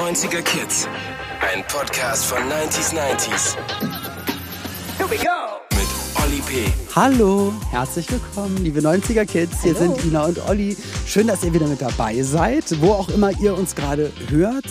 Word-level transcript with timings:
90er 0.00 0.40
Kids. 0.40 0.88
Ein 1.42 1.62
Podcast 1.68 2.24
von 2.24 2.38
90s 2.38 2.94
90s. 2.94 3.54
Here 4.96 5.10
we 5.10 5.18
go! 5.18 5.60
Mit 5.76 5.86
Olli 6.24 6.40
P. 6.40 6.72
Hallo, 6.96 7.52
herzlich 7.70 8.10
willkommen, 8.10 8.56
liebe 8.64 8.80
90er 8.80 9.26
Kids. 9.26 9.62
Hier 9.62 9.74
sind 9.74 10.02
Ina 10.02 10.24
und 10.24 10.48
Olli. 10.48 10.74
Schön, 11.06 11.26
dass 11.26 11.44
ihr 11.44 11.52
wieder 11.52 11.66
mit 11.66 11.82
dabei 11.82 12.22
seid, 12.22 12.80
wo 12.80 12.92
auch 12.92 13.10
immer 13.10 13.30
ihr 13.40 13.54
uns 13.54 13.74
gerade 13.74 14.10
hört. 14.30 14.64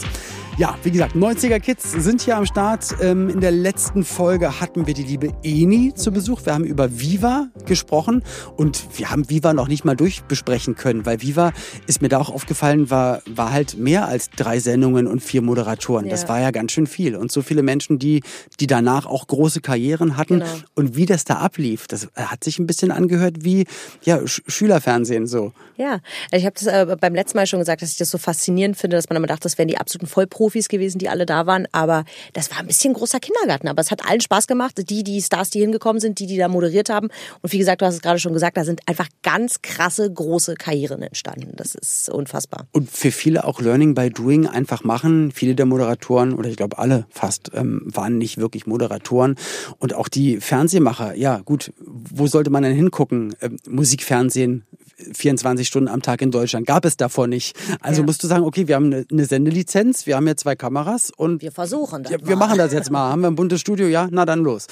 Ja, 0.60 0.78
wie 0.84 0.92
gesagt, 0.92 1.16
90er 1.16 1.62
Kids 1.62 1.90
sind 1.90 2.22
hier 2.22 2.36
am 2.36 2.46
Start. 2.46 2.94
Ähm, 3.02 3.30
in 3.30 3.40
der 3.40 3.52
letzten 3.52 4.04
Folge 4.04 4.60
hatten 4.60 4.88
wir 4.88 4.94
die 4.94 5.04
liebe 5.04 5.32
Eni 5.42 5.94
zu 5.96 6.12
Besuch. 6.12 6.46
Wir 6.46 6.54
haben 6.54 6.66
über 6.66 7.00
Viva 7.00 7.48
gesprochen 7.66 8.26
und 8.58 8.84
wir 8.98 9.10
haben 9.10 9.30
Viva 9.30 9.54
noch 9.54 9.70
nicht 9.70 9.86
mal 9.86 9.96
durchbesprechen 9.96 10.76
können, 10.76 11.06
weil 11.06 11.22
Viva, 11.22 11.54
ist 11.88 12.02
mir 12.02 12.10
da 12.10 12.18
auch 12.18 12.30
aufgefallen, 12.30 12.90
war, 12.90 13.22
war 13.26 13.54
halt 13.54 13.78
mehr 13.78 14.10
als 14.10 14.32
drei 14.32 14.60
Sendungen 14.60 15.08
und 15.08 15.22
vier 15.22 15.42
Moderatoren. 15.42 16.08
Ja. 16.08 16.12
Das 16.12 16.28
war 16.28 16.42
ja 16.42 16.52
ganz 16.52 16.74
schön 16.74 16.88
viel. 16.88 17.16
Und 17.16 17.32
so 17.32 17.42
viele 17.42 17.64
Menschen, 17.64 17.98
die, 17.98 18.22
die 18.60 18.68
danach 18.68 19.06
auch 19.06 19.28
große 19.28 19.62
Karrieren 19.62 20.18
hatten. 20.18 20.40
Genau. 20.40 20.52
Und 20.76 20.98
wie 20.98 21.06
das 21.06 21.24
da 21.24 21.36
ablief, 21.36 21.88
das 21.88 22.10
hat 22.18 22.44
sich 22.44 22.60
ein 22.60 22.68
bisschen 22.68 22.92
angehört 22.92 23.46
wie 23.46 23.64
ja, 24.04 24.28
Sch 24.28 24.42
Schülerfernsehen 24.46 25.26
so. 25.26 25.54
Ja, 25.78 26.02
ich 26.34 26.46
habe 26.46 26.56
das 26.60 26.68
äh, 26.68 26.98
beim 27.00 27.16
letzten 27.16 27.38
Mal 27.38 27.48
schon 27.48 27.60
gesagt, 27.60 27.82
dass 27.82 27.94
ich 27.94 27.98
das 27.98 28.12
so 28.12 28.18
faszinierend 28.18 28.76
finde, 28.76 28.98
dass 28.98 29.08
man 29.08 29.16
immer 29.16 29.28
dachte, 29.28 29.44
das 29.44 29.58
wären 29.58 29.70
die 29.70 29.78
absoluten 29.78 30.08
Vollprofis 30.08 30.49
gewesen, 30.54 31.00
die 31.00 31.10
alle 31.10 31.26
da 31.26 31.46
waren. 31.46 31.68
Aber 31.72 32.04
das 32.34 32.52
war 32.52 32.60
ein 32.60 32.68
bisschen 32.68 32.94
großer 32.94 33.20
Kindergarten. 33.20 33.68
Aber 33.68 33.82
es 33.82 33.92
hat 33.92 34.06
allen 34.06 34.22
Spaß 34.22 34.48
gemacht. 34.48 34.76
Die, 34.90 35.04
die 35.04 35.22
Stars, 35.22 35.50
die 35.50 35.60
hingekommen 35.60 36.00
sind, 36.00 36.20
die, 36.20 36.26
die 36.28 36.38
da 36.38 36.48
moderiert 36.48 36.90
haben. 36.90 37.10
Und 37.42 37.54
wie 37.54 37.58
gesagt, 37.58 37.82
du 37.82 37.86
hast 37.86 37.96
es 37.96 38.02
gerade 38.02 38.20
schon 38.20 38.34
gesagt, 38.34 38.58
da 38.58 38.66
sind 38.66 38.82
einfach 38.86 39.08
ganz 39.24 39.62
krasse, 39.62 40.12
große 40.12 40.56
Karrieren 40.56 41.02
entstanden. 41.02 41.54
Das 41.56 41.76
ist 41.76 42.10
unfassbar. 42.10 42.68
Und 42.72 42.90
für 42.90 43.12
viele 43.12 43.44
auch 43.46 43.62
Learning 43.62 43.96
by 43.96 44.10
Doing 44.10 44.48
einfach 44.48 44.84
machen. 44.84 45.32
Viele 45.32 45.56
der 45.56 45.66
Moderatoren, 45.66 46.34
oder 46.34 46.50
ich 46.50 46.58
glaube 46.58 46.78
alle 46.78 47.06
fast, 47.10 47.52
ähm, 47.54 47.82
waren 47.86 48.18
nicht 48.18 48.38
wirklich 48.38 48.66
Moderatoren. 48.68 49.36
Und 49.78 49.94
auch 49.94 50.08
die 50.08 50.40
Fernsehmacher, 50.40 51.16
ja 51.16 51.40
gut, 51.40 51.72
wo 51.78 52.28
sollte 52.28 52.50
man 52.50 52.64
denn 52.64 52.76
hingucken? 52.76 53.36
Ähm, 53.42 53.58
Musikfernsehen, 53.68 54.66
24 55.14 55.68
Stunden 55.68 55.88
am 55.88 56.02
Tag 56.02 56.22
in 56.22 56.32
Deutschland 56.32 56.68
gab 56.68 56.86
es 56.86 56.98
davor 56.98 57.28
nicht. 57.28 57.56
Also 57.82 58.02
Ja. 58.02 58.06
musst 58.06 58.24
du 58.24 58.28
sagen, 58.28 58.44
okay, 58.44 58.68
wir 58.68 58.76
haben 58.76 58.88
eine, 58.88 59.06
eine 59.12 59.26
Sendelizenz, 59.26 60.06
wir 60.06 60.16
haben 60.16 60.26
hier 60.26 60.36
zwei 60.40 60.56
Kameras 60.56 61.12
und 61.16 61.42
Wir 61.42 61.52
versuchen 61.52 62.04
das 62.04 62.12
Ja, 62.12 62.18
wir 62.22 62.36
machen 62.36 62.58
das 62.58 62.74
jetzt 62.74 62.92
mal. 62.92 63.12
Haben 63.12 63.22
wir 63.22 63.28
ein 63.30 63.36
buntes 63.36 63.62
Studio? 63.62 63.88
Ja, 63.88 64.08
na 64.12 64.26
dann 64.26 64.40
los. 64.40 64.68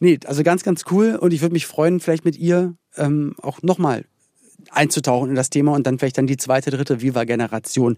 Nee, 0.00 0.18
also 0.26 0.42
ganz, 0.42 0.62
ganz 0.62 0.84
cool. 0.90 1.16
Und 1.16 1.32
ich 1.32 1.40
würde 1.40 1.52
mich 1.52 1.66
freuen, 1.66 2.00
vielleicht 2.00 2.24
mit 2.24 2.36
ihr 2.36 2.74
ähm, 2.96 3.34
auch 3.40 3.62
nochmal 3.62 4.04
einzutauchen 4.70 5.30
in 5.30 5.34
das 5.36 5.50
Thema 5.50 5.72
und 5.72 5.86
dann 5.86 5.98
vielleicht 5.98 6.18
dann 6.18 6.26
die 6.26 6.36
zweite, 6.36 6.70
dritte 6.70 7.00
Viva-Generation 7.00 7.96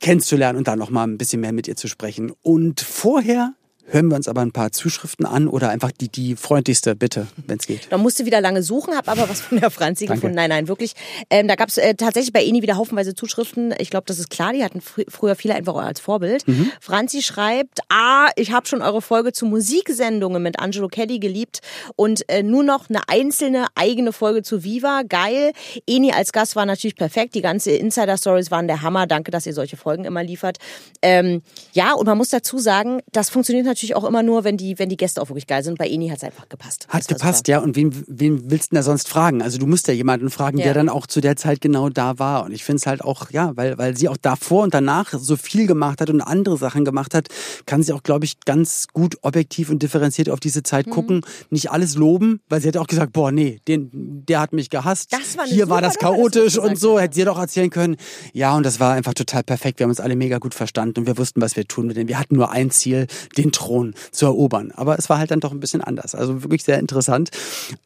kennenzulernen 0.00 0.58
und 0.58 0.68
da 0.68 0.76
nochmal 0.76 1.06
ein 1.06 1.18
bisschen 1.18 1.40
mehr 1.40 1.52
mit 1.52 1.68
ihr 1.68 1.76
zu 1.76 1.88
sprechen. 1.88 2.32
Und 2.42 2.80
vorher 2.80 3.54
hören 3.86 4.08
wir 4.08 4.16
uns 4.16 4.28
aber 4.28 4.40
ein 4.40 4.52
paar 4.52 4.72
Zuschriften 4.72 5.26
an 5.26 5.48
oder 5.48 5.70
einfach 5.70 5.92
die, 5.92 6.08
die 6.08 6.36
freundlichste, 6.36 6.96
bitte, 6.96 7.26
wenn 7.46 7.58
es 7.58 7.66
geht. 7.66 7.88
Da 7.90 7.98
musste 7.98 8.24
wieder 8.24 8.40
lange 8.40 8.62
suchen, 8.62 8.94
habe 8.96 9.10
aber 9.10 9.28
was 9.28 9.40
von 9.42 9.60
der 9.60 9.70
Franzi 9.70 10.06
Danke. 10.06 10.20
gefunden. 10.20 10.36
Nein, 10.36 10.50
nein, 10.50 10.68
wirklich. 10.68 10.94
Ähm, 11.30 11.48
da 11.48 11.54
gab 11.54 11.68
es 11.68 11.78
äh, 11.78 11.94
tatsächlich 11.94 12.32
bei 12.32 12.44
Eni 12.44 12.62
wieder 12.62 12.76
haufenweise 12.76 13.14
Zuschriften. 13.14 13.74
Ich 13.78 13.90
glaube, 13.90 14.04
das 14.06 14.18
ist 14.18 14.30
klar. 14.30 14.52
Die 14.52 14.64
hatten 14.64 14.80
fr 14.80 15.02
früher 15.08 15.36
viele 15.36 15.54
einfach 15.54 15.74
als 15.74 16.00
Vorbild. 16.00 16.46
Mhm. 16.48 16.70
Franzi 16.80 17.22
schreibt, 17.22 17.80
ah, 17.88 18.28
ich 18.36 18.52
habe 18.52 18.66
schon 18.66 18.82
eure 18.82 19.02
Folge 19.02 19.32
zu 19.32 19.46
Musiksendungen 19.46 20.42
mit 20.42 20.58
Angelo 20.58 20.88
Kelly 20.88 21.18
geliebt 21.18 21.60
und 21.96 22.28
äh, 22.28 22.42
nur 22.42 22.62
noch 22.62 22.88
eine 22.88 23.08
einzelne 23.08 23.66
eigene 23.74 24.12
Folge 24.12 24.42
zu 24.42 24.64
Viva. 24.64 25.02
Geil. 25.08 25.52
Eni 25.86 26.12
als 26.12 26.32
Gast 26.32 26.56
war 26.56 26.66
natürlich 26.66 26.96
perfekt. 26.96 27.34
Die 27.34 27.42
ganze 27.42 27.72
Insider-Stories 27.72 28.50
waren 28.50 28.66
der 28.66 28.82
Hammer. 28.82 29.06
Danke, 29.06 29.30
dass 29.30 29.46
ihr 29.46 29.54
solche 29.54 29.76
Folgen 29.76 30.04
immer 30.04 30.22
liefert. 30.22 30.58
Ähm, 31.02 31.42
ja, 31.72 31.92
und 31.92 32.06
man 32.06 32.16
muss 32.16 32.30
dazu 32.30 32.58
sagen, 32.58 33.00
das 33.12 33.30
funktioniert 33.30 33.66
natürlich 33.66 33.73
auch 33.94 34.04
immer 34.04 34.22
nur, 34.22 34.44
wenn 34.44 34.56
die, 34.56 34.78
wenn 34.78 34.88
die 34.88 34.96
Gäste 34.96 35.20
auch 35.20 35.28
wirklich 35.28 35.46
geil 35.46 35.62
sind. 35.64 35.78
Bei 35.78 35.88
Eni 35.88 36.08
hat 36.08 36.18
es 36.18 36.24
einfach 36.24 36.48
gepasst. 36.48 36.86
Hat 36.88 37.00
Das 37.00 37.06
gepasst, 37.08 37.48
ja. 37.48 37.58
Und 37.60 37.76
wen, 37.76 37.92
wen 38.06 38.50
willst 38.50 38.70
du 38.70 38.74
denn 38.74 38.76
da 38.76 38.82
sonst 38.82 39.08
fragen? 39.08 39.42
Also 39.42 39.58
du 39.58 39.66
musst 39.66 39.88
ja 39.88 39.94
jemanden 39.94 40.30
fragen, 40.30 40.58
Ja. 40.58 40.64
der 40.64 40.74
dann 40.74 40.88
auch 40.88 41.06
zu 41.06 41.20
der 41.20 41.36
Zeit 41.36 41.60
genau 41.60 41.88
da 41.88 42.18
war. 42.18 42.44
Und 42.44 42.52
ich 42.52 42.64
finde 42.64 42.76
es 42.78 42.86
halt 42.86 43.02
auch, 43.02 43.30
ja, 43.30 43.56
weil, 43.56 43.76
weil 43.78 43.96
sie 43.96 44.08
auch 44.08 44.16
davor 44.16 44.62
und 44.64 44.74
danach 44.74 45.12
so 45.18 45.36
viel 45.36 45.66
gemacht 45.66 46.00
hat 46.00 46.10
und 46.10 46.20
andere 46.20 46.56
Sachen 46.56 46.84
gemacht 46.84 47.14
hat, 47.14 47.28
kann 47.66 47.82
sie 47.82 47.92
auch, 47.92 48.02
glaube 48.02 48.24
ich, 48.24 48.40
ganz 48.44 48.86
gut 48.92 49.16
objektiv 49.22 49.70
und 49.70 49.82
differenziert 49.82 50.30
auf 50.30 50.40
diese 50.40 50.60
Mhm. 50.60 50.64
Zeit 50.64 50.90
gucken. 50.90 51.20
Nicht 51.50 51.70
alles 51.70 51.94
loben, 51.96 52.40
weil 52.48 52.60
sie 52.60 52.68
hat 52.68 52.76
auch 52.76 52.86
gesagt, 52.86 53.12
boah, 53.12 53.30
nee, 53.32 53.60
den, 53.68 53.90
der 54.28 54.40
hat 54.40 54.52
mich 54.52 54.70
gehasst. 54.70 55.12
Das 55.12 55.36
war 55.36 55.46
Hier 55.46 55.68
war 55.68 55.80
das 55.82 55.98
chaotisch 55.98 56.54
das 56.54 56.64
und 56.64 56.78
so. 56.78 56.98
Hätte 56.98 57.14
sie 57.14 57.24
doch 57.24 57.38
erzählen 57.38 57.70
können. 57.70 57.96
Ja, 58.32 58.56
und 58.56 58.64
das 58.64 58.80
war 58.80 58.92
einfach 58.94 59.14
total 59.14 59.42
perfekt. 59.42 59.78
Wir 59.78 59.84
haben 59.84 59.90
uns 59.90 60.00
alle 60.00 60.16
mega 60.16 60.38
gut 60.38 60.54
verstanden 60.54 61.00
und 61.00 61.06
wir 61.06 61.18
wussten, 61.18 61.40
was 61.40 61.56
wir 61.56 61.66
tun 61.66 61.86
mit 61.86 61.96
denen. 61.96 62.08
Wir 62.08 62.18
hatten 62.18 62.36
nur 62.36 62.50
ein 62.50 62.70
Ziel, 62.70 63.06
den 63.36 63.52
Thron 63.64 63.94
zu 64.10 64.26
erobern. 64.26 64.72
Aber 64.72 64.98
es 64.98 65.08
war 65.08 65.18
halt 65.18 65.30
dann 65.30 65.40
doch 65.40 65.52
ein 65.52 65.60
bisschen 65.60 65.80
anders. 65.80 66.14
Also 66.14 66.42
wirklich 66.42 66.64
sehr 66.64 66.78
interessant. 66.78 67.30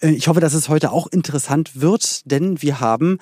Äh, 0.00 0.10
Ich 0.10 0.28
hoffe, 0.28 0.40
dass 0.40 0.54
es 0.54 0.68
heute 0.68 0.92
auch 0.92 1.06
interessant 1.06 1.80
wird, 1.80 2.30
denn 2.30 2.60
wir 2.62 2.80
haben, 2.80 3.18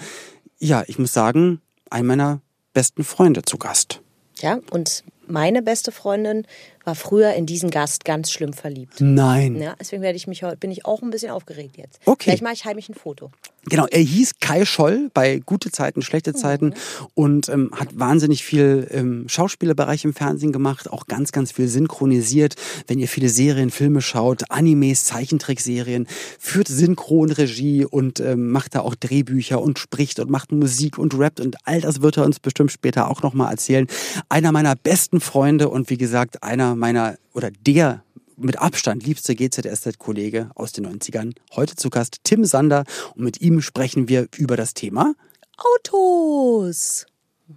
ja, 0.59 0.83
ich 0.87 0.99
muss 0.99 1.13
sagen, 1.13 1.61
einen 1.91 2.07
meiner 2.07 2.41
besten 2.73 3.05
Freunde 3.05 3.43
zu 3.43 3.59
Gast. 3.59 4.01
Ja, 4.41 4.59
und 4.71 5.05
meine 5.27 5.63
beste 5.63 5.93
Freundin 5.93 6.47
war 6.87 6.95
früher 6.95 7.35
in 7.35 7.47
diesen 7.47 7.71
Gast 7.71 8.05
ganz 8.05 8.31
schlimm 8.31 8.53
verliebt. 8.53 9.01
Nein. 9.01 9.61
Ja, 9.61 9.75
deswegen 9.79 10.03
werde 10.03 10.17
ich 10.17 10.29
mich 10.29 10.45
heute, 10.45 10.57
bin 10.57 10.71
ich 10.71 10.87
auch 10.87 11.03
ein 11.03 11.11
bisschen 11.11 11.33
aufgeregt 11.33 11.77
jetzt. 11.77 11.99
Okay. 12.05 12.25
Vielleicht 12.25 12.45
mache 12.45 12.55
ich 12.55 12.65
heimlich 12.65 12.89
ein 12.89 12.95
Foto. 12.95 13.33
Genau, 13.69 13.87
er 13.87 14.01
hieß 14.01 14.35
Kai 14.41 14.65
Scholl 14.65 15.11
bei 15.13 15.41
Gute 15.45 15.73
Zeiten, 15.73 16.01
Schlechte 16.01 16.35
Zeiten 16.35 16.75
und 17.15 17.49
ähm, 17.49 17.73
hat 17.75 17.99
wahnsinnig 17.99 18.45
viel 18.45 18.87
im 18.93 19.29
Schauspielerbereich 19.29 20.05
im 20.05 20.15
Fernsehen 20.15 20.53
gemacht, 20.53 20.89
auch 20.89 21.09
ganz, 21.09 21.33
ganz 21.33 21.51
viel 21.51 21.67
synchronisiert. 21.67 22.55
Wenn 22.87 23.01
ihr 23.01 23.09
viele 23.09 23.29
Serien, 23.29 23.71
Filme 23.73 24.03
schaut, 24.03 24.53
Animes, 24.53 25.03
Zeichentrickserien, 25.05 26.07
führt 26.39 26.69
Synchronregie 26.69 27.85
und 27.85 28.21
ähm, 28.21 28.53
macht 28.53 28.77
da 28.77 28.83
auch 28.83 28.95
Drehbücher 28.95 29.61
und 29.61 29.81
spricht 29.81 30.21
und 30.21 30.31
macht 30.31 30.53
Musik 30.53 30.97
und 30.97 31.19
rappt 31.19 31.41
und 31.41 31.57
all 31.65 31.81
das 31.81 32.03
wird 32.03 32.19
er 32.19 32.25
uns 32.25 32.39
bestimmt 32.39 32.71
später 32.71 33.11
auch 33.11 33.23
nochmal 33.23 33.51
erzählen. 33.51 33.89
Einer 34.29 34.53
meiner 34.53 34.77
besten 34.77 35.19
Freunde 35.19 35.71
und 35.71 35.91
wie 35.91 35.99
gesagt, 35.99 36.45
einer 36.45 36.76
meiner 36.79 37.17
oder 37.35 37.51
der 37.51 38.03
mit 38.37 38.59
Abstand 38.59 39.05
liebste 39.05 39.35
GZSZ-Kollege 39.35 40.51
aus 40.55 40.73
den 40.73 40.87
90ern. 40.87 41.35
Heute 41.55 41.75
zu 41.75 41.89
Gast 41.91 42.19
Tim 42.25 42.45
Sander 42.45 42.85
und 43.15 43.25
mit 43.25 43.41
ihm 43.41 43.63
sprechen 43.63 44.09
wir 44.09 44.29
über 44.37 44.57
das 44.57 44.75
Thema. 44.75 45.15
Autos. 45.57 47.07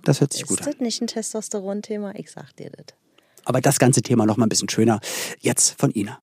Das 0.03 0.21
hört 0.21 0.33
sich 0.33 0.43
Ist 0.43 0.47
gut 0.47 0.59
an. 0.61 0.65
das 0.71 0.79
nicht 0.79 1.01
ein 1.01 1.07
Testosteron-Thema? 1.07 2.15
Ich 2.15 2.31
sag 2.31 2.55
dir 2.55 2.69
das. 2.69 2.95
Aber 3.45 3.61
das 3.61 3.79
ganze 3.79 4.01
Thema 4.01 4.25
noch 4.25 4.37
mal 4.37 4.45
ein 4.45 4.49
bisschen 4.49 4.69
schöner. 4.69 4.99
Jetzt 5.39 5.75
von 5.79 5.91
Ina. 5.91 6.19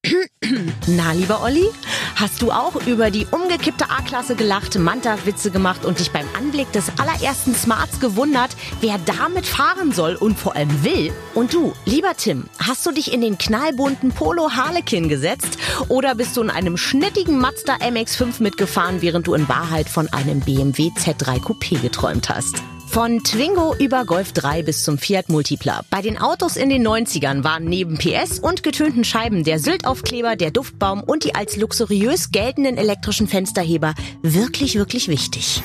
Na, 0.86 1.12
lieber 1.12 1.42
Olli, 1.42 1.66
hast 2.14 2.42
du 2.42 2.52
auch 2.52 2.74
über 2.86 3.10
die 3.10 3.26
umgekippte 3.30 3.90
A-Klasse 3.90 4.36
gelacht, 4.36 4.78
Manta-Witze 4.78 5.50
gemacht 5.50 5.84
und 5.84 5.98
dich 5.98 6.12
beim 6.12 6.26
Anblick 6.36 6.70
des 6.72 6.84
allerersten 6.98 7.54
Smarts 7.54 8.00
gewundert, 8.00 8.50
wer 8.80 8.98
damit 8.98 9.46
fahren 9.46 9.92
soll 9.92 10.14
und 10.14 10.38
vor 10.38 10.54
allem 10.54 10.84
will? 10.84 11.12
Und 11.34 11.52
du, 11.52 11.72
lieber 11.84 12.14
Tim, 12.16 12.44
hast 12.58 12.86
du 12.86 12.92
dich 12.92 13.12
in 13.12 13.20
den 13.20 13.38
knallbunten 13.38 14.12
Polo 14.12 14.50
Harlequin 14.52 15.08
gesetzt 15.08 15.58
oder 15.88 16.14
bist 16.14 16.36
du 16.36 16.42
in 16.42 16.50
einem 16.50 16.76
schnittigen 16.76 17.38
Mazda 17.38 17.76
MX-5 17.76 18.42
mitgefahren, 18.42 19.02
während 19.02 19.26
du 19.26 19.34
in 19.34 19.48
Wahrheit 19.48 19.88
von 19.88 20.08
einem 20.12 20.40
BMW 20.40 20.90
Z3 20.96 21.40
Coupé 21.40 21.80
geträumt 21.80 22.28
hast? 22.28 22.62
Von 22.88 23.22
Twingo 23.22 23.74
über 23.78 24.04
Golf 24.04 24.32
3 24.32 24.62
bis 24.62 24.82
zum 24.82 24.96
Fiat 24.96 25.28
Multipla. 25.28 25.82
Bei 25.90 26.00
den 26.00 26.18
Autos 26.18 26.56
in 26.56 26.70
den 26.70 26.86
90ern 26.86 27.44
waren 27.44 27.64
neben 27.64 27.98
PS 27.98 28.38
und 28.38 28.62
getönten 28.62 29.04
Scheiben 29.04 29.44
der 29.44 29.58
Syltaufkleber, 29.58 30.34
der 30.36 30.50
Duftbaum 30.50 31.02
und 31.02 31.24
die 31.24 31.34
als 31.34 31.56
luxuriös 31.56 32.30
geltenden 32.30 32.78
elektrischen 32.78 33.28
Fensterheber 33.28 33.94
wirklich, 34.22 34.76
wirklich 34.76 35.08
wichtig. 35.08 35.62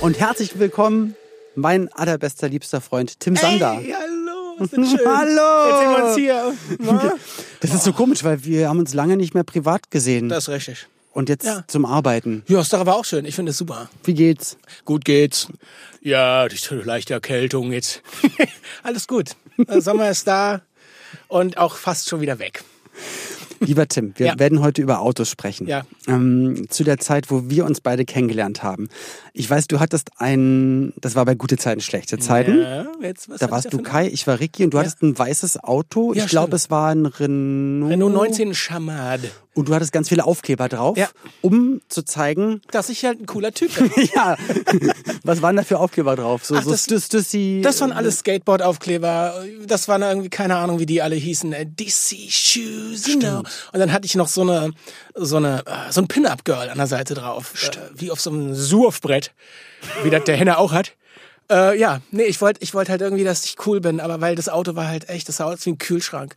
Und 0.00 0.18
herzlich 0.18 0.58
willkommen, 0.58 1.14
mein 1.54 1.92
allerbester, 1.92 2.48
liebster 2.48 2.80
Freund 2.80 3.20
Tim 3.20 3.36
Sander. 3.36 3.74
Hey, 3.74 3.94
hallo, 3.96 4.64
ist 4.64 4.70
schön. 4.74 5.06
Hallo. 5.06 5.68
Jetzt 5.68 5.80
sehen 5.80 5.90
wir 5.90 6.04
uns 6.06 6.16
hier. 6.16 6.54
Na? 6.80 7.12
Das 7.60 7.74
ist 7.74 7.84
so 7.84 7.92
komisch, 7.92 8.24
weil 8.24 8.44
wir 8.44 8.68
haben 8.68 8.78
uns 8.80 8.94
lange 8.94 9.16
nicht 9.16 9.34
mehr 9.34 9.44
privat 9.44 9.90
gesehen. 9.90 10.28
Das 10.28 10.44
ist 10.44 10.48
richtig. 10.48 10.88
Und 11.12 11.28
jetzt 11.28 11.44
Ja. 11.44 11.64
zum 11.66 11.84
Arbeiten. 11.84 12.44
Ja, 12.46 12.60
ist 12.60 12.72
doch 12.72 12.78
aber 12.80 12.94
auch 12.96 13.04
schön. 13.04 13.24
Ich 13.24 13.34
finde 13.34 13.50
es 13.50 13.58
super. 13.58 13.90
Wie 14.04 14.14
geht's? 14.14 14.56
Gut 14.84 15.04
geht's. 15.04 15.48
Ja, 16.02 16.46
die 16.48 16.56
leichte 16.84 17.14
Erkältung 17.14 17.72
jetzt. 17.72 18.02
Alles 18.84 19.08
gut. 19.08 19.30
Der 19.58 19.80
Sommer 19.82 20.08
ist 20.10 20.26
da 20.28 20.62
und 21.28 21.58
auch 21.58 21.74
fast 21.74 22.08
schon 22.08 22.20
wieder 22.20 22.38
weg. 22.38 22.62
Lieber 23.62 23.86
Tim, 23.86 24.14
wir 24.16 24.26
Ja. 24.28 24.38
werden 24.38 24.62
heute 24.62 24.80
über 24.80 25.00
Autos 25.00 25.28
sprechen. 25.28 25.66
Ja. 25.66 25.82
Ähm, 26.08 26.64
zu 26.70 26.82
der 26.82 26.96
Zeit, 26.98 27.30
wo 27.30 27.50
wir 27.50 27.66
uns 27.66 27.82
beide 27.82 28.06
kennengelernt 28.06 28.62
haben. 28.62 28.88
Ich 29.34 29.50
weiß, 29.50 29.66
du 29.66 29.80
hattest 29.80 30.08
ein, 30.16 30.94
das 30.96 31.14
war 31.14 31.26
bei 31.26 31.34
gute 31.34 31.58
Zeiten, 31.58 31.82
schlechte 31.82 32.18
Zeiten. 32.18 32.58
Ja, 32.62 32.86
jetzt, 33.02 33.28
was 33.28 33.38
Da 33.40 33.50
warst 33.50 33.70
du 33.70 33.78
Kai, 33.82 34.06
ich 34.08 34.26
war 34.26 34.40
Ricky 34.40 34.64
und 34.64 34.72
du 34.72 34.78
hattest 34.78 35.02
ein 35.02 35.18
weißes 35.18 35.62
Auto. 35.62 36.14
Ja, 36.14 36.24
ich 36.24 36.30
glaube, 36.30 36.56
es 36.56 36.70
war 36.70 36.90
ein 36.90 37.04
Renault. 37.04 37.92
Renault 37.92 38.14
19 38.14 38.54
Chamad. 38.54 39.20
Und 39.54 39.68
du 39.68 39.74
hattest 39.74 39.92
ganz 39.92 40.08
viele 40.08 40.24
Aufkleber 40.24 40.68
drauf, 40.68 40.96
Ja. 40.96 41.08
um 41.42 41.80
zu 41.88 42.02
zeigen, 42.04 42.60
Dass 42.70 42.88
ich 42.88 43.04
halt 43.04 43.20
ein 43.20 43.26
cooler 43.26 43.52
Typ 43.52 43.74
bin. 43.94 44.08
ja, 44.14 44.36
was 45.24 45.42
waren 45.42 45.56
da 45.56 45.64
für 45.64 45.78
Aufkleber 45.80 46.14
drauf? 46.14 46.44
So, 46.44 46.54
Ach, 46.54 46.62
so 46.62 46.70
das- 46.70 46.84
Stus- 46.84 47.06
Stussi. 47.06 47.60
Das 47.62 47.80
waren 47.80 47.90
alles 47.92 48.20
Skateboard-Aufkleber. 48.20 49.44
Das 49.66 49.88
waren 49.88 50.02
irgendwie, 50.02 50.28
keine 50.30 50.56
Ahnung, 50.56 50.78
wie 50.78 50.86
die 50.86 51.02
alle 51.02 51.16
hießen. 51.16 51.52
äh, 51.52 51.66
DC 51.66 52.30
Shoes, 52.30 53.06
you 53.08 53.18
know. 53.18 53.38
Und 53.72 53.80
dann 53.80 53.92
hatte 53.92 54.06
ich 54.06 54.14
noch 54.14 54.28
so 54.28 54.42
eine, 54.42 54.72
so 55.14 55.36
eine, 55.38 55.64
äh, 55.66 55.90
so 55.92 56.00
ein 56.00 56.06
Pin-Up-Girl 56.08 56.68
an 56.70 56.78
der 56.78 56.86
Seite 56.86 57.14
drauf. 57.14 57.52
Äh, 57.64 57.70
wie 57.94 58.10
auf 58.12 58.20
so 58.20 58.30
einem 58.30 58.54
Surfbrett. 58.54 59.32
Wie 60.04 60.10
das 60.10 60.24
der 60.24 60.36
Henner 60.36 60.58
auch 60.58 60.72
hat. 60.72 60.92
Äh, 61.50 61.76
ja, 61.78 62.00
nee, 62.12 62.22
ich 62.22 62.40
wollte 62.40 62.60
ich 62.62 62.74
wollte 62.74 62.92
halt 62.92 63.00
irgendwie, 63.00 63.24
dass 63.24 63.44
ich 63.44 63.56
cool 63.66 63.80
bin, 63.80 63.98
aber 63.98 64.20
weil 64.20 64.36
das 64.36 64.48
Auto 64.48 64.76
war 64.76 64.86
halt 64.86 65.08
echt, 65.08 65.28
das 65.28 65.38
sah 65.38 65.46
aus 65.46 65.66
wie 65.66 65.70
ein 65.70 65.78
Kühlschrank. 65.78 66.36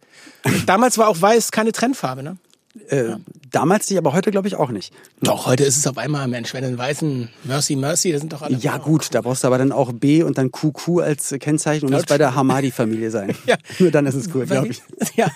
Damals 0.65 0.97
war 0.97 1.07
auch 1.07 1.21
weiß 1.21 1.51
keine 1.51 1.71
Trendfarbe, 1.71 2.23
ne? 2.23 2.37
Äh, 2.87 3.17
damals 3.51 3.87
nicht, 3.89 3.99
aber 3.99 4.13
heute 4.13 4.31
glaube 4.31 4.47
ich 4.47 4.55
auch 4.55 4.71
nicht. 4.71 4.93
Doch, 5.21 5.45
heute 5.45 5.63
ist 5.63 5.77
es 5.77 5.85
auf 5.85 5.97
einmal, 5.99 6.27
Mensch, 6.27 6.53
wenn 6.55 6.63
einen 6.63 6.77
weißen 6.77 7.29
Mercy 7.43 7.75
Mercy, 7.75 8.11
das 8.11 8.21
sind 8.21 8.33
doch 8.33 8.41
alle. 8.41 8.57
Ja 8.57 8.77
gut, 8.77 9.09
da 9.13 9.21
brauchst 9.21 9.43
du 9.43 9.47
aber 9.47 9.59
dann 9.59 9.71
auch 9.71 9.93
B 9.93 10.23
und 10.23 10.37
dann 10.39 10.51
QQ 10.51 10.99
als 11.01 11.35
Kennzeichen 11.39 11.85
und 11.85 11.91
muss 11.93 12.05
bei 12.05 12.17
der 12.17 12.33
Hamadi-Familie 12.35 13.11
sein. 13.11 13.35
Ja. 13.45 13.57
Nur 13.77 13.91
dann 13.91 14.05
ist 14.07 14.15
es 14.15 14.33
cool, 14.33 14.45
glaube 14.45 14.69
ich. 14.69 14.81
Ja, 15.15 15.29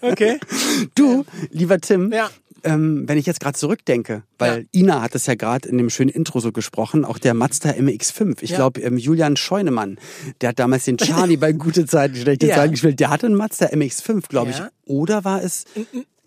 okay. 0.00 0.38
Du, 0.94 1.24
lieber 1.50 1.80
Tim, 1.80 2.12
Ja. 2.12 2.30
ähm, 2.64 3.04
wenn 3.08 3.18
ich 3.18 3.26
jetzt 3.26 3.40
gerade 3.40 3.58
zurückdenke, 3.58 4.22
weil 4.38 4.66
Ina 4.74 5.00
hat 5.02 5.14
es 5.14 5.26
ja 5.26 5.34
gerade 5.34 5.68
in 5.68 5.76
dem 5.78 5.90
schönen 5.90 6.10
Intro 6.10 6.38
so 6.40 6.52
gesprochen, 6.52 7.04
auch 7.04 7.18
der 7.18 7.34
Mazda 7.34 7.70
MX5. 7.70 8.38
Ich 8.42 8.50
Ja. 8.50 8.56
glaube, 8.56 8.80
ähm, 8.82 8.96
Julian 8.96 9.36
Scheunemann, 9.36 9.98
der 10.40 10.50
hat 10.50 10.58
damals 10.60 10.84
den 10.84 10.98
Charlie 10.98 11.36
bei 11.38 11.52
Gute 11.52 11.86
Zeiten, 11.86 12.14
schlechte 12.16 12.46
Ja. 12.46 12.56
Zeiten 12.56 12.72
gespielt, 12.72 13.00
der 13.00 13.10
hatte 13.10 13.26
einen 13.26 13.34
Mazda 13.36 13.66
MX5, 13.66 14.28
glaube 14.28 14.50
ich. 14.52 14.58
Ja. 14.58 14.70
Oder 14.84 15.24
war 15.24 15.42
es... 15.42 15.64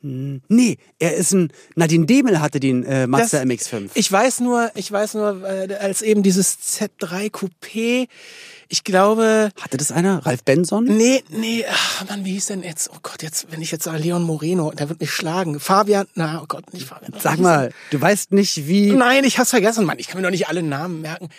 Hm, 0.04 0.42
Nee, 0.50 0.78
er 1.00 1.16
ist 1.16 1.32
ein. 1.32 1.52
Nadine 1.76 2.06
Demel 2.06 2.42
hatte 2.42 2.60
den 2.60 2.84
äh, 2.84 3.08
Mazda 3.08 3.40
Das- 3.40 3.48
MX5. 3.48 3.92
Ich 3.94 4.12
weiß 4.12 4.42
nur, 4.42 4.70
ich 4.76 4.92
weiß 4.92 5.14
nur, 5.14 5.44
äh, 5.44 5.74
als 5.76 6.02
eben 6.02 6.24
dieses 6.24 6.58
Z3 6.60 7.32
Coupé, 7.32 8.08
ich 8.68 8.84
glaube, 8.84 9.50
Hatte 9.62 9.78
das 9.78 9.92
einer? 9.92 10.26
Ralf 10.26 10.44
Benson? 10.44 10.84
nee, 10.86 11.24
nee, 11.30 11.64
ach, 11.70 12.10
Mann, 12.10 12.26
wie 12.26 12.34
hieß 12.34 12.48
denn 12.48 12.64
jetzt? 12.64 12.90
Oh 12.94 12.98
Gott, 13.02 13.24
jetzt, 13.24 13.48
wenn 13.52 13.62
ich 13.62 13.72
jetzt 13.72 13.84
sage 13.86 14.00
Leon 14.00 14.24
Moreno, 14.24 14.72
der 14.72 14.90
wird 14.90 15.00
mich 15.00 15.12
schlagen. 15.12 15.60
Fabian, 15.60 16.08
na, 16.16 16.42
oh 16.42 16.46
Gott, 16.48 16.74
nicht 16.74 16.86
Fabian. 16.88 17.14
Sag 17.20 17.40
mal, 17.40 17.72
du 17.92 18.02
weißt 18.02 18.34
nicht, 18.34 18.68
wie. 18.68 18.92
Nein, 18.92 19.24
ich 19.24 19.38
hab's 19.40 19.52
vergessen, 19.52 19.86
Mann. 19.86 20.00
Ich 20.00 20.08
kann 20.08 20.20
mir 20.20 20.24
doch 20.28 20.32
nicht 20.32 20.48
alle 20.50 20.64
Namen 20.64 21.00
merken. 21.02 21.30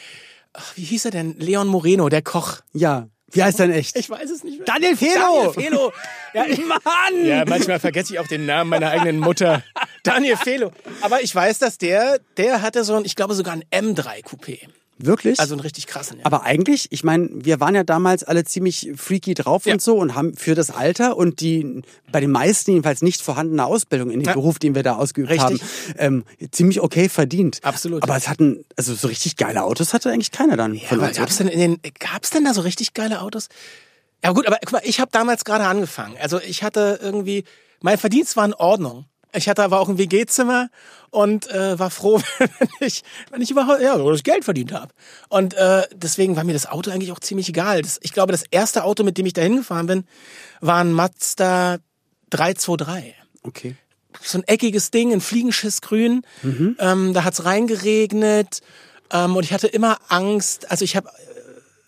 Ach, 0.55 0.73
wie 0.77 0.85
hieß 0.85 1.05
er 1.07 1.11
denn? 1.11 1.35
Leon 1.39 1.67
Moreno, 1.67 2.09
der 2.09 2.23
Koch. 2.23 2.61
Ja, 2.73 3.09
wie 3.35 3.43
heißt 3.43 3.59
denn 3.59 3.73
echt? 3.73 3.97
Ich 3.97 4.09
weiß 4.09 4.31
es 4.31 4.45
nicht 4.45 4.59
mehr. 4.59 4.65
Daniel 4.65 4.97
Felo! 4.97 5.53
Daniel 5.53 5.53
Felo. 5.53 5.93
Ja, 6.33 6.45
Mann! 6.67 7.25
Ja, 7.27 7.45
manchmal 7.47 7.81
vergesse 7.81 8.15
ich 8.15 8.19
auch 8.21 8.27
den 8.27 8.47
Namen 8.47 8.71
meiner 8.71 8.91
eigenen 8.91 9.19
Mutter. 9.19 9.63
Daniel 10.03 10.37
Felo. 10.37 10.73
Aber 11.01 11.23
ich 11.23 11.35
weiß, 11.35 11.59
dass 11.59 11.79
der, 11.79 12.21
der 12.37 12.63
hatte 12.63 12.85
so 12.85 12.95
ein, 12.95 13.05
ich 13.05 13.17
glaube 13.17 13.35
sogar 13.35 13.55
ein 13.55 13.65
M3 13.71 14.25
Coupé. 14.25 14.61
Wirklich? 14.99 15.41
Also 15.41 15.55
einen 15.55 15.61
richtig 15.61 15.89
krassen. 15.89 16.19
Ja. 16.19 16.27
Aber 16.27 16.45
eigentlich, 16.45 16.87
ich 16.93 17.03
meine, 17.03 17.29
wir 17.33 17.59
waren 17.59 17.75
ja 17.75 17.83
damals 17.83 18.23
alle 18.23 18.45
ziemlich 18.45 18.93
freaky 18.97 19.35
drauf 19.35 19.67
Ja. 19.67 19.73
und 19.73 19.83
so 19.83 19.97
und 19.97 20.15
haben 20.15 20.37
für 20.37 20.55
das 20.55 20.71
Alter 20.71 21.17
und 21.17 21.41
die 21.41 21.83
bei 22.13 22.21
den 22.21 22.31
meisten 22.31 22.71
jedenfalls 22.71 23.03
nicht 23.03 23.21
vorhandene 23.21 23.65
Ausbildung 23.67 24.11
in 24.11 24.21
dem 24.21 24.27
Ja. 24.27 24.33
Beruf, 24.35 24.59
den 24.61 24.75
wir 24.77 24.85
da 24.85 24.95
ausgeübt 24.95 25.31
Richtig. 25.31 25.61
haben, 25.61 25.95
ähm, 25.99 26.25
ziemlich 26.53 26.81
okay 26.81 27.09
verdient. 27.09 27.59
Absolut. 27.63 28.03
Aber 28.05 28.17
es 28.17 28.29
hatten, 28.29 28.65
also 28.77 28.95
so 28.95 29.09
richtig 29.09 29.37
geile 29.37 29.65
Autos 29.65 29.95
hatte 29.95 30.11
eigentlich 30.13 30.31
keiner 30.31 30.57
dann 30.57 30.79
von 30.79 30.99
aber 30.99 31.09
uns. 31.09 31.17
gab's 31.17 31.37
denn 31.39 31.49
in 31.49 31.59
den, 31.59 31.81
gab's 31.99 32.31
denn 32.31 32.45
da 32.45 32.55
so 32.55 32.61
richtig 32.61 32.95
geile 32.95 33.21
Autos? 33.21 33.49
Ja 34.23 34.31
gut, 34.33 34.47
aber 34.47 34.59
guck 34.63 34.73
mal, 34.73 34.83
ich 34.85 35.01
habe 35.01 35.11
damals 35.11 35.45
gerade 35.45 35.65
angefangen. 35.65 36.15
Also 36.21 36.41
ich 36.41 36.63
hatte 36.63 37.01
irgendwie, 37.03 37.45
mein 37.83 37.99
Verdienst 37.99 38.37
war 38.37 38.45
in 38.45 38.55
Ordnung. 38.55 39.07
Ich 39.35 39.49
hatte 39.49 39.63
aber 39.63 39.81
auch 39.81 39.89
ein 39.89 39.99
WG-Zimmer 39.99 40.69
und 41.11 41.51
äh, 41.51 41.79
war 41.79 41.91
froh, 41.91 42.21
wenn 42.39 42.49
ich, 42.81 43.03
wenn 43.31 43.43
ich 43.43 43.51
überhaupt 43.51 43.81
ja, 43.81 43.97
das 43.99 44.23
Geld 44.23 44.45
verdient 44.45 44.73
habe. 44.73 44.93
Und 45.29 45.55
äh, 45.55 45.83
deswegen 45.95 46.37
war 46.37 46.45
mir 46.45 46.53
das 46.53 46.67
Auto 46.67 46.91
eigentlich 46.91 47.13
auch 47.13 47.21
ziemlich 47.21 47.49
egal. 47.49 47.83
Das, 47.83 47.99
ich 48.03 48.13
glaube, 48.13 48.33
das 48.33 48.45
erste 48.51 48.85
Auto, 48.85 49.03
mit 49.03 49.19
dem 49.19 49.27
ich 49.27 49.33
da 49.33 49.43
hingefahren 49.43 49.87
bin, 49.87 50.05
war 50.61 50.79
ein 50.79 50.93
Mazda 50.93 51.79
323 52.31 53.15
Okay. 53.43 53.77
so 54.23 54.39
ein 54.39 54.45
eckiges 54.45 54.91
Ding 54.91 55.13
in 55.13 55.21
Fliegenschissgrün. 55.21 56.23
Ähm, 56.79 57.13
da 57.13 57.25
hat's 57.25 57.45
reingeregnet 57.45 58.61
ähm, 59.13 59.37
und 59.37 59.45
ich 59.45 59.53
hatte 59.53 59.67
immer 59.67 59.99
Angst. 60.09 60.71
Also 60.71 60.85
ich 60.85 60.97
habe 60.97 61.11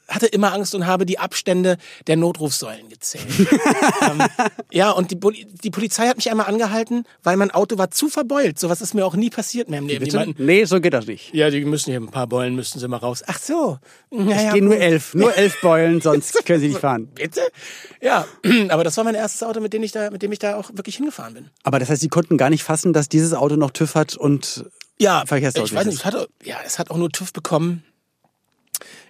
hatte 0.09 0.27
immer 0.27 0.53
Angst 0.53 0.75
und 0.75 0.87
habe 0.87 1.07
die 1.07 1.19
Abstände 1.19 1.77
der 2.07 2.17
Notrufsäulen 2.17 2.89
gezählt. 2.89 3.27
ähm, 4.09 4.23
ja, 4.73 4.91
und 4.91 5.11
die, 5.11 5.19
die 5.19 5.71
Polizei 5.71 6.07
hat 6.07 6.17
mich 6.17 6.31
einmal 6.31 6.47
angehalten, 6.47 7.05
weil 7.23 7.37
mein 7.37 7.51
Auto 7.51 7.79
war 7.79 7.91
zu 7.91 8.09
verbeult. 8.09 8.59
Sowas 8.59 8.81
ist 8.81 8.95
mir 8.95 9.05
auch 9.05 9.17
nie 9.17 9.31
passiert 9.31 9.69
mehr 9.69 9.81
im 9.81 9.87
Leben. 9.89 10.05
Die 10.05 10.17
meinten, 10.17 10.45
Nee, 10.45 10.65
so 10.65 10.81
geht 10.81 10.93
das 10.95 11.07
nicht. 11.07 11.35
ja, 11.35 11.51
die 11.51 11.65
müssen 11.65 11.91
hier 11.91 12.01
ein 12.01 12.11
paar 12.11 12.27
Beulen 12.27 12.55
müssten 12.55 12.79
sie 12.79 12.89
mal 12.89 12.99
raus. 12.99 13.23
Ach 13.27 13.39
so. 13.39 13.79
Naja, 14.11 14.49
Ich 14.49 14.55
gehe 14.55 14.63
nur 14.65 14.77
elf, 14.77 15.15
nur 15.15 15.35
elf 15.37 15.61
Beulen, 15.61 16.01
sonst 16.01 16.35
können 16.47 16.61
sie 16.61 16.69
nicht 16.69 16.81
fahren. 16.81 17.09
Bitte? 17.15 17.41
Ja, 18.01 18.27
aber 18.69 18.85
das 18.85 18.97
war 18.97 19.05
mein 19.05 19.15
erstes 19.15 19.43
Auto, 19.43 19.61
mit 19.61 19.73
dem 19.73 19.83
ich 19.83 19.93
da, 19.93 20.11
mit 20.11 20.23
dem 20.23 20.33
ich 20.33 20.39
da 20.39 20.57
auch 20.57 20.71
wirklich 20.75 20.97
hingefahren 20.97 21.35
bin. 21.35 21.51
Aber 21.63 21.79
das 21.79 21.91
heißt, 21.91 22.01
sie 22.01 22.09
konnten 22.09 22.37
gar 22.37 22.51
nicht 22.51 22.63
fassen, 22.63 22.93
dass 22.93 23.09
dieses 23.09 23.35
Auto 23.35 23.57
noch 23.57 23.71
TÜV 23.71 23.95
hat 23.95 24.17
und 24.17 24.65
Ja, 24.99 25.25
ich 25.25 25.31
weiß 25.31 25.87
nicht, 25.87 25.99
es 25.99 26.05
hat, 26.05 26.29
ja, 26.45 26.57
es 26.65 26.79
hat 26.79 26.91
auch 26.91 26.97
nur 26.97 27.11
TÜV 27.11 27.33
bekommen. 27.33 27.85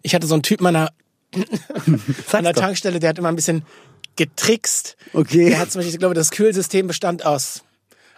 Ich 0.06 0.14
hatte 0.14 0.28
so 0.28 0.34
einen 0.34 0.44
Typ 0.44 0.60
meiner 0.60 0.92
an 2.32 2.44
der. 2.44 2.54
Tankstelle, 2.54 3.00
der 3.00 3.10
hat 3.10 3.18
immer 3.18 3.28
ein 3.28 3.34
bisschen 3.34 3.64
getrickst. 4.14 4.96
Okay. 5.12 5.50
Der 5.50 5.58
hat 5.58 5.72
zum 5.72 5.80
Beispiel, 5.80 5.94
ich 5.94 5.98
glaube, 5.98 6.14
das 6.14 6.30
Kühlsystem 6.30 6.86
bestand 6.86 7.26
aus 7.26 7.64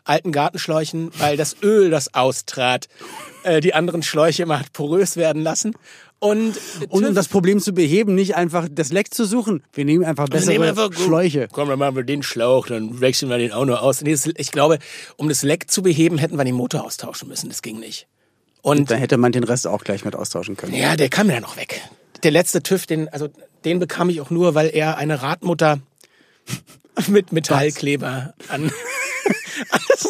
alten 0.05 0.31
Gartenschläuchen, 0.31 1.11
weil 1.17 1.39
das 1.39 1.57
Öl, 1.63 1.89
das 1.89 2.13
austrat, 2.13 2.89
äh, 3.43 3.63
die 3.63 3.73
anderen 3.73 4.03
Schläuche 4.03 4.43
immer 4.43 4.61
hat 4.61 4.75
porös 4.75 5.17
werden 5.17 5.43
lassen. 5.43 5.75
Und, 6.19 6.61
Und 6.91 7.07
um 7.07 7.15
das 7.15 7.29
Problem 7.29 7.59
zu 7.59 7.73
beheben, 7.73 8.15
nicht 8.15 8.37
einfach 8.37 8.69
das 8.71 8.93
Leck 8.93 9.15
zu 9.15 9.25
suchen, 9.25 9.63
wir 9.73 9.87
nehmen 9.87 10.05
einfach 10.05 10.27
Wir 10.27 10.33
bessere 10.33 10.53
nehmen 10.53 10.69
einfach 10.69 10.93
Schläuche. 10.93 11.49
Komm, 11.51 11.71
dann 11.71 11.79
machen 11.79 11.97
wir 11.97 12.05
den 12.05 12.23
Schlauch, 12.23 12.67
dann 12.67 13.01
wechseln 13.01 13.31
wir 13.31 13.39
den 13.39 13.53
auch 13.53 13.65
noch 13.65 13.81
aus. 13.81 14.03
Nee, 14.03 14.13
das, 14.13 14.29
ich 14.37 14.51
glaube, 14.51 14.79
um 15.17 15.31
das 15.31 15.43
Leck 15.43 15.71
zu 15.71 15.83
beheben, 15.83 16.19
hätten 16.19 16.37
wir 16.37 16.45
den 16.45 16.55
Motor 16.55 16.85
austauschen 16.85 17.29
müssen. 17.29 17.49
Das 17.49 17.63
ging 17.63 17.81
nicht. 17.81 18.09
Und 18.63 18.91
Dann 18.91 18.99
hätte 18.99 19.17
man 19.17 19.33
den 19.33 19.45
Rest 19.45 19.67
auch 19.67 19.85
gleich 19.85 20.05
mit 20.05 20.15
austauschen 20.17 20.57
können. 20.57 20.75
Ja, 20.75 20.97
der 20.97 21.09
kam 21.09 21.27
mir 21.29 21.35
dann 21.35 21.43
noch 21.43 21.57
weg. 21.57 21.81
Der 22.23 22.31
letzte 22.31 22.63
TÜV, 22.63 22.87
den, 22.87 23.09
also 23.09 23.29
den 23.65 23.79
bekam 23.79 24.11
ich 24.11 24.21
auch 24.21 24.31
nur, 24.31 24.55
weil 24.55 24.69
er 24.75 24.97
eine 24.99 25.23
Radmutter 25.23 25.81
mit 27.09 27.33
Metallkleber 27.33 28.35
an, 28.49 28.65
an 29.71 29.81
das, 29.89 30.09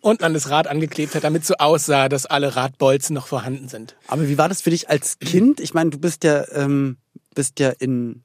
unten 0.00 0.24
an 0.24 0.34
das 0.34 0.48
Rad 0.50 0.68
angeklebt 0.68 1.14
hat, 1.14 1.24
damit 1.24 1.44
so 1.44 1.54
aussah, 1.58 2.08
dass 2.08 2.26
alle 2.26 2.54
Radbolzen 2.56 3.14
noch 3.14 3.26
vorhanden 3.26 3.68
sind. 3.68 3.96
Aber 4.06 4.28
wie 4.28 4.38
war 4.38 4.48
das 4.48 4.62
für 4.62 4.70
dich 4.70 4.88
als 4.88 5.18
Kind? 5.18 5.58
Ich 5.60 5.74
meine, 5.74 5.90
du 5.90 5.98
bist 5.98 6.22
ja, 6.24 6.44
ähm, 6.52 6.98
bist 7.34 7.58
ja 7.58 7.70
in, 7.70 8.22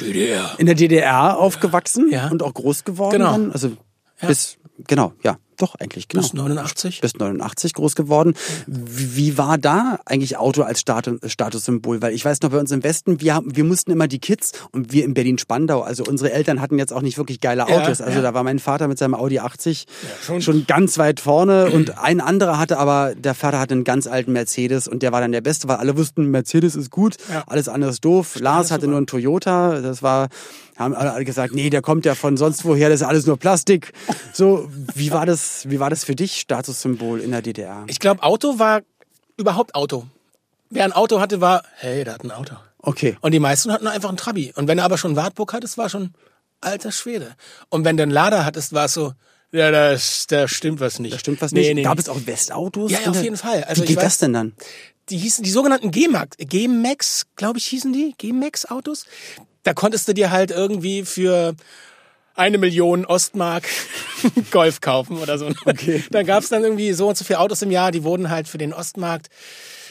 DDR. 0.00 0.54
in 0.58 0.66
der 0.66 0.74
DDR 0.74 1.38
aufgewachsen 1.38 2.10
Ja. 2.10 2.28
und 2.28 2.42
auch 2.42 2.54
groß 2.54 2.84
geworden. 2.84 3.12
Genau. 3.18 3.32
Dann. 3.32 3.52
Also 3.52 3.76
bis, 4.26 4.58
genau, 4.86 5.14
ja, 5.22 5.38
doch 5.62 5.74
eigentlich, 5.76 6.08
genau. 6.08 6.22
Bis 6.22 6.34
89. 6.34 7.00
Bis 7.00 7.14
89 7.14 7.72
groß 7.74 7.94
geworden. 7.94 8.34
Wie, 8.66 9.38
war 9.38 9.58
da 9.58 9.98
eigentlich 10.04 10.36
Auto 10.36 10.62
als 10.62 10.80
Status, 10.80 11.18
Statussymbol? 11.24 12.02
Weil 12.02 12.12
ich 12.12 12.24
weiß 12.24 12.40
noch, 12.42 12.50
bei 12.50 12.58
uns 12.58 12.70
im 12.70 12.82
Westen, 12.82 13.20
wir, 13.20 13.34
haben, 13.34 13.54
wir 13.56 13.64
mussten 13.64 13.90
immer 13.90 14.08
die 14.08 14.18
Kids 14.18 14.52
und 14.72 14.92
wir 14.92 15.04
in 15.04 15.14
Berlin-Spandau, 15.14 15.80
also 15.82 16.04
unsere 16.04 16.32
Eltern 16.32 16.60
hatten 16.60 16.78
jetzt 16.78 16.92
auch 16.92 17.02
nicht 17.02 17.18
wirklich 17.18 17.40
geile 17.40 17.66
Ja, 17.68 17.78
Autos. 17.82 18.00
Also 18.00 18.16
ja. 18.16 18.22
da 18.22 18.34
war 18.34 18.42
mein 18.42 18.58
Vater 18.58 18.88
mit 18.88 18.98
seinem 18.98 19.14
Audi 19.14 19.38
80 19.38 19.86
schon. 20.22 20.42
schon. 20.42 20.66
ganz 20.66 20.98
weit 20.98 21.20
vorne 21.20 21.70
und 21.70 21.98
ein 21.98 22.20
anderer 22.20 22.58
hatte 22.58 22.78
aber, 22.78 23.14
der 23.14 23.34
Vater 23.34 23.58
hatte 23.60 23.74
einen 23.74 23.84
ganz 23.84 24.06
alten 24.06 24.32
Mercedes 24.32 24.88
und 24.88 25.02
der 25.02 25.12
war 25.12 25.20
dann 25.20 25.32
der 25.32 25.40
Beste, 25.40 25.68
weil 25.68 25.76
alle 25.76 25.96
wussten, 25.96 26.26
Mercedes 26.26 26.74
ist 26.76 26.90
gut, 26.90 27.16
Ja. 27.30 27.44
alles 27.46 27.68
andere 27.68 27.90
ist 27.90 28.04
doof. 28.04 28.36
Lars 28.40 28.70
hatte 28.70 28.86
nur 28.88 28.96
einen 28.96 29.06
Toyota, 29.06 29.80
das 29.80 30.02
war, 30.02 30.28
haben 30.76 30.94
alle 30.94 31.24
gesagt, 31.24 31.54
nee, 31.54 31.70
der 31.70 31.82
kommt 31.82 32.04
ja 32.06 32.14
von 32.14 32.36
sonst 32.36 32.64
woher, 32.64 32.88
das 32.88 33.00
ist 33.02 33.06
alles 33.06 33.26
nur 33.26 33.36
Plastik. 33.38 33.92
So, 34.32 34.68
wie 34.94 35.12
war 35.12 35.26
das, 35.26 35.68
wie 35.68 35.80
war 35.80 35.90
das 35.90 36.04
für 36.04 36.14
dich, 36.14 36.40
Statussymbol 36.40 37.20
in 37.20 37.30
der 37.30 37.42
DDR? 37.42 37.84
Ich 37.88 38.00
glaube, 38.00 38.22
Auto 38.22 38.58
war 38.58 38.80
überhaupt 39.36 39.74
Auto. 39.74 40.06
Wer 40.70 40.84
ein 40.84 40.92
Auto 40.92 41.20
hatte, 41.20 41.40
war, 41.40 41.62
hey, 41.76 42.04
der 42.04 42.14
hat 42.14 42.24
ein 42.24 42.30
Auto. 42.30 42.54
Okay. 42.78 43.16
Und 43.20 43.32
die 43.32 43.38
meisten 43.40 43.70
hatten 43.72 43.86
einfach 43.86 44.08
ein 44.08 44.16
Trabi. 44.16 44.52
Und 44.56 44.66
wenn 44.68 44.78
du 44.78 44.82
aber 44.84 44.96
schon 44.98 45.10
einen 45.10 45.16
Wartburg 45.16 45.52
hattest, 45.52 45.76
war 45.78 45.88
schon 45.88 46.14
alter 46.60 46.90
Schwede. 46.92 47.34
Und 47.68 47.84
wenn 47.84 47.96
du 47.96 48.02
einen 48.02 48.12
Lader 48.12 48.44
hattest, 48.44 48.72
war 48.72 48.86
es 48.86 48.94
so, 48.94 49.12
ja, 49.52 49.70
da, 49.70 49.94
da 50.28 50.48
stimmt 50.48 50.80
was 50.80 50.98
nicht. 50.98 51.12
Da 51.14 51.18
stimmt 51.18 51.42
was 51.42 51.52
nicht. 51.52 51.66
Nee, 51.68 51.74
nee, 51.74 51.82
Gab 51.82 51.96
nee. 51.96 52.00
es 52.00 52.08
auch 52.08 52.24
Westautos? 52.24 52.90
Ja, 52.90 53.00
ja, 53.04 53.10
auf 53.10 53.22
jeden 53.22 53.36
Fall. 53.36 53.64
Also 53.64 53.82
wie 53.82 53.84
ich 53.84 53.88
geht 53.90 53.98
weiß- 53.98 54.02
das 54.02 54.18
denn 54.18 54.32
dann? 54.32 54.52
Die 55.08 55.18
hießen 55.18 55.44
die 55.44 55.50
sogenannten 55.50 55.90
G-Max, 55.90 56.36
G-Max, 56.38 57.26
glaube 57.36 57.58
ich, 57.58 57.66
hießen 57.66 57.92
die, 57.92 58.14
G-Max 58.18 58.66
Autos. 58.66 59.04
Da 59.62 59.74
konntest 59.74 60.08
du 60.08 60.14
dir 60.14 60.30
halt 60.30 60.50
irgendwie 60.50 61.04
für 61.04 61.54
eine 62.34 62.58
Million 62.58 63.04
Ostmark 63.04 63.64
Golf 64.50 64.80
kaufen 64.80 65.18
oder 65.18 65.38
so. 65.38 65.50
Okay. 65.66 66.02
Da 66.10 66.22
gab's 66.22 66.48
dann 66.48 66.64
irgendwie 66.64 66.92
so 66.92 67.08
und 67.08 67.16
so 67.16 67.24
viele 67.24 67.40
Autos 67.40 67.62
im 67.62 67.70
Jahr, 67.70 67.90
die 67.92 68.04
wurden 68.04 68.30
halt 68.30 68.48
für 68.48 68.58
den 68.58 68.72
Ostmarkt 68.72 69.28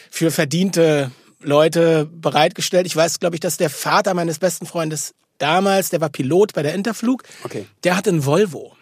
für 0.10 0.32
verdiente 0.32 1.12
Leute 1.40 2.06
bereitgestellt. 2.12 2.86
Ich 2.86 2.96
weiß, 2.96 3.20
glaube 3.20 3.36
ich, 3.36 3.40
dass 3.40 3.58
der 3.58 3.70
Vater 3.70 4.14
meines 4.14 4.40
besten 4.40 4.66
Freundes 4.66 5.14
damals, 5.38 5.90
der 5.90 6.02
war 6.02 6.10
Pilot 6.10 6.54
bei 6.54 6.64
der 6.64 6.74
Interflug, 6.74 7.24
Okay. 7.44 7.66
der 7.84 7.96
hatte 7.96 8.10
einen 8.10 8.26
Volvo. 8.26 8.76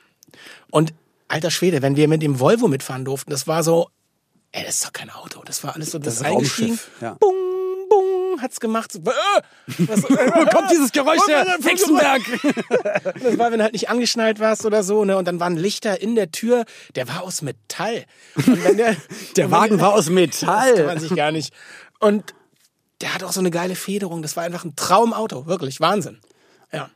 Und 0.72 0.94
alter 1.28 1.52
Schwede, 1.52 1.82
wenn 1.82 1.96
wir 1.96 2.08
mit 2.08 2.22
dem 2.22 2.40
Volvo 2.40 2.68
mitfahren 2.68 3.06
durften, 3.06 3.32
das 3.32 3.48
war 3.48 3.64
so, 3.64 3.90
ey, 4.52 4.64
das 4.66 4.76
ist 4.76 4.86
doch 4.86 4.94
kein 4.94 5.10
Auto. 5.10 5.42
Das 5.46 5.64
war 5.64 5.76
alles 5.76 5.92
so, 5.92 6.00
das, 6.00 6.16
Das 6.16 6.24
das 6.24 6.32
eingestiegen. 6.32 6.70
Raumschiff, 6.72 7.02
ja. 7.02 7.14
Bung, 7.20 7.36
bung, 7.90 8.42
hat's 8.42 8.60
gemacht. 8.60 8.92
So, 8.92 9.00
äh, 9.00 9.04
was, 9.06 10.04
Wo 10.10 10.46
kommt 10.50 10.72
dieses 10.72 10.92
Geräusch 10.92 11.26
her? 11.28 11.46
Hexenberg! 11.64 12.22
Das 13.24 13.38
war, 13.38 13.52
wenn 13.52 13.60
du 13.60 13.64
halt 13.64 13.74
nicht 13.74 13.90
angeschnallt 13.90 14.40
warst 14.40 14.66
oder 14.66 14.84
so, 14.84 15.06
ne? 15.06 15.18
Und 15.18 15.26
dann 15.28 15.40
waren 15.40 15.56
Lichter 15.58 16.02
in 16.02 16.16
der 16.16 16.32
Tür, 16.32 16.66
der 16.96 17.08
war 17.08 17.24
aus 17.24 17.42
Metall. 17.42 18.06
Der, 18.78 18.96
Der 19.36 19.52
Wagen 19.52 19.80
war 19.80 19.94
aus 19.94 20.06
Das 20.06 20.08
kann 20.08 20.14
Metall. 20.16 20.86
man 20.86 21.00
sich 21.00 21.16
gar 21.16 21.32
nicht. 21.32 21.54
Und 22.00 22.34
der 23.02 23.14
hat 23.14 23.24
auch 23.24 23.32
so 23.32 23.40
eine 23.40 23.52
geile 23.52 23.76
Federung. 23.76 24.22
Das 24.22 24.36
war 24.36 24.44
einfach 24.44 24.64
ein 24.66 24.76
Traumauto. 24.76 25.46
Wirklich. 25.46 25.80
Wahnsinn. 25.80 26.20
Ja. 26.72 26.90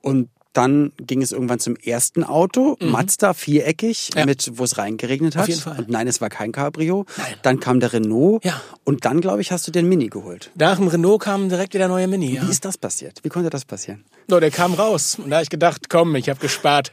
Und 0.00 0.30
dann 0.58 0.92
ging 0.98 1.22
es 1.22 1.32
irgendwann 1.32 1.58
zum 1.60 1.76
ersten 1.76 2.24
Auto, 2.24 2.76
Mazda 2.80 3.32
viereckig, 3.32 4.10
Mhm. 4.14 4.18
Ja. 4.18 4.26
mit 4.26 4.50
wo 4.58 4.64
es 4.64 4.76
reingeregnet 4.76 5.36
hat. 5.36 5.44
Auf 5.44 5.48
jeden 5.48 5.60
Fall. 5.60 5.78
Und 5.78 5.88
nein, 5.88 6.06
es 6.08 6.20
war 6.20 6.28
kein 6.28 6.52
Cabrio. 6.52 7.06
Nein. 7.16 7.34
Dann 7.42 7.60
kam 7.60 7.80
der 7.80 7.92
Renault. 7.92 8.44
Ja. 8.44 8.60
Und 8.84 9.04
dann, 9.04 9.20
glaube 9.20 9.40
ich, 9.40 9.52
hast 9.52 9.66
du 9.66 9.70
den 9.70 9.88
Mini 9.88 10.08
geholt. 10.08 10.50
Nach 10.56 10.76
dem 10.76 10.88
Renault 10.88 11.22
kam 11.22 11.48
direkt 11.48 11.72
wieder 11.74 11.88
neue 11.88 12.08
Mini. 12.08 12.34
Ja. 12.34 12.46
Wie 12.46 12.50
ist 12.50 12.64
das 12.64 12.76
passiert? 12.76 13.20
Wie 13.22 13.28
konnte 13.28 13.48
das 13.50 13.64
passieren? 13.64 14.04
No, 14.26 14.40
der 14.40 14.50
kam 14.50 14.74
raus. 14.74 15.16
Und 15.22 15.30
da 15.30 15.36
habe 15.36 15.44
ich 15.44 15.50
gedacht, 15.50 15.88
komm, 15.88 16.14
ich 16.16 16.28
habe 16.28 16.40
gespart. 16.40 16.92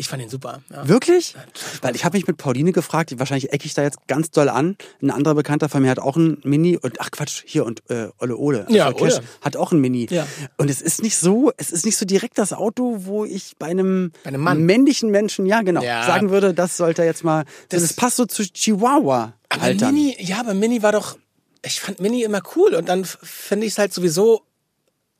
Ich 0.00 0.06
fand 0.08 0.22
ihn 0.22 0.28
super. 0.28 0.62
Ja. 0.70 0.86
Wirklich? 0.86 1.34
Weil 1.82 1.96
ich 1.96 2.04
habe 2.04 2.16
mich 2.16 2.28
mit 2.28 2.36
Pauline 2.36 2.70
gefragt, 2.70 3.12
wahrscheinlich 3.18 3.52
ecke 3.52 3.66
ich 3.66 3.74
da 3.74 3.82
jetzt 3.82 3.98
ganz 4.06 4.30
doll 4.30 4.48
an. 4.48 4.76
Ein 5.02 5.10
anderer 5.10 5.34
Bekannter 5.34 5.68
von 5.68 5.82
mir 5.82 5.90
hat 5.90 5.98
auch 5.98 6.16
ein 6.16 6.38
Mini 6.44 6.76
und 6.76 7.00
ach 7.00 7.10
Quatsch, 7.10 7.42
hier 7.44 7.66
und 7.66 7.82
äh, 7.90 8.06
Olle 8.18 8.36
Ole, 8.36 8.64
Ja, 8.68 8.84
Volker 8.92 9.04
Cash, 9.06 9.14
Ole. 9.18 9.24
hat 9.40 9.56
auch 9.56 9.72
ein 9.72 9.80
Mini. 9.80 10.06
Ja. 10.08 10.24
Und 10.56 10.70
es 10.70 10.80
ist 10.82 11.02
nicht 11.02 11.16
so, 11.16 11.50
es 11.56 11.72
ist 11.72 11.84
nicht 11.84 11.96
so 11.96 12.06
direkt 12.06 12.38
das 12.38 12.52
Auto, 12.52 12.98
wo 13.06 13.24
ich 13.24 13.56
bei 13.58 13.66
einem, 13.66 14.12
Bei 14.22 14.28
einem 14.28 14.40
Mann. 14.42 14.62
männlichen 14.64 15.10
Menschen, 15.10 15.46
ja 15.46 15.62
genau, 15.62 15.82
Ja. 15.82 16.06
sagen 16.06 16.30
würde, 16.30 16.54
das 16.54 16.76
sollte 16.76 17.02
jetzt 17.02 17.24
mal, 17.24 17.44
das, 17.70 17.82
Das- 17.82 17.92
passt 17.94 18.16
so 18.18 18.24
zu 18.24 18.44
Chihuahua. 18.44 19.32
Aber 19.48 19.62
Altern. 19.62 19.94
Mini, 19.94 20.16
ja, 20.20 20.38
aber 20.38 20.54
Mini 20.54 20.80
war 20.82 20.92
doch, 20.92 21.18
ich 21.64 21.80
fand 21.80 21.98
Mini 21.98 22.22
immer 22.22 22.40
cool 22.54 22.74
und 22.76 22.88
dann 22.88 23.04
finde 23.04 23.66
ich 23.66 23.72
es 23.72 23.78
halt 23.78 23.92
sowieso, 23.92 24.42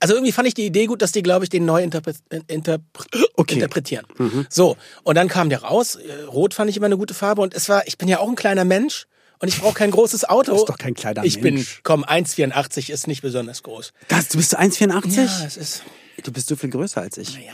also 0.00 0.14
irgendwie 0.14 0.32
fand 0.32 0.46
ich 0.48 0.54
die 0.54 0.66
Idee 0.66 0.86
gut, 0.86 1.02
dass 1.02 1.12
die, 1.12 1.22
glaube 1.22 1.44
ich, 1.44 1.50
den 1.50 1.64
neu 1.64 1.82
interpre 1.82 2.12
interpre 2.46 3.06
Okay. 3.34 3.54
interpretieren. 3.54 4.04
So, 4.50 4.76
und 5.04 5.14
dann 5.16 5.28
kam 5.28 5.48
der 5.48 5.62
raus, 5.62 5.96
äh, 5.96 6.22
rot 6.24 6.54
fand 6.54 6.70
ich 6.70 6.76
immer 6.76 6.86
eine 6.86 6.96
gute 6.98 7.14
Farbe 7.14 7.42
und 7.42 7.54
es 7.54 7.68
war, 7.68 7.86
ich 7.86 7.98
bin 7.98 8.08
ja 8.08 8.18
auch 8.20 8.28
ein 8.28 8.34
kleiner 8.36 8.64
Mensch 8.64 9.06
und 9.38 9.48
ich 9.48 9.58
brauche 9.60 9.74
kein 9.74 9.90
großes 9.90 10.24
Auto. 10.28 10.50
Du 10.52 10.56
bist 10.56 10.68
doch 10.68 10.78
kein 10.78 10.94
kleiner 10.94 11.24
Ich 11.24 11.40
bin, 11.40 11.54
Mensch. 11.54 11.80
komm, 11.84 12.04
1,84 12.04 12.90
ist 12.90 13.06
nicht 13.06 13.22
besonders 13.22 13.62
groß. 13.62 13.92
Das, 14.08 14.28
du 14.28 14.38
bist 14.38 14.58
1,84? 14.58 15.16
Ja, 15.16 15.46
es 15.46 15.56
ist, 15.56 15.82
Du 16.24 16.32
bist 16.32 16.48
so 16.48 16.56
viel 16.56 16.70
größer 16.70 17.00
als 17.00 17.16
ich. 17.16 17.34
ja. 17.36 17.52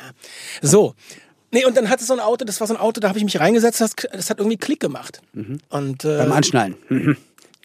So. 0.62 0.94
Nee, 1.50 1.66
und 1.66 1.76
dann 1.76 1.88
hatte 1.90 2.02
so 2.04 2.14
ein 2.14 2.20
Auto, 2.20 2.44
das 2.46 2.58
war 2.60 2.66
so 2.66 2.74
ein 2.74 2.80
Auto, 2.80 2.98
da 3.00 3.08
habe 3.08 3.18
ich 3.18 3.24
mich 3.24 3.38
reingesetzt, 3.38 3.80
das, 3.80 3.92
das 4.10 4.30
hat 4.30 4.38
irgendwie 4.38 4.56
Klick 4.56 4.80
gemacht. 4.80 5.20
Und 5.68 6.04
äh, 6.04 6.16
Beim 6.18 6.32
Anschnallen. 6.32 6.74
Mhm. 6.88 7.16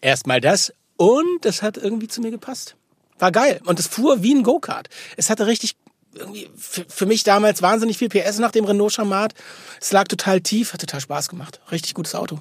Erstmal 0.02 0.40
das 0.40 0.72
und 0.96 1.44
es 1.46 1.62
hat 1.62 1.76
irgendwie 1.78 2.06
zu 2.08 2.20
mir 2.20 2.30
gepasst. 2.30 2.76
War 3.20 3.30
geil. 3.32 3.60
Und 3.64 3.78
es 3.78 3.86
fuhr 3.86 4.22
wie 4.22 4.34
ein 4.34 4.42
Go-Kart. 4.42 4.88
Es 5.16 5.30
hatte 5.30 5.46
richtig, 5.46 5.76
irgendwie 6.14 6.48
für, 6.56 6.84
für 6.88 7.06
mich 7.06 7.22
damals 7.22 7.62
wahnsinnig 7.62 7.98
viel 7.98 8.08
PS 8.08 8.38
nach 8.38 8.50
dem 8.50 8.64
Renault 8.64 8.92
Chamat. 8.94 9.34
Es 9.80 9.92
lag 9.92 10.08
total 10.08 10.40
tief, 10.40 10.72
hat 10.72 10.80
total 10.80 11.00
Spaß 11.00 11.28
gemacht. 11.28 11.60
Richtig 11.70 11.94
gutes 11.94 12.14
Auto. 12.16 12.40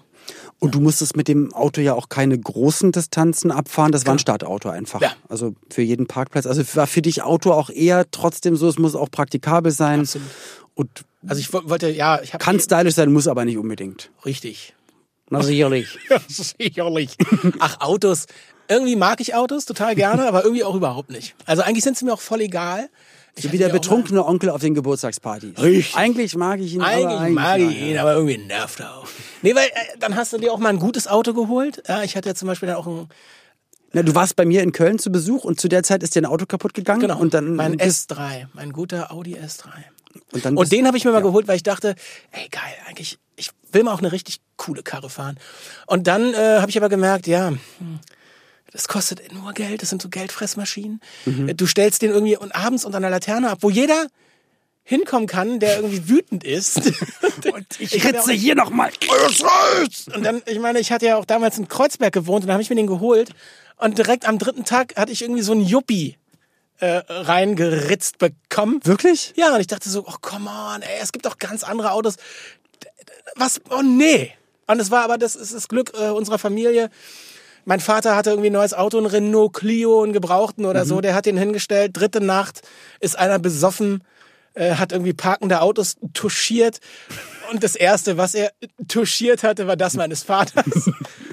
Und 0.60 0.76
du 0.76 0.80
musstest 0.80 1.16
mit 1.16 1.28
dem 1.28 1.54
Auto 1.54 1.82
ja 1.82 1.94
auch 1.94 2.10
keine 2.10 2.38
großen 2.38 2.92
Distanzen 2.92 3.52
abfahren. 3.52 3.92
Das 3.92 4.06
war 4.06 4.14
ein 4.14 4.20
Startauto 4.20 4.70
einfach. 4.70 5.02
Ja. 5.02 5.14
Also 5.28 5.56
für 5.70 5.82
jeden 5.82 6.08
Parkplatz. 6.08 6.46
Also 6.46 6.64
war 6.76 6.86
für 6.88 7.02
dich 7.02 7.22
Auto 7.24 7.52
auch 7.52 7.70
eher 7.70 8.10
trotzdem 8.12 8.56
so, 8.56 8.68
es 8.68 8.78
muss 8.78 8.96
auch 8.96 9.10
praktikabel 9.10 9.72
sein. 9.72 10.02
Absolut. 10.02 10.28
Und 10.76 10.90
Also 11.28 11.40
ich 11.40 11.52
wo- 11.54 11.62
wollte, 11.70 11.90
ja, 11.90 12.22
ich 12.22 12.34
habe 12.34 12.44
kann 12.44 12.60
stylisch 12.60 12.96
sein, 12.96 13.12
muss 13.12 13.28
aber 13.28 13.44
nicht 13.46 13.58
unbedingt. 13.58 14.12
richtig. 14.26 14.76
Na 15.32 15.42
sicherlich. 15.44 15.98
Ja, 16.10 16.20
sicherlich. 16.28 17.16
Ach, 17.60 17.80
Autos. 17.82 18.26
Irgendwie 18.70 18.96
mag 18.96 19.20
ich 19.20 19.34
Autos 19.36 19.66
total 19.66 19.96
gerne, 19.96 20.28
aber 20.28 20.44
irgendwie 20.44 20.64
auch 20.64 20.76
überhaupt 20.76 21.10
nicht. 21.10 21.36
Also 21.46 21.64
eigentlich 21.64 21.84
sind 21.84 21.98
sie 21.98 22.06
mir 22.06 22.14
auch 22.14 22.22
voll 22.22 22.42
egal. 22.42 22.90
Ich 23.36 23.44
So 23.46 23.52
wie 23.52 23.58
der 23.58 23.68
ja 23.68 23.74
betrunkene 23.74 24.26
Onkel 24.26 24.50
auf 24.50 24.62
den 24.62 24.76
Geburtstagspartys. 24.76 25.58
Richtig. 25.60 25.96
Eigentlich 25.96 26.36
mag 26.36 26.60
ich 26.60 26.74
ihn, 26.74 26.82
aber 26.82 26.92
Eigentlich 27.20 27.34
mag 27.36 27.60
ich 27.60 27.82
ihn, 27.82 27.98
aber 27.98 28.14
irgendwie 28.14 28.38
nervt 28.38 28.80
er 28.80 28.98
auch. 28.98 29.08
Nee, 29.42 29.56
weil 29.56 29.68
äh, 29.68 29.98
dann 30.00 30.16
hast 30.16 30.34
du 30.34 30.38
dir 30.38 30.52
auch 30.54 30.58
mal 30.60 30.70
ein 30.70 30.80
gutes 30.80 31.08
Auto 31.08 31.34
geholt. 31.34 31.82
Ja, 31.88 32.04
ich 32.04 32.16
hatte 32.16 32.30
ja 32.30 32.36
zum 32.36 32.48
Beispiel 32.48 32.68
dann 32.68 32.78
auch 32.78 32.88
ein, 32.88 33.08
Na, 33.94 34.04
du 34.04 34.14
warst 34.14 34.36
bei 34.36 34.46
mir 34.46 34.62
in 34.62 34.72
Köln 34.72 35.00
zu 35.00 35.12
Besuch 35.12 35.46
und 35.46 35.60
zu 35.60 35.68
der 35.68 35.84
Zeit 35.84 36.04
ist 36.04 36.16
dir 36.16 36.22
ein 36.22 36.26
Auto 36.26 36.46
kaputt 36.46 36.74
gegangen. 36.74 37.02
genau, 37.02 37.18
Und 37.20 37.34
dann 37.34 37.56
mein 37.56 37.78
bist- 37.78 38.12
S3, 38.12 38.48
mein 38.54 38.72
guter 38.74 39.12
Audi 39.12 39.36
S3. 39.36 39.68
Und, 40.34 40.44
dann 40.46 40.58
Und 40.58 40.72
den 40.72 40.86
habe 40.88 40.98
ich 40.98 41.06
mir 41.06 41.12
mal 41.12 41.22
geholt, 41.22 41.48
weil 41.48 41.56
ich 41.56 41.64
dachte, 41.64 41.96
ey 42.32 42.50
geil, 42.50 42.62
eigentlich, 42.88 43.20
ich 43.36 43.52
will 43.72 43.84
mal 43.84 43.94
auch 43.94 44.00
eine 44.00 44.12
richtig 44.12 44.42
coole 44.58 44.84
Karre 44.84 45.10
fahren. 45.10 45.40
Und 45.86 46.08
dann 46.08 46.34
äh, 46.34 46.58
habe 46.60 46.70
ich 46.70 46.78
aber 46.78 46.90
gemerkt, 46.90 47.26
ja, 47.28 47.50
hm, 47.50 47.58
das 48.72 48.88
kostet 48.88 49.34
nur 49.34 49.54
Geld, 49.54 49.82
das 49.82 49.90
sind 49.90 50.02
so 50.02 50.10
Geldfressmaschinen. 50.10 51.02
Mhm. 51.26 51.56
Du 51.56 51.66
stellst 51.66 52.02
den 52.02 52.12
irgendwie 52.12 52.38
und 52.38 52.54
abends 52.56 52.86
unter 52.86 52.98
einer 52.98 53.10
Laterne 53.10 53.50
ab, 53.50 53.60
wo 53.62 53.70
jeder 53.70 54.08
hinkommen 54.84 55.28
kann, 55.28 55.60
der 55.60 55.78
irgendwie 55.78 56.10
wütend 56.10 56.44
ist. 56.44 56.78
Und 57.54 57.80
ich 57.80 58.04
ritze 58.04 58.34
hier 58.34 58.56
nochmal. 58.56 58.90
Und 60.16 60.26
dann, 60.26 60.42
ich 60.48 60.58
meine, 60.58 60.80
ich 60.80 60.92
hatte 60.92 61.06
ja 61.06 61.18
auch 61.18 61.26
damals 61.26 61.60
in 61.60 61.68
Kreuzberg 61.68 62.12
gewohnt 62.12 62.44
und 62.44 62.48
da 62.48 62.54
habe 62.54 62.64
ich 62.64 62.72
mir 62.72 62.76
den 62.76 62.88
geholt. 62.88 63.30
Und 63.78 64.00
direkt 64.00 64.28
am 64.28 64.40
dritten 64.40 64.66
Tag 64.66 64.96
hatte 64.96 65.12
ich 65.12 65.22
irgendwie 65.22 65.44
so 65.44 65.52
einen 65.52 65.64
Yuppie 65.64 66.18
äh, 66.80 67.02
reingeritzt 67.08 68.18
bekommen. 68.18 68.80
Wirklich? 68.84 69.34
Ja, 69.36 69.54
und 69.54 69.62
ich 69.62 69.68
dachte 69.68 69.90
so, 69.90 70.06
oh, 70.08 70.16
come 70.22 70.50
on, 70.50 70.82
ey, 70.82 70.98
es 71.02 71.12
gibt 71.12 71.28
doch 71.28 71.38
ganz 71.38 71.64
andere 71.64 71.92
Autos. 71.92 72.16
Was? 73.36 73.62
Oh, 73.70 73.84
nee. 73.84 74.34
Und 74.66 74.80
es 74.80 74.90
war 74.90 75.04
aber, 75.04 75.20
das 75.20 75.36
ist 75.36 75.54
das 75.54 75.68
Glück 75.68 75.92
äh, 75.94 76.10
unserer 76.10 76.40
Familie. 76.40 76.90
Mein 77.66 77.80
Vater 77.80 78.16
hatte 78.16 78.32
irgendwie 78.32 78.50
ein 78.50 78.54
neues 78.54 78.74
Auto, 78.74 78.98
ein 78.98 79.06
Renault 79.06 79.54
Clio, 79.54 80.01
einen 80.04 80.13
Gebrauchten 80.13 80.66
oder 80.66 80.86
so. 80.86 81.01
Der 81.01 81.13
hat 81.13 81.25
den 81.25 81.38
hingestellt. 81.38 81.92
Dritte 81.96 82.22
Nacht 82.22 82.62
ist 83.00 83.18
einer 83.18 83.39
besoffen, 83.39 84.04
äh, 84.60 84.75
hat 84.75 84.92
irgendwie 84.92 85.13
parkende 85.13 85.62
Autos 85.62 85.96
touchiert. 86.13 86.80
Und 87.51 87.63
das 87.63 87.75
Erste, 87.75 88.18
was 88.18 88.36
er 88.36 88.51
touchiert 88.88 89.42
hatte, 89.42 89.66
war 89.68 89.78
das 89.78 89.96
meines 89.96 90.24
Vaters. 90.24 90.92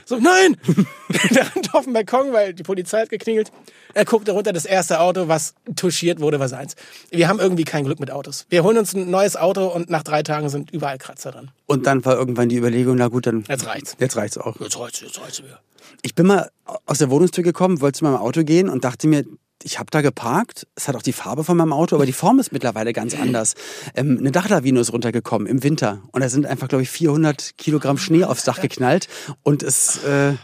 So, 0.09 0.19
nein! 0.19 0.57
Der 1.35 1.53
rennt 1.53 1.75
auf 1.75 1.85
den 1.85 1.93
Balkon, 1.93 2.33
weil 2.33 2.55
die 2.55 2.63
Polizei 2.63 3.01
hat 3.01 3.11
geklingelt. 3.11 3.51
Er 3.93 4.05
guckte 4.05 4.31
runter, 4.31 4.53
das 4.53 4.65
erste 4.65 5.01
Auto, 5.01 5.27
was 5.27 5.55
touchiert 5.75 6.21
wurde, 6.21 6.39
war 6.39 6.49
seins. 6.49 6.77
Wir 7.11 7.27
haben 7.27 7.41
irgendwie 7.41 7.65
kein 7.65 7.85
Glück 7.85 7.99
mit 7.99 8.13
Autos. 8.13 8.47
Wir 8.49 8.63
holen 8.63 8.79
uns 8.79 8.95
ein 8.95 9.11
neues 9.11 9.37
Auto 9.37 9.67
und 9.67 9.91
nach 9.91 10.05
drei 10.05 10.23
Tagen 10.23 10.49
sind 10.49 10.71
überall 10.71 10.99
Kratzer 10.99 11.33
drin. 11.33 11.51
Und 11.67 11.87
dann 11.87 12.05
war 12.05 12.17
irgendwann 12.17 12.49
die 12.49 12.57
Überlegung, 12.57 12.95
na 12.95 13.09
gut, 13.09 13.27
dann. 13.27 13.43
Jetzt 13.49 13.67
reicht's. 13.67 13.97
Jetzt 13.99 14.17
reicht's 14.17 14.39
auch. 14.39 14.61
Jetzt 14.61 14.79
reicht's, 14.79 15.01
jetzt 15.01 15.21
reicht's 15.21 15.43
mir. 15.43 15.59
Ich 16.03 16.15
bin 16.15 16.27
mal 16.27 16.51
aus 16.87 16.99
der 16.99 17.11
Wohnungstür 17.11 17.43
gekommen, 17.43 17.81
wollte 17.81 17.99
zu 17.99 18.05
meinem 18.05 18.17
Auto 18.17 18.45
gehen 18.45 18.69
und 18.69 18.85
dachte 18.85 19.09
mir, 19.09 19.25
ich 19.63 19.79
habe 19.79 19.91
da 19.91 20.01
geparkt. 20.01 20.67
Es 20.75 20.89
hat 20.89 20.97
auch 20.97 21.03
die 21.03 21.13
Farbe 21.13 21.45
von 21.45 21.57
meinem 21.57 21.73
Auto, 21.73 21.97
aber 21.97 22.07
die 22.07 22.13
Form 22.13 22.39
ist 22.39 22.53
mittlerweile 22.53 22.93
ganz 22.93 23.15
anders. 23.15 23.55
Ähm, 23.95 24.19
eine 24.19 24.31
Dachlawine 24.31 24.81
ist 24.81 24.93
runtergekommen 24.93 25.47
im 25.47 25.63
Winter 25.63 26.03
und 26.13 26.21
da 26.21 26.29
sind 26.29 26.47
einfach, 26.47 26.69
glaube 26.69 26.83
ich, 26.83 26.91
400 26.91 27.57
Kilogramm 27.59 27.99
Schnee 27.99 28.25
aufs 28.25 28.45
Dach 28.45 28.61
geknallt 28.61 29.09
und 29.43 29.63
es 29.63 30.05
äh, 30.05 30.35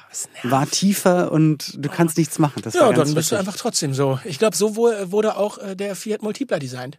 war 0.43 0.69
tiefer 0.69 1.31
und 1.31 1.75
du 1.79 1.89
kannst 1.89 2.19
nichts 2.19 2.39
machen. 2.39 2.63
Das 2.63 2.75
Ja, 2.75 2.93
dann 2.93 3.15
bist 3.15 3.33
du 3.33 3.37
einfach 3.37 3.57
trotzdem 3.57 3.95
so. 3.95 4.19
Ich 4.25 4.39
glaube, 4.39 4.57
so 4.57 4.77
wurde 4.77 5.37
auch 5.37 5.59
äh, 5.59 5.77
der 5.77 5.95
Fiat 5.95 6.23
Multipla 6.23 6.59
designt. 6.59 6.99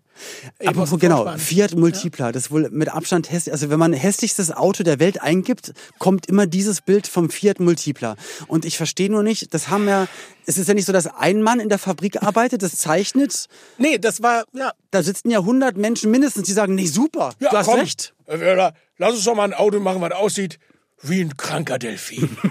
Apropos, 0.66 1.00
genau. 1.00 1.38
Fiat 1.38 1.76
Multipla, 1.76 2.32
das 2.32 2.44
ist 2.44 2.52
wohl 2.52 2.70
mit 2.72 2.90
Abstand 2.90 3.32
hässlich. 3.32 3.52
Also 3.52 3.70
wenn 3.70 3.80
man 3.80 3.94
hässlichstes 3.94 4.52
Auto 4.52 4.84
der 4.84 5.00
Welt 5.00 5.22
eingibt, 5.22 5.74
kommt 6.00 6.28
immer 6.28 6.48
dieses 6.48 6.82
Bild 6.82 7.08
vom 7.08 7.30
Fiat 7.30 7.60
Multipla. 7.60 8.16
Und 8.48 8.66
ich 8.66 8.78
verstehe 8.78 9.10
nur 9.10 9.24
nicht, 9.24 9.54
das 9.54 9.70
haben 9.70 9.88
ja, 9.88 10.08
es 10.46 10.58
ist 10.58 10.68
ja 10.68 10.74
nicht 10.74 10.86
so, 10.86 10.94
dass 10.94 11.08
ein 11.08 11.42
Mann 11.42 11.60
in 11.60 11.70
der 11.70 11.80
Fabrik 11.80 12.22
arbeitet, 12.22 12.64
das 12.64 12.76
zeichnet. 12.76 13.48
Nee, 13.78 13.98
das 13.98 14.22
war, 14.22 14.46
ja. 14.54 14.72
Da 14.92 15.04
sitzen 15.04 15.30
ja 15.30 15.40
100 15.40 15.78
Menschen 15.78 16.12
mindestens, 16.12 16.46
die 16.46 16.54
sagen, 16.54 16.76
nee, 16.76 16.88
super, 16.88 17.34
ja 17.40 17.50
du 17.50 17.58
hast 17.58 17.66
komm, 17.66 17.80
recht. 17.80 18.14
Werder, 18.28 18.74
lass 18.98 19.14
uns 19.14 19.24
doch 19.24 19.36
mal 19.36 19.44
ein 19.44 19.54
Auto 19.54 19.80
machen, 19.80 20.02
was 20.02 20.12
aussieht 20.12 20.60
wie 21.02 21.22
ein 21.22 21.36
kranker 21.36 21.80
Delfin. 21.80 22.38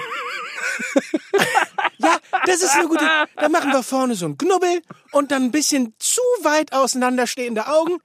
das 2.46 2.62
ist 2.62 2.74
eine 2.74 2.88
gute. 2.88 3.04
Da 3.36 3.48
machen 3.48 3.72
wir 3.72 3.82
vorne 3.82 4.14
so 4.14 4.26
einen 4.26 4.38
Knubbel 4.38 4.82
und 5.12 5.30
dann 5.30 5.44
ein 5.44 5.50
bisschen 5.52 5.94
zu 5.98 6.20
weit 6.42 6.72
auseinanderstehende 6.72 7.66
Augen. 7.66 7.98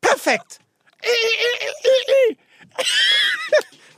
Perfekt. 0.00 0.58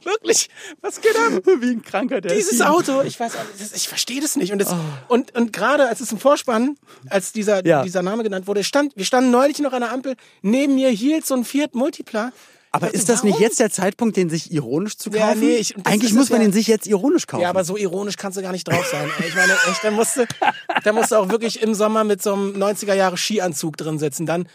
Wirklich, 0.05 0.49
was 0.83 1.01
geht 1.01 1.17
ab? 1.17 1.33
Wie 1.61 1.71
ein 1.71 1.83
kranker 1.83 2.21
der 2.21 2.35
Dieses 2.37 2.61
Auto, 2.61 3.03
ich 3.03 3.19
weiß, 3.19 3.33
ich 3.75 3.89
verstehe 3.89 4.21
das 4.21 4.37
nicht. 4.37 4.53
Und, 4.53 4.61
das, 4.61 4.73
und, 5.09 5.35
und 5.35 5.53
gerade 5.53 5.89
als 5.89 5.99
es 6.01 6.13
im 6.13 6.19
Vorspann, 6.19 6.77
als 7.11 7.33
dieser, 7.33 7.67
Ja. 7.67 7.83
dieser 7.83 8.03
Name 8.03 8.23
genannt 8.23 8.47
wurde, 8.47 8.63
stand, 8.63 8.97
wir 8.97 9.05
standen 9.05 9.33
neulich 9.33 9.59
noch 9.59 9.73
an 9.73 9.81
der 9.81 9.91
Ampel, 9.93 10.15
neben 10.43 10.77
mir 10.77 10.91
hielt 10.91 11.27
so 11.27 11.35
ein 11.35 11.45
Fiat 11.45 11.75
Multipla. 11.75 12.31
Aber 12.77 12.87
Also 12.87 12.97
ist 12.97 13.09
das 13.09 13.23
nicht 13.23 13.33
warum? 13.35 13.43
jetzt 13.43 13.59
der 13.61 13.71
Zeitpunkt, 13.71 14.17
den 14.17 14.29
sich 14.31 14.53
ironisch 14.53 14.97
zu 14.97 15.11
kaufen? 15.11 15.21
Ja, 15.21 15.35
nee, 15.35 15.57
ich- 15.57 15.75
das 15.77 15.87
Eigentlich 15.87 16.13
muss 16.15 16.31
man 16.31 16.41
ja. 16.41 16.47
den 16.49 16.53
sich 16.53 16.67
jetzt 16.67 16.87
ironisch 16.87 17.27
kaufen. 17.27 17.43
Ja, 17.43 17.51
aber 17.51 17.65
so 17.65 17.77
ironisch 17.77 18.17
kannst 18.17 18.39
du 18.39 18.43
gar 18.43 18.53
nicht 18.53 18.69
drauf 18.69 18.87
sein. 18.91 19.09
Ich 19.27 19.35
meine, 19.35 19.53
echt, 19.53 19.83
da 19.83 19.91
musste, 19.91 20.27
da 20.85 20.93
musste 20.93 21.19
auch 21.19 21.29
wirklich 21.29 21.63
im 21.63 21.75
Sommer 21.75 22.05
mit 22.05 22.23
so 22.23 22.33
einem 22.35 22.55
90er 22.57 22.95
Jahre 22.95 23.17
Skianzug 23.17 23.77
drin 23.77 23.99
sitzen. 23.99 24.27
Dann 24.27 24.49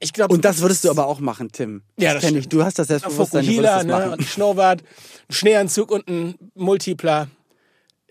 Ich 0.00 0.12
glaube, 0.12 0.34
Und 0.34 0.44
das 0.44 0.60
würdest 0.60 0.84
du 0.84 0.90
aber 0.90 1.06
auch 1.06 1.20
machen, 1.20 1.50
Tim. 1.52 1.82
Ja, 1.98 2.14
das 2.14 2.24
ich. 2.24 2.30
stimmt. 2.30 2.52
Du 2.52 2.64
hast 2.64 2.78
das 2.78 2.88
Selbstbewusstsein, 2.88 3.44
du 3.46 3.52
würdest 3.52 3.64
das 3.74 3.84
ne, 3.84 3.92
machen. 3.92 4.12
und 4.12 4.20
ein 4.20 4.26
Schnurrbart, 4.26 4.82
ein 5.28 5.32
Schneeanzug 5.34 5.90
und 5.90 6.08
ein 6.08 6.34
Multipler. 6.54 7.28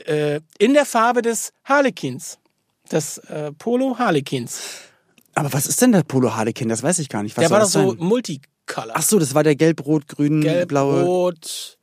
Äh, 0.06 0.40
in 0.58 0.74
der 0.74 0.86
Farbe 0.86 1.22
des 1.22 1.52
Harlequins. 1.66 2.38
Des 2.92 3.18
äh, 3.20 3.52
Polo 3.52 3.98
Harlequins. 4.00 4.60
Aber 5.36 5.54
was 5.54 5.68
ist 5.68 5.82
denn 5.82 5.92
der 5.92 6.04
Polo 6.04 6.36
Harlequin? 6.36 6.70
Das 6.70 6.82
weiß 6.84 7.00
ich 7.00 7.08
gar 7.10 7.22
nicht. 7.24 7.38
Was 7.38 7.42
Der 7.44 7.50
war 7.52 7.60
doch 7.60 7.66
das 7.66 7.74
so 7.74 7.90
sein? 7.92 7.98
Multicolor. 8.70 8.94
Ach 8.96 9.02
so, 9.02 9.20
das 9.20 9.34
war 9.36 9.44
der 9.44 9.56
gelb, 9.56 9.86
rot, 9.86 10.08
grün, 10.08 10.42
Gelb, 10.42 10.70
blaue. 10.70 11.04
rot, 11.04 11.78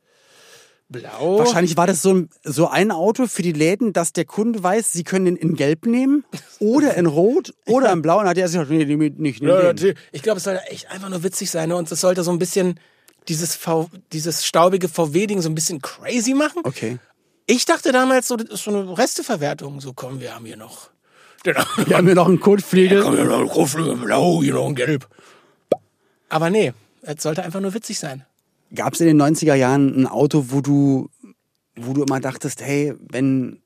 blau. 0.89 1.39
Wahrscheinlich 1.39 1.75
war 1.77 1.87
das 1.87 2.01
so 2.01 2.13
ein, 2.13 2.29
so 2.43 2.67
ein 2.69 2.91
Auto 2.91 3.27
für 3.27 3.41
die 3.41 3.51
Läden, 3.51 3.93
dass 3.93 4.13
der 4.13 4.25
Kunde 4.25 4.61
weiß, 4.63 4.93
sie 4.93 5.03
können 5.03 5.27
ihn 5.27 5.35
in 5.35 5.55
gelb 5.55 5.85
nehmen 5.85 6.23
oder 6.59 6.95
in 6.95 7.05
rot 7.05 7.53
oder 7.67 7.91
in 7.91 8.01
blau. 8.01 8.19
Und 8.19 8.27
hat 8.27 8.37
er 8.37 8.47
sich 8.47 8.59
gesagt, 8.59 8.71
nee, 8.71 8.85
nee, 8.85 9.13
nicht, 9.17 9.41
nee, 9.41 9.47
Ja. 9.49 9.73
Ich 10.11 10.21
glaube, 10.21 10.37
es 10.37 10.43
sollte 10.45 10.61
echt 10.69 10.89
einfach 10.89 11.09
nur 11.09 11.23
witzig 11.23 11.51
sein. 11.51 11.69
Ne? 11.69 11.75
Und 11.75 11.91
es 11.91 12.01
sollte 12.01 12.23
so 12.23 12.31
ein 12.31 12.39
bisschen 12.39 12.79
dieses, 13.27 13.55
v 13.55 13.89
dieses 14.13 14.45
staubige 14.45 14.87
VW-Ding 14.87 15.41
so 15.41 15.49
ein 15.49 15.55
bisschen 15.55 15.81
crazy 15.81 16.33
machen. 16.33 16.61
Okay. 16.63 16.97
Ich 17.45 17.65
dachte 17.65 17.91
damals, 17.91 18.27
so, 18.27 18.35
das 18.35 18.49
ist 18.49 18.63
so 18.63 18.71
eine 18.71 18.97
Resteverwertung. 18.97 19.79
So, 19.81 19.93
komm, 19.93 20.19
wir 20.19 20.33
haben 20.35 20.45
hier 20.45 20.57
noch. 20.57 20.89
Den, 21.45 21.55
Wir 21.85 21.97
haben 21.97 22.05
hier 22.05 22.15
noch 22.15 22.27
einen 22.27 22.39
Kotflügel. 22.39 23.01
komm, 23.03 23.15
hier 23.15 23.25
noch 23.25 23.39
ein 23.39 23.47
Kotflügel 23.47 23.95
blau, 23.97 24.41
hier 24.41 24.53
noch 24.53 24.65
ein 24.67 24.75
gelb. 24.75 25.07
Aber 26.29 26.49
nee, 26.49 26.73
es 27.01 27.23
sollte 27.23 27.43
einfach 27.43 27.59
nur 27.61 27.73
witzig 27.73 27.99
sein. 27.99 28.25
Gab 28.75 28.93
es 28.93 28.99
in 29.01 29.07
den 29.07 29.21
90er 29.21 29.53
Jahren 29.55 29.95
ein 30.01 30.07
Auto, 30.07 30.45
wo 30.49 30.61
du, 30.61 31.09
wo 31.75 31.93
du 31.93 32.03
immer 32.03 32.19
dachtest, 32.19 32.61
hey, 32.61 32.93
wenn, 32.99 33.61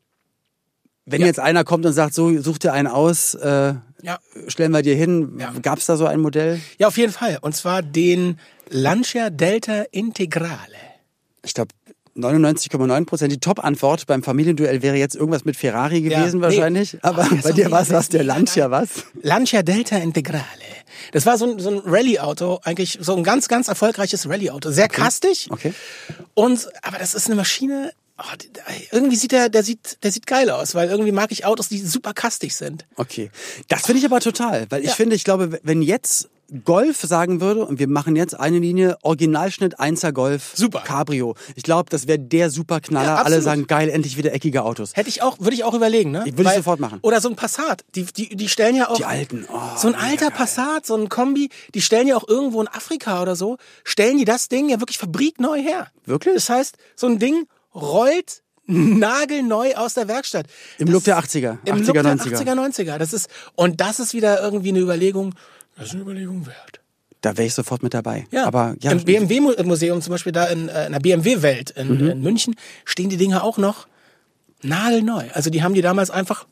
wenn 1.06 1.22
Ja. 1.22 1.28
jetzt 1.28 1.40
einer 1.40 1.64
kommt 1.64 1.86
und 1.86 1.94
sagt, 1.94 2.14
so, 2.14 2.40
such 2.42 2.60
dir 2.60 2.74
einen 2.74 2.88
aus, 2.88 3.34
äh, 3.34 3.74
Ja. 4.04 4.20
stellen 4.48 4.72
wir 4.72 4.82
dir 4.84 4.96
hin. 4.96 5.38
Ja. 5.40 5.54
Gab 5.62 5.80
es 5.80 5.86
da 5.88 5.98
so 5.98 6.06
ein 6.06 6.20
Modell? 6.20 6.60
Ja, 6.78 6.88
auf 6.88 6.98
jeden 6.98 7.12
Fall. 7.14 7.40
Und 7.42 7.56
zwar 7.56 7.82
den 7.82 8.38
Lancia 8.70 9.30
Delta 9.32 9.84
Integrale. 9.92 10.78
Ich 11.44 11.54
glaube, 11.56 11.72
99,9 12.18 13.06
Prozent. 13.06 13.32
Die 13.32 13.40
Top-Antwort 13.40 14.06
beim 14.08 14.24
Familienduell 14.24 14.82
wäre 14.82 14.98
jetzt 14.98 15.16
irgendwas 15.16 15.46
mit 15.46 15.56
Ferrari 15.56 16.00
Ja, 16.00 16.20
gewesen 16.20 16.38
nee. 16.40 16.46
wahrscheinlich. 16.46 16.98
Aber 17.02 17.24
ist 17.32 17.44
bei 17.44 17.52
dir 17.54 17.72
war 17.72 17.82
es 17.82 17.90
was, 17.92 18.10
der. 18.10 18.24
Lancia 18.24 18.70
was? 18.72 18.90
Lancia 19.22 19.64
Delta 19.64 19.98
Integrale. 19.98 20.44
Das 21.14 21.26
war 21.26 21.38
so 21.38 21.52
ein, 21.52 21.60
so 21.60 21.70
ein 21.70 21.80
Rallye-Auto, 21.86 22.60
eigentlich 22.64 22.98
so 23.02 23.16
ein 23.16 23.24
ganz, 23.24 23.48
ganz 23.48 23.68
erfolgreiches 23.68 24.28
Rallye-Auto. 24.30 24.72
Sehr 24.72 24.88
kastig. 24.88 25.48
Okay. 25.50 25.74
Und, 26.34 26.68
aber 26.84 26.98
das 27.00 27.16
ist 27.16 27.28
eine 27.28 27.36
Maschine. 27.36 27.92
Oh, 28.20 28.24
irgendwie 28.92 29.16
sieht 29.16 29.32
der, 29.32 29.50
der 29.50 29.64
sieht, 29.64 29.98
der 30.04 30.12
sieht 30.12 30.28
geil 30.28 30.50
aus, 30.52 30.76
weil 30.76 30.90
irgendwie 30.90 31.12
mag 31.12 31.32
ich 31.32 31.46
Autos, 31.46 31.70
die 31.70 31.80
super 31.80 32.14
kastig 32.14 32.54
sind. 32.56 32.86
Okay. 32.98 33.32
Das 33.68 33.82
finde 33.84 34.00
ich 34.00 34.06
aber 34.06 34.20
total, 34.20 34.68
weil 34.70 34.82
ich 34.82 34.90
Ja. 34.90 34.94
finde, 34.96 35.16
ich 35.16 35.24
glaube, 35.24 35.60
wenn 35.64 35.82
jetzt 35.82 36.30
Golf 36.66 37.00
sagen 37.02 37.40
würde 37.40 37.66
und 37.66 37.80
wir 37.80 37.88
machen 37.88 38.16
jetzt 38.16 38.38
eine 38.38 38.60
Linie 38.60 38.98
Originalschnitt 39.04 39.80
1er 39.80 40.12
Golf 40.12 40.52
Super. 40.56 40.82
Cabrio. 40.82 41.36
Ich 41.56 41.64
glaube, 41.64 41.90
das 41.90 42.08
wäre 42.08 42.20
der 42.20 42.50
Superknaller. 42.50 43.08
Ja, 43.08 43.16
Alle 43.24 43.42
sagen 43.42 43.68
geil, 43.68 43.90
endlich 43.90 44.18
wieder 44.18 44.34
eckige 44.34 44.64
Autos. 44.64 44.92
Hätte 44.96 45.08
ich 45.10 45.22
auch, 45.22 45.40
würde 45.40 45.54
ich 45.54 45.64
auch 45.64 45.74
überlegen, 45.74 46.12
ne? 46.12 46.24
Ich- 46.26 46.38
würde 46.38 46.50
ich 46.50 46.58
sofort 46.58 46.80
machen. 46.82 47.00
Oder 47.04 47.22
so 47.22 47.30
ein 47.30 47.36
Passat. 47.38 47.84
Die, 47.96 48.04
die, 48.04 48.36
die 48.36 48.50
stellen 48.50 48.76
ja 48.76 48.90
auch. 48.90 48.98
Die 48.98 49.06
alten, 49.06 49.48
oh, 49.52 49.60
so 49.78 49.88
ein 49.88 49.96
alter 49.96 50.28
geil. 50.28 50.38
Passat, 50.38 50.86
so 50.86 50.96
ein 50.96 51.08
Kombi, 51.08 51.50
die 51.74 51.82
stellen 51.82 52.08
ja 52.08 52.18
auch 52.18 52.28
irgendwo 52.28 52.62
in 52.62 52.68
Afrika 52.68 53.22
oder 53.22 53.36
so, 53.38 53.58
stellen 53.86 54.18
die 54.18 54.26
das 54.26 54.50
Ding 54.50 54.68
ja 54.70 54.80
wirklich 54.82 54.98
fabrikneu 54.98 55.58
her. 55.58 55.88
Wirklich? 56.06 56.34
Das 56.36 56.50
heißt, 56.50 56.76
so 56.98 57.08
ein 57.08 57.18
Ding 57.20 57.46
rollt 57.74 58.42
nagelneu 58.68 59.74
aus 59.76 59.94
der 59.94 60.08
Werkstatt. 60.08 60.46
Im 60.78 60.88
Das- 60.88 60.94
Look 60.94 61.04
der 61.06 61.18
80er, 61.18 61.58
Im 61.66 61.76
80er, 61.78 61.86
Look 61.86 61.94
der 61.94 62.04
90er. 62.04 62.38
80er, 62.38 62.56
90er. 62.56 62.98
Das 62.98 63.14
ist, 63.14 63.30
und 63.56 63.82
das 63.82 64.00
ist 64.00 64.14
wieder 64.14 64.42
irgendwie 64.42 64.70
eine 64.70 64.80
Überlegung, 64.80 65.34
das 65.82 65.90
ist 65.90 65.94
eine 65.96 66.04
Überlegung 66.04 66.46
wert. 66.48 66.80
Da 67.22 67.38
wäre 67.38 67.46
ich 67.48 67.54
sofort 67.54 67.84
mit 67.84 67.94
dabei. 67.94 68.26
Ja, 68.32 68.46
Aber 68.46 68.76
ja, 68.80 68.92
im 68.92 69.04
BMW-Museum 69.04 70.02
zum 70.02 70.12
Beispiel 70.12 70.32
da 70.32 70.46
in, 70.46 70.70
äh, 70.70 70.88
in 70.88 70.92
der 70.94 71.00
BMW-Welt 71.00 71.70
in, 71.72 71.98
Mhm. 71.98 72.10
in 72.10 72.22
München 72.22 72.56
stehen 72.86 73.10
die 73.10 73.18
Dinger 73.18 73.44
auch 73.44 73.58
noch 73.58 73.88
nagelneu. 74.64 75.26
Also 75.34 75.50
die 75.50 75.62
haben 75.64 75.74
die 75.74 75.82
damals 75.82 76.10
einfach 76.10 76.48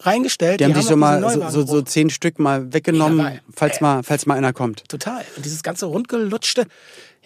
reingestellt. 0.00 0.60
die 0.60 0.64
haben 0.64 0.74
sich 0.74 0.84
so 0.86 0.96
mal 0.96 1.50
so, 1.50 1.64
so, 1.66 1.82
zehn 1.82 2.10
Stück 2.10 2.38
mal 2.38 2.72
weggenommen, 2.72 3.40
falls 3.54 3.80
mal, 3.80 4.02
falls 4.02 4.26
mal 4.26 4.36
einer 4.36 4.52
kommt. 4.52 4.88
Total. 4.88 5.24
Und 5.36 5.44
dieses 5.44 5.62
ganze 5.62 5.86
rundgelutschte, 5.86 6.66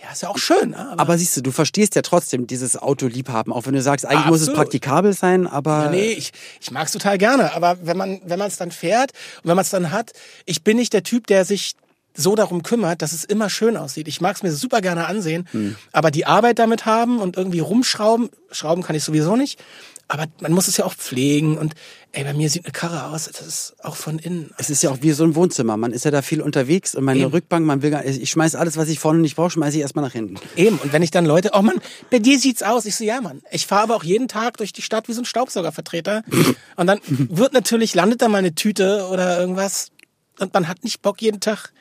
ja, 0.02 0.12
ist 0.12 0.22
ja 0.22 0.28
auch 0.28 0.38
schön. 0.38 0.70
Ne? 0.70 0.78
Aber, 0.90 1.00
Aber 1.00 1.18
siehst 1.18 1.36
du, 1.36 1.40
du 1.42 1.50
verstehst 1.50 1.94
ja 1.94 2.02
trotzdem 2.02 2.46
dieses 2.46 2.76
Autoliebhaben, 2.76 3.52
auch 3.52 3.66
wenn 3.66 3.74
du 3.74 3.82
sagst, 3.82 4.06
eigentlich 4.06 4.26
muss 4.26 4.36
es 4.40 4.48
Absolut. 4.48 4.56
praktikabel 4.58 5.12
sein, 5.12 5.46
aber 5.46 5.84
Ja, 5.86 5.90
nee, 5.90 6.12
ich, 6.12 6.32
ich 6.60 6.70
mag's 6.70 6.92
total 6.92 7.18
gerne. 7.18 7.52
Aber 7.54 7.78
wenn 7.82 7.96
man 7.96 8.20
wenn 8.24 8.38
man 8.38 8.48
es 8.48 8.56
dann 8.56 8.70
fährt 8.70 9.12
und 9.42 9.48
wenn 9.48 9.56
man 9.56 9.62
es 9.62 9.70
dann 9.70 9.90
hat, 9.90 10.12
ich 10.46 10.62
bin 10.62 10.76
nicht 10.76 10.92
der 10.92 11.02
Typ, 11.02 11.26
der 11.26 11.44
sich 11.44 11.74
so 12.14 12.34
darum 12.34 12.62
kümmert, 12.64 13.00
dass 13.02 13.12
es 13.12 13.22
immer 13.24 13.48
schön 13.48 13.76
aussieht. 13.76 14.08
Ich 14.08 14.20
mag's 14.20 14.42
mir 14.42 14.50
super 14.52 14.80
gerne 14.80 15.06
ansehen, 15.06 15.46
Hm. 15.52 15.76
aber 15.92 16.10
die 16.10 16.26
Arbeit 16.26 16.58
damit 16.58 16.84
haben 16.84 17.20
und 17.20 17.36
irgendwie 17.36 17.60
rumschrauben, 17.60 18.28
schrauben 18.50 18.82
kann 18.82 18.96
ich 18.96 19.04
sowieso 19.04 19.36
nicht. 19.36 19.60
Aber 20.10 20.24
man 20.40 20.52
muss 20.52 20.68
es 20.68 20.78
ja 20.78 20.86
auch 20.86 20.94
pflegen 20.94 21.58
und 21.58 21.74
ey, 22.12 22.24
bei 22.24 22.32
mir 22.32 22.48
sieht 22.48 22.64
eine 22.64 22.72
Karre 22.72 23.04
aus, 23.04 23.26
das 23.26 23.46
ist 23.46 23.76
auch 23.84 23.94
von 23.94 24.18
innen. 24.18 24.50
Es 24.56 24.70
ist 24.70 24.82
ja 24.82 24.90
auch 24.90 24.98
wie 25.02 25.12
so 25.12 25.22
ein 25.22 25.34
Wohnzimmer. 25.34 25.76
Man 25.76 25.92
ist 25.92 26.06
ja 26.06 26.10
da 26.10 26.22
viel 26.22 26.40
unterwegs 26.40 26.94
und 26.94 27.04
meine 27.04 27.20
Eben. 27.20 27.30
Rückbank, 27.30 27.66
man 27.66 27.82
will 27.82 27.90
gar, 27.90 28.04
ich 28.04 28.30
schmeiß 28.30 28.54
alles, 28.54 28.78
was 28.78 28.88
ich 28.88 28.98
vorne 28.98 29.20
nicht 29.20 29.36
brauche, 29.36 29.50
schmeiße 29.50 29.76
ich 29.76 29.82
erstmal 29.82 30.04
nach 30.04 30.12
hinten. 30.12 30.36
Eben, 30.56 30.78
und 30.78 30.94
wenn 30.94 31.02
ich 31.02 31.10
dann 31.10 31.26
Leute, 31.26 31.50
oh 31.52 31.60
Mann, 31.60 31.78
bei 32.10 32.18
dir 32.18 32.38
sieht's 32.38 32.62
aus. 32.62 32.86
Ich 32.86 32.96
so, 32.96 33.04
ja 33.04 33.20
Mann, 33.20 33.42
ich 33.50 33.66
fahre 33.66 33.82
aber 33.82 33.96
auch 33.96 34.04
jeden 34.04 34.28
Tag 34.28 34.56
durch 34.56 34.72
die 34.72 34.82
Stadt 34.82 35.08
wie 35.08 35.12
so 35.12 35.20
ein 35.20 35.26
Staubsaugervertreter. 35.26 36.24
und 36.76 36.86
dann 36.86 37.00
wird 37.06 37.52
natürlich, 37.52 37.94
landet 37.94 38.22
da 38.22 38.28
mal 38.28 38.38
eine 38.38 38.54
Tüte 38.54 39.06
oder 39.12 39.38
irgendwas 39.38 39.90
und 40.38 40.54
man 40.54 40.68
hat 40.68 40.84
nicht 40.84 41.02
Bock, 41.02 41.20
jeden 41.20 41.40
Tag 41.40 41.72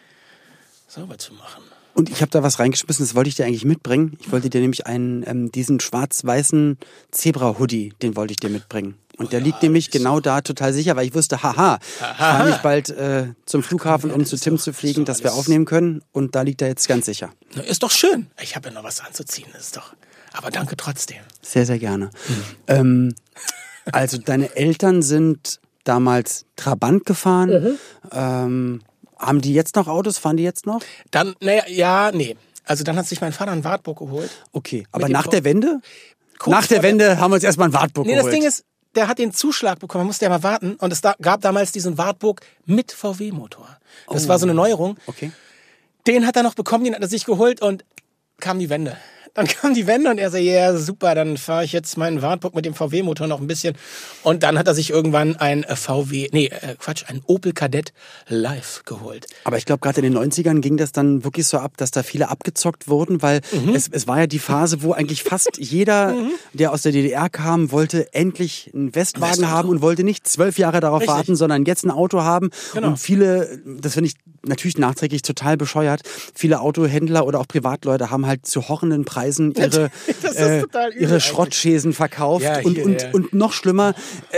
sauber 0.88 1.18
zu 1.18 1.34
machen. 1.34 1.64
Und 1.98 2.12
ich 2.12 2.22
habe 2.22 2.30
da 2.30 2.44
was 2.44 2.60
reingeschmissen, 2.60 3.04
das 3.04 3.16
wollte 3.16 3.28
ich 3.28 3.34
dir 3.34 3.48
eigentlich 3.48 3.66
mitbringen. 3.66 4.18
Ich 4.20 4.32
wollte 4.32 4.52
dir 4.52 4.62
nämlich 4.62 4.86
einen, 4.86 5.24
ähm, 5.26 5.52
diesen 5.52 5.80
schwarz-weißen 5.80 6.78
Zebra-Hoodie, 7.10 7.94
den 8.04 8.16
wollte 8.16 8.34
ich 8.34 8.38
dir 8.38 8.52
mitbringen. 8.52 9.00
Und 9.18 9.34
der 9.34 9.40
liegt 9.42 9.64
nämlich 9.64 9.90
genau 9.90 10.20
da 10.20 10.42
total 10.42 10.74
sicher, 10.74 10.96
weil 10.96 11.08
ich 11.08 11.16
wusste, 11.16 11.42
haha, 11.42 11.80
ich 11.82 12.18
fahre 12.18 12.50
mich 12.50 12.58
bald 12.58 12.90
äh, 12.92 13.30
zum 13.48 13.64
Flughafen, 13.64 14.12
um 14.12 14.28
zu 14.28 14.38
Tim 14.38 14.60
zu 14.60 14.74
fliegen, 14.74 15.06
dass 15.06 15.24
wir 15.24 15.34
aufnehmen 15.34 15.66
können. 15.66 16.04
Und 16.12 16.36
da 16.36 16.44
liegt 16.44 16.62
er 16.62 16.68
jetzt 16.68 16.88
ganz 16.88 17.08
sicher. 17.08 17.32
Na, 17.56 17.64
Ist 17.64 17.82
doch 17.82 17.90
schön. 17.90 18.28
Ich 18.44 18.56
habe 18.56 18.70
ja 18.70 18.76
noch 18.76 18.84
was 18.84 19.04
anzuziehen, 19.04 19.50
ist 19.58 19.76
doch. 19.76 19.96
Aber 20.34 20.52
danke 20.52 20.78
trotzdem. 20.78 21.18
Sehr, 21.42 21.66
sehr 21.66 21.80
gerne. 21.80 22.12
Ähm, 22.68 23.16
also 23.92 24.20
deine 24.20 24.56
Eltern 24.56 25.02
sind 25.02 25.60
damals 25.84 26.46
Trabant 26.58 27.08
gefahren. 27.08 27.80
Ähm, 28.12 28.82
haben 29.20 29.42
die 29.42 29.54
jetzt 29.54 29.76
noch 29.76 29.88
Autos? 29.88 30.18
Fahren 30.18 30.38
die 30.38 30.44
jetzt 30.44 30.66
noch? 30.66 30.82
Dann, 31.12 31.36
naja, 31.42 31.64
ja, 31.68 32.12
nee. 32.14 32.36
Also 32.66 32.84
dann 32.84 32.98
hat 32.98 33.06
sich 33.08 33.22
mein 33.22 33.32
Vater 33.34 33.52
ein 33.52 33.64
Wartburg 33.64 34.00
geholt. 34.00 34.30
Okay, 34.52 34.86
aber 34.92 35.08
nach 35.10 35.28
der 35.28 35.44
Wende? 35.44 35.80
Kurz 36.38 36.52
nach 36.52 36.68
der 36.68 36.78
vor 36.78 36.82
der- 36.84 36.90
Wende 36.92 37.20
haben 37.20 37.32
wir 37.32 37.36
uns 37.36 37.44
erstmal 37.44 37.70
ein 37.70 37.74
Wartburg 37.74 38.06
Nee, 38.06 38.14
geholt. 38.16 38.32
das 38.34 38.40
Ding 38.40 38.48
ist, 38.48 38.64
der 38.96 39.08
hat 39.08 39.20
den 39.20 39.32
Zuschlag 39.34 39.80
bekommen, 39.80 40.02
man 40.02 40.08
musste 40.08 40.26
ja 40.26 40.30
mal 40.30 40.44
warten. 40.44 40.76
Und 40.76 40.92
es 40.92 41.02
da, 41.02 41.16
gab 41.22 41.42
damals 41.42 41.72
diesen 41.72 41.98
Wartburg 41.98 42.42
mit 42.66 42.92
VW-Motor. 42.92 43.68
Das 44.10 44.28
war 44.28 44.38
so 44.40 44.46
eine 44.46 44.54
Neuerung. 44.54 44.98
Okay. 45.08 45.32
Den 46.08 46.26
hat 46.28 46.36
er 46.36 46.44
noch 46.44 46.54
bekommen, 46.56 46.84
den 46.86 46.96
hat 46.96 47.02
er 47.02 47.08
sich 47.08 47.26
geholt 47.26 47.62
und 47.62 47.86
kam 48.40 48.60
die 48.60 48.70
Wende. 48.70 48.98
Dann 49.38 49.46
kam 49.48 49.76
die 49.76 49.86
Wende 49.86 50.10
und 50.10 50.18
er 50.18 50.32
so, 50.32 50.38
ja, 50.38 50.76
super, 50.76 51.14
dann 51.14 51.38
fahre 51.38 51.64
ich 51.64 51.72
jetzt 51.72 51.96
meinen 51.96 52.24
Wartburg 52.24 52.56
mit 52.56 52.66
dem 52.66 52.74
VW-Motor 52.74 53.28
noch 53.28 53.40
ein 53.40 53.46
bisschen. 53.46 53.76
Und 54.24 54.42
dann 54.42 54.58
hat 54.58 54.68
er 54.68 54.74
sich 54.74 54.90
irgendwann 54.90 55.36
ein 55.36 55.64
äh, 55.64 55.76
VW, 55.76 56.28
nee, 56.34 56.48
äh, 56.48 56.76
Quatsch, 56.80 57.04
ein 57.08 57.22
Opel 57.28 57.54
Kadett 57.54 57.94
Live 58.28 58.82
geholt. 58.86 59.28
Aber 59.44 59.58
ich 59.58 59.66
glaube, 59.66 59.80
gerade 59.82 60.02
in 60.02 60.12
den 60.12 60.18
90ern 60.18 60.60
ging 60.62 60.76
das 60.78 60.92
dann 60.92 61.24
wirklich 61.24 61.46
so 61.46 61.60
ab, 61.60 61.74
dass 61.78 61.92
da 61.92 62.02
viele 62.02 62.30
abgezockt 62.30 62.88
wurden, 62.88 63.22
weil 63.22 63.42
Mhm. 63.52 63.76
es, 63.76 63.88
es 63.92 64.08
war 64.08 64.20
ja 64.22 64.26
die 64.28 64.40
Phase, 64.40 64.82
wo 64.82 64.94
eigentlich 64.94 65.22
fast 65.22 65.52
jeder, 65.60 66.16
der 66.54 66.72
aus 66.72 66.82
der 66.82 66.92
DDR 66.92 67.30
kam, 67.30 67.72
wollte 67.72 68.12
endlich 68.16 68.72
einen 68.74 68.96
Westwagen 68.96 69.30
Westauto. 69.44 69.52
haben 69.52 69.70
und 69.70 69.82
wollte 69.84 70.04
nicht 70.04 70.28
zwölf 70.28 70.58
Jahre 70.58 70.80
darauf 70.80 71.02
Richtig. 71.02 71.16
warten, 71.16 71.36
sondern 71.36 71.64
jetzt 71.66 71.86
ein 71.86 71.92
Auto 71.92 72.24
haben. 72.24 72.50
Genau. 72.74 72.88
Und 72.88 72.98
viele, 72.98 73.60
das 73.80 73.94
finde 73.94 74.10
ich 74.10 74.16
natürlich 74.48 74.80
nachträglich 74.80 75.22
total 75.22 75.58
bescheuert, 75.58 76.02
viele 76.34 76.60
Autohändler 76.62 77.28
oder 77.28 77.40
auch 77.40 77.48
Privatleute 77.48 78.10
haben 78.10 78.26
halt 78.26 78.48
zu 78.48 78.68
horrenden 78.68 79.06
Preisen 79.06 79.27
ihre, 79.32 79.90
Das 80.22 80.32
ist 80.32 80.40
äh, 80.40 80.64
ihre. 80.98 81.20
Schrottschäsen 81.20 81.94
verkauft. 81.94 82.44
Ja, 82.44 82.60
und, 82.62 82.76
hier, 82.76 82.86
und, 82.86 83.02
ja. 83.02 83.12
und 83.12 83.34
noch 83.34 83.54
schlimmer, 83.54 83.94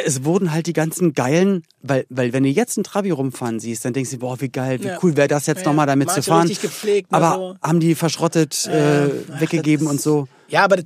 es 0.06 0.23
wurden 0.23 0.52
halt 0.52 0.67
die 0.67 0.73
ganzen 0.73 1.13
geilen, 1.13 1.63
weil, 1.82 2.06
weil 2.10 2.34
wenn 2.34 2.43
du 2.43 2.49
jetzt 2.49 2.78
einen 2.78 2.84
Trabi 2.84 3.12
rumfahren 3.12 3.60
siehst, 3.60 3.86
dann 3.86 3.93
denkst 3.93 4.12
du, 4.12 4.17
boah, 4.19 4.39
wie 4.41 4.49
geil, 4.49 4.82
wie 4.82 4.88
Ja. 4.88 4.99
cool 5.04 5.15
wäre 5.17 5.28
das 5.28 5.45
jetzt 5.45 5.62
Ja, 5.62 5.67
nochmal 5.67 5.88
damit 5.88 6.08
manche 6.08 6.21
zu 6.21 6.30
fahren. 6.30 6.47
ne, 6.47 7.04
aber 7.10 7.36
so. 7.36 7.56
haben 7.62 7.80
die 7.80 7.95
verschrottet, 7.95 8.65
äh, 8.67 9.10
weggegeben 9.39 9.86
das 9.86 9.93
und 9.93 10.02
so. 10.02 10.28
Ja, 10.47 10.63
aber 10.63 10.78
das, 10.78 10.86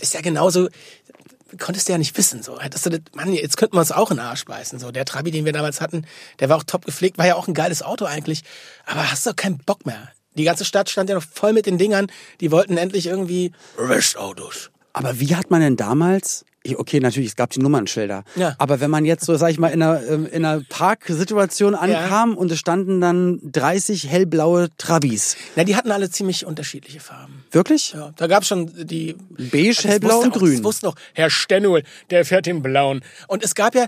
ist 0.00 0.14
ja 0.14 0.20
genauso, 0.20 0.68
konntest 1.58 1.88
du 1.88 1.92
ja 1.92 1.98
nicht 1.98 2.16
wissen. 2.16 2.42
So. 2.42 2.58
Hättest 2.60 2.86
du 2.86 2.90
das, 2.90 3.00
Mann, 3.14 3.32
jetzt 3.32 3.56
könnten 3.56 3.76
wir 3.76 3.80
uns 3.80 3.92
auch 3.92 4.10
in 4.10 4.16
den 4.16 4.24
Arsch 4.26 4.44
beißen. 4.44 4.78
So. 4.78 4.90
Der 4.90 5.04
Trabi, 5.04 5.30
den 5.30 5.44
wir 5.44 5.52
damals 5.52 5.80
hatten, 5.80 6.06
der 6.40 6.48
war 6.48 6.56
auch 6.56 6.64
top 6.64 6.84
gepflegt, 6.86 7.18
war 7.18 7.26
ja 7.26 7.34
auch 7.36 7.48
ein 7.48 7.54
geiles 7.54 7.82
Auto 7.82 8.04
eigentlich. 8.06 8.42
Aber 8.86 9.10
hast 9.10 9.26
doch 9.26 9.36
keinen 9.36 9.58
Bock 9.58 9.84
mehr. 9.86 10.08
Die 10.36 10.44
ganze 10.44 10.64
Stadt 10.64 10.88
stand 10.88 11.08
ja 11.10 11.14
noch 11.14 11.22
voll 11.22 11.52
mit 11.52 11.66
den 11.66 11.78
Dingern. 11.78 12.06
Die 12.40 12.50
wollten 12.50 12.76
endlich 12.76 13.06
irgendwie 13.06 13.52
Restautos. 13.78 14.70
Aber 14.92 15.20
wie 15.20 15.34
hat 15.36 15.50
man 15.50 15.60
denn 15.60 15.76
damals 15.76 16.44
Okay, 16.76 17.00
natürlich, 17.00 17.30
es 17.30 17.36
gab 17.36 17.50
die 17.50 17.58
Nummernschilder. 17.58 18.22
Ja. 18.36 18.54
Aber 18.58 18.80
wenn 18.80 18.90
man 18.90 19.04
jetzt 19.04 19.24
so, 19.24 19.36
sag 19.36 19.50
ich 19.50 19.58
mal, 19.58 19.68
in 19.68 19.82
einer, 19.82 20.00
ähm, 20.06 20.26
in 20.26 20.44
einer 20.44 20.62
Parksituation 20.62 21.74
ankam 21.74 22.36
und 22.36 22.52
es 22.52 22.58
standen 22.58 23.00
dann 23.00 23.40
30 23.42 24.08
hellblaue 24.08 24.68
Trabis. 24.78 25.36
Na, 25.56 25.64
die 25.64 25.74
hatten 25.74 25.90
alle 25.90 26.08
ziemlich 26.10 26.46
unterschiedliche 26.46 27.00
Farben. 27.00 27.44
Wirklich? 27.50 27.94
Ja, 27.94 28.12
da 28.16 28.28
gab's 28.28 28.46
schon 28.46 28.70
die 28.86 29.16
Beige, 29.30 29.74
Das 29.74 29.84
hellblau 29.84 30.18
wusste 30.18 30.26
und 30.26 30.34
auch, 30.34 30.38
grün. 30.38 30.52
Das 30.52 30.64
wussten 30.64 30.86
auch 30.86 30.94
Herr 31.14 31.30
Stennuel, 31.30 31.82
der 32.10 32.24
fährt 32.24 32.46
den 32.46 32.62
blauen. 32.62 33.00
Und 33.26 33.42
es 33.42 33.56
gab 33.56 33.74
ja, 33.74 33.86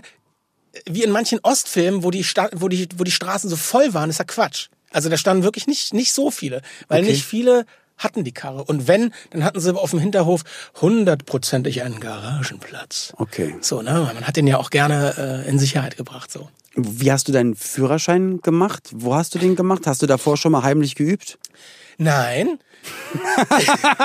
wie 0.85 1.03
in 1.03 1.11
manchen 1.11 1.39
Ostfilmen, 1.43 2.03
wo 2.03 2.11
die, 2.11 2.25
Sta 2.25 2.49
wo 2.53 2.67
die, 2.67 2.89
wo 2.97 3.05
die 3.05 3.11
Straßen 3.11 3.49
so 3.49 3.55
voll 3.55 3.93
waren, 3.93 4.09
ist 4.09 4.19
ja 4.19 4.25
Quatsch. 4.25 4.67
Also 4.95 5.09
da 5.09 5.17
standen 5.17 5.43
wirklich 5.43 5.67
nicht, 5.67 5.93
nicht 5.93 6.13
so 6.13 6.31
viele, 6.31 6.61
weil 6.87 7.01
Okay. 7.01 7.11
nicht 7.11 7.25
viele 7.25 7.65
hatten 7.97 8.23
die 8.23 8.31
Karre. 8.31 8.63
Und 8.63 8.87
wenn, 8.87 9.13
dann 9.31 9.43
hatten 9.43 9.59
sie 9.59 9.75
auf 9.75 9.91
dem 9.91 9.99
Hinterhof 9.99 10.43
hundertprozentig 10.81 11.83
einen 11.83 11.99
Garagenplatz. 11.99 13.13
Okay. 13.17 13.55
So, 13.59 13.81
ne? 13.81 14.09
Man 14.13 14.25
hat 14.25 14.37
den 14.37 14.47
ja 14.47 14.57
auch 14.57 14.69
gerne 14.69 15.43
äh, 15.45 15.49
in 15.49 15.59
Sicherheit 15.59 15.97
gebracht, 15.97 16.31
so. 16.31 16.49
Wie 16.75 17.11
hast 17.11 17.27
du 17.27 17.33
deinen 17.33 17.55
Führerschein 17.55 18.39
gemacht? 18.41 18.89
Wo 18.93 19.15
hast 19.15 19.35
du 19.35 19.39
den 19.39 19.55
gemacht? 19.57 19.85
Hast 19.85 20.01
du 20.01 20.07
davor 20.07 20.37
schon 20.37 20.53
mal 20.53 20.63
heimlich 20.63 20.95
geübt? 20.95 21.37
Nein. 21.97 22.57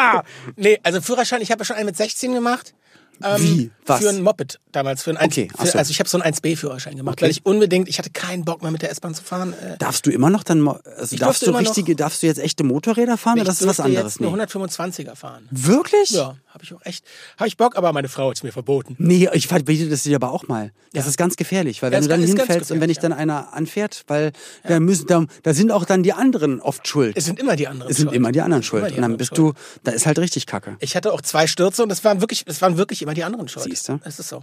nee, 0.57 0.79
also 0.83 1.00
Führerschein, 1.00 1.40
ich 1.40 1.53
habe 1.53 1.61
ja 1.61 1.64
schon 1.64 1.76
einen 1.76 1.87
mit 1.87 1.96
16 1.96 2.35
gemacht. 2.35 2.74
Ähm, 3.22 3.42
Wie? 3.42 3.70
Was? 3.87 4.00
Für 4.00 4.09
ein 4.11 4.22
Moped 4.22 4.61
damals. 4.72 5.02
Für 5.02 5.11
ein 5.11 5.16
1, 5.16 5.33
Okay, 5.33 5.48
für, 5.59 5.66
so. 5.66 5.78
Also 5.78 5.90
ich 5.90 5.98
habe 5.98 6.09
so 6.09 6.18
einen 6.20 6.33
1B-Führerschein 6.35 6.96
gemacht, 6.96 7.14
Okay. 7.14 7.24
weil 7.24 7.30
ich 7.30 7.44
unbedingt, 7.44 7.88
ich 7.88 7.98
hatte 7.98 8.11
keinen 8.11 8.44
Bock 8.44 8.62
mehr 8.62 8.70
mit 8.70 8.83
der 8.83 8.90
S-Bahn 8.90 9.14
zu 9.14 9.22
fahren. 9.24 9.52
Äh, 9.52 9.76
Darfst 9.78 10.06
du 10.06 10.11
immer 10.11 10.30
noch 10.30 10.44
dann, 10.44 10.66
also 10.68 11.14
Ich 11.14 11.20
darfst 11.20 11.42
du 11.42 11.46
immer 11.46 11.61
noch- 11.61 11.68
richtige, 11.68 11.96
darfst 11.96 12.22
du 12.22 12.26
jetzt 12.28 12.38
echte 12.38 12.62
Motorräder 12.64 13.16
fahren 13.16 13.37
ich 13.37 13.42
oder 13.42 13.50
das 13.50 13.61
ist 13.61 13.66
was 13.66 13.80
anderes? 13.80 14.14
jetzt 14.14 14.20
nur 14.20 14.30
Nee. 14.37 14.42
125er 14.44 15.16
fahren. 15.16 15.48
Wirklich? 15.50 16.11
Ja, 16.11 16.37
habe 16.48 16.64
ich 16.64 16.72
auch 16.72 16.80
echt, 16.85 17.04
habe 17.37 17.48
ich 17.48 17.56
Bock, 17.56 17.76
aber 17.76 17.92
meine 17.92 18.09
Frau 18.09 18.30
hat's 18.30 18.42
mir 18.42 18.52
verboten. 18.52 18.94
Nee, 18.98 19.28
ich 19.33 19.48
verbiete 19.48 19.88
das 19.88 20.04
dir 20.04 20.16
aber 20.16 20.30
auch 20.33 20.46
mal. 20.48 20.72
Das 20.92 21.04
Ja. 21.04 21.11
ist 21.11 21.16
ganz 21.16 21.37
gefährlich, 21.37 21.83
weil 21.83 21.92
Ja, 21.92 21.96
wenn 21.98 22.02
du 22.04 22.09
dann 22.09 22.22
hinfällst 22.22 22.70
und 22.72 22.80
wenn 22.80 22.88
dich 22.88 22.98
dann 22.98 23.12
einer 23.12 23.52
anfährt, 23.54 24.04
weil 24.09 24.33
da 24.66 24.78
müssen 24.80 25.06
da, 25.06 25.24
da 25.42 25.54
sind 25.54 25.72
auch 25.72 25.85
dann 25.85 26.02
die 26.02 26.12
anderen 26.12 26.61
oft 26.61 26.87
schuld. 26.87 27.16
Es 27.16 27.24
sind 27.24 27.38
immer 27.40 27.56
die 27.56 27.66
anderen 27.68 27.90
Es 27.90 27.96
sind 27.98 28.06
schuld. 28.06 28.16
immer 28.16 28.33
die 28.33 28.40
anderen 28.40 28.62
schuld. 28.62 28.90
die 28.90 28.94
Und 28.94 29.02
dann 29.02 29.16
bist 29.16 29.37
schuld. 29.37 29.56
du, 29.56 29.61
da 29.85 29.92
ist 29.92 30.06
halt 30.06 30.18
richtig 30.18 30.46
Kacke. 30.46 30.76
Ich 30.80 30.94
hatte 30.96 31.12
auch 31.12 31.20
zwei 31.22 31.46
Stürze 31.46 31.83
und 31.83 31.88
das 31.88 32.04
waren 32.04 32.20
wirklich, 32.20 32.44
das 32.44 32.61
waren 32.62 32.76
wirklich 32.76 33.02
immer 33.02 33.10
die 33.14 33.25
anderen 33.25 33.49
schuld. 33.49 33.64
Siehste? 33.64 34.01
Es 34.05 34.18
ist 34.18 34.29
so. 34.29 34.42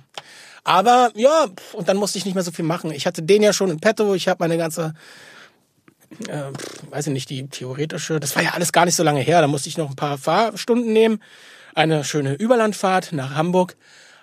Aber 0.64 1.12
ja, 1.16 1.48
und 1.74 1.88
dann 1.88 1.98
musste 1.98 2.18
ich 2.18 2.26
nicht 2.26 2.34
mehr 2.36 2.44
so 2.44 2.52
viel 2.52 2.66
machen. 2.66 2.92
Ich 2.92 3.06
hatte 3.08 3.24
den 3.24 3.42
ja 3.42 3.54
schon 3.54 3.70
in 3.72 3.80
petto, 3.80 4.14
ich 4.16 4.28
habe 4.28 4.44
meine 4.44 4.58
ganze, 4.58 4.94
äh, 6.28 6.52
weiß 6.90 7.08
ich 7.08 7.14
nicht, 7.14 7.30
die 7.30 7.48
theoretische, 7.48 8.20
das 8.20 8.36
war 8.36 8.44
ja 8.44 8.52
alles 8.52 8.72
gar 8.72 8.86
nicht 8.86 8.96
so 8.96 9.04
lange 9.04 9.22
her. 9.22 9.42
Da 9.42 9.48
musste 9.48 9.70
ich 9.70 9.78
noch 9.78 9.90
ein 9.90 9.96
paar 9.96 10.18
Fahrstunden 10.18 10.92
nehmen. 10.94 11.22
Eine 11.76 12.04
schöne 12.04 12.34
Überlandfahrt 12.34 13.14
nach 13.14 13.36
Hamburg 13.36 13.76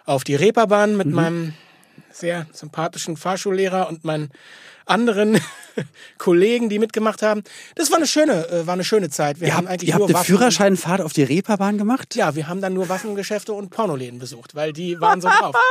auf 0.07 0.25
die 0.25 0.35
Reeperbahn 0.35 0.93
Mhm. 0.93 0.97
mit 0.99 1.07
meinem 1.09 1.55
sehr 2.11 2.47
sympathischen 2.53 3.17
Fahrschullehrer 3.17 3.89
und 3.89 4.05
meinen 4.05 4.31
anderen 4.87 5.41
Kollegen, 6.19 6.69
die 6.69 6.79
mitgemacht 6.79 7.23
haben. 7.23 7.43
Das 7.75 7.91
war 7.91 7.99
eine 7.99 8.07
schöne, 8.07 8.49
äh, 8.49 8.67
war 8.67 8.75
eine 8.75 8.85
schöne 8.85 9.11
Zeit. 9.11 9.41
Wir 9.41 9.49
Ihr 9.49 9.55
haben 9.55 9.65
habt, 9.67 9.73
eigentlich 9.73 9.89
ihr 9.89 9.95
habt 9.95 10.01
nur 10.01 10.09
eine 10.09 10.15
Waffen- 10.19 10.27
Führerscheinfahrt 10.27 11.01
auf 11.01 11.13
die 11.13 11.23
Reeperbahn 11.25 11.79
gemacht? 11.79 12.15
ja, 12.15 12.35
wir 12.35 12.49
haben 12.49 12.61
dann 12.61 12.75
nur 12.75 12.89
Waffengeschäfte 12.89 13.53
und 13.53 13.71
Pornoläden 13.71 14.19
besucht, 14.19 14.55
weil 14.55 14.73
die 14.73 15.01
waren 15.01 15.21
so 15.21 15.29
drauf. 15.29 15.57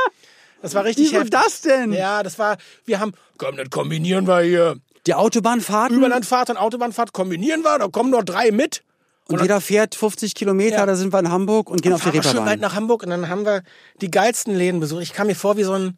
Das 0.62 0.74
war 0.74 0.84
richtig 0.84 1.10
Wie 1.12 1.16
heftig. 1.16 1.30
das 1.30 1.60
denn? 1.60 1.92
Ja, 1.92 2.22
das 2.22 2.38
war, 2.38 2.56
wir 2.86 2.98
haben, 2.98 3.12
komm, 3.36 3.54
das 3.56 3.68
kombinieren 3.68 4.26
wir 4.26 4.40
hier. 4.40 4.76
Die 5.06 5.12
Autobahnfahrten? 5.12 5.94
Überlandfahrt 5.98 6.48
und 6.48 6.56
Autobahnfahrt 6.56 7.12
kombinieren 7.12 7.60
wir, 7.60 7.78
da 7.78 7.88
kommen 7.88 8.08
nur 8.10 8.24
drei 8.24 8.50
mit. 8.50 8.82
und 9.28 9.42
jeder 9.42 9.60
fährt 9.60 9.94
50 9.94 10.34
Kilometer, 10.34 10.78
Ja. 10.78 10.86
da 10.86 10.96
sind 10.96 11.12
wir 11.12 11.18
in 11.18 11.30
Hamburg 11.30 11.68
und 11.68 11.82
gehen 11.82 11.92
auf 11.92 12.00
die 12.00 12.04
Fahren 12.04 12.14
wir 12.14 12.22
schön 12.22 12.30
weit 12.32 12.38
Reeperbahn. 12.52 12.60
nach 12.60 12.74
Hamburg 12.74 13.02
und 13.02 13.10
dann 13.10 13.28
haben 13.28 13.44
wir 13.44 13.62
die 14.00 14.10
geilsten 14.10 14.54
Läden 14.54 14.80
besucht. 14.80 15.02
Ich 15.02 15.12
kam 15.12 15.26
mir 15.26 15.34
vor 15.36 15.58
wie 15.58 15.64
so 15.64 15.74
ein, 15.74 15.96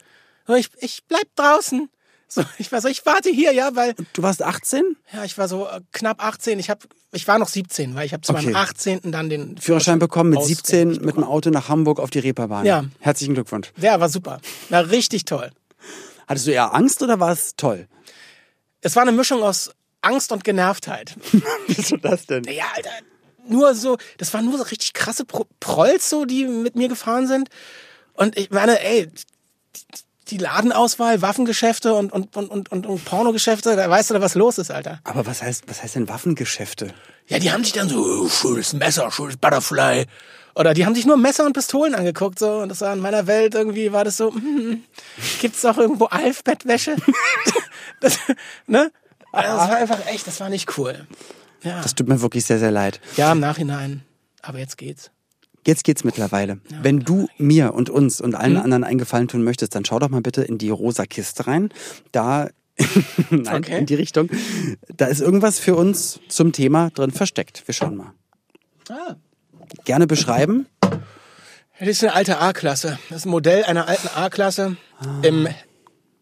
ich, 0.56 0.68
ich 0.80 1.04
bleib 1.06 1.28
draußen. 1.36 1.88
So, 2.28 2.42
ich 2.58 2.72
war 2.72 2.80
so, 2.80 2.88
ich 2.88 3.06
warte 3.06 3.30
hier, 3.30 3.52
ja, 3.52 3.74
weil, 3.76 3.94
Du 4.12 4.22
warst 4.22 4.42
18? 4.42 4.96
ja, 5.12 5.24
ich 5.24 5.38
war 5.38 5.46
so 5.48 5.66
äh, 5.68 5.80
knapp 5.92 6.22
18. 6.24 6.58
Ich 6.58 6.70
hab, 6.70 6.82
ich 7.12 7.26
war 7.28 7.38
noch 7.38 7.48
17, 7.48 7.94
weil 7.94 8.04
ich 8.04 8.12
habe 8.12 8.22
zu 8.22 8.32
Okay. 8.32 8.46
meinem 8.46 8.56
18. 8.56 9.12
dann 9.12 9.28
den 9.30 9.56
Führerschein 9.58 9.98
bekommen 10.00 10.30
mit 10.30 10.38
auswendig 10.40 10.56
17 10.58 10.88
mit 10.88 10.96
dem 11.00 11.06
bekommen. 11.06 11.24
Auto 11.26 11.50
nach 11.50 11.68
Hamburg 11.68 12.00
auf 12.00 12.10
die 12.10 12.18
Reeperbahn. 12.18 12.66
Ja. 12.66 12.84
Herzlichen 12.98 13.34
Glückwunsch. 13.34 13.72
Ja, 13.76 14.00
war 14.00 14.08
super. 14.08 14.40
War 14.70 14.90
richtig 14.90 15.24
toll. 15.24 15.50
Hattest 16.26 16.48
du 16.48 16.50
eher 16.50 16.74
Angst 16.74 17.00
oder 17.02 17.20
war 17.20 17.30
es 17.30 17.54
toll? 17.56 17.86
Es 18.80 18.96
war 18.96 19.02
eine 19.02 19.12
Mischung 19.12 19.42
aus 19.44 19.70
Angst 20.02 20.32
und 20.32 20.42
Genervtheit. 20.42 21.14
Wieso 21.68 21.96
das 21.96 22.26
denn? 22.26 22.42
Ja, 22.44 22.64
Alter, 22.74 22.90
nur 23.48 23.76
so, 23.76 23.96
das 24.18 24.34
waren 24.34 24.44
nur 24.46 24.58
so 24.58 24.64
richtig 24.64 24.92
krasse 24.92 25.24
Pro 25.24 25.46
Prolls, 25.60 26.10
so, 26.10 26.24
die 26.24 26.44
mit 26.46 26.74
mir 26.74 26.88
gefahren 26.88 27.28
sind. 27.28 27.48
Und 28.14 28.36
ich 28.36 28.50
meine, 28.50 28.80
ey, 28.84 29.08
die 30.28 30.38
Ladenauswahl, 30.38 31.22
Waffengeschäfte 31.22 31.94
und, 31.94 32.12
und, 32.12 32.36
und, 32.36 32.48
und, 32.48 32.72
und, 32.72 32.86
und 32.86 33.04
Pornogeschäfte, 33.04 33.76
da 33.76 33.88
weißt 33.88 34.10
du, 34.10 34.14
da 34.14 34.20
was 34.20 34.34
los 34.34 34.58
ist, 34.58 34.70
Alter. 34.70 35.00
Aber 35.04 35.26
was 35.26 35.42
heißt, 35.42 35.64
was 35.68 35.82
heißt 35.82 35.94
denn 35.94 36.08
Waffengeschäfte? 36.08 36.92
Ja, 37.28 37.38
die 37.38 37.52
haben 37.52 37.64
sich 37.64 37.72
dann 37.72 37.88
so, 37.88 37.98
oh, 37.98 38.28
schönes 38.28 38.72
Messer, 38.72 39.10
schönes 39.10 39.36
Butterfly. 39.36 40.06
Oder 40.54 40.74
die 40.74 40.86
haben 40.86 40.94
sich 40.94 41.06
nur 41.06 41.16
Messer 41.16 41.44
und 41.44 41.52
Pistolen 41.52 41.94
angeguckt, 41.94 42.38
so. 42.38 42.58
Und 42.58 42.70
das 42.70 42.80
war 42.80 42.92
in 42.92 43.00
meiner 43.00 43.26
Welt 43.26 43.54
irgendwie, 43.54 43.92
war 43.92 44.04
das 44.04 44.16
so, 44.16 44.32
hm, 44.32 44.82
gibt's 45.40 45.64
auch 45.64 45.76
irgendwo 45.76 46.06
Alf-Bettwäsche? 46.06 46.96
das, 48.00 48.18
ne? 48.66 48.90
Also, 49.32 49.56
Das 49.56 49.68
war 49.68 49.76
einfach 49.76 50.06
echt, 50.06 50.26
das 50.26 50.40
war 50.40 50.48
nicht 50.48 50.78
cool. 50.78 51.06
Ja. 51.62 51.82
Das 51.82 51.94
tut 51.94 52.08
mir 52.08 52.20
wirklich 52.22 52.44
sehr, 52.46 52.58
sehr 52.58 52.70
leid. 52.70 53.00
Ja, 53.16 53.32
im 53.32 53.40
Nachhinein. 53.40 54.02
Aber 54.40 54.58
jetzt 54.58 54.78
geht's. 54.78 55.10
Jetzt 55.66 55.84
geht's 55.84 56.04
mittlerweile. 56.04 56.60
Wenn 56.82 57.00
du 57.00 57.26
mir 57.38 57.74
und 57.74 57.90
uns 57.90 58.20
und 58.20 58.34
allen 58.34 58.56
anderen 58.56 58.84
einen 58.84 58.98
Gefallen 58.98 59.26
tun 59.28 59.42
möchtest, 59.42 59.74
dann 59.74 59.84
schau 59.84 59.98
doch 59.98 60.08
mal 60.08 60.20
bitte 60.22 60.42
in 60.42 60.58
die 60.58 60.70
rosa 60.70 61.06
Kiste 61.06 61.46
rein. 61.46 61.70
Da, 62.12 62.48
nein, 63.30 63.56
Okay. 63.56 63.78
in 63.78 63.86
die 63.86 63.94
Richtung. 63.96 64.28
Da 64.96 65.06
ist 65.06 65.20
irgendwas 65.20 65.58
für 65.58 65.74
uns 65.74 66.20
zum 66.28 66.52
Thema 66.52 66.90
drin 66.90 67.10
versteckt. 67.10 67.62
Wir 67.66 67.74
schauen 67.74 67.96
mal. 67.96 68.12
Ah. 68.88 69.16
Gerne 69.84 70.06
beschreiben. 70.06 70.66
Das 71.78 71.88
ist 71.88 72.02
eine 72.04 72.14
alte 72.14 72.38
A-Klasse. 72.38 72.98
Das 73.08 73.18
ist 73.18 73.24
ein 73.26 73.30
Modell 73.30 73.64
einer 73.64 73.88
alten 73.88 74.08
A-Klasse 74.14 74.76
im 75.22 75.48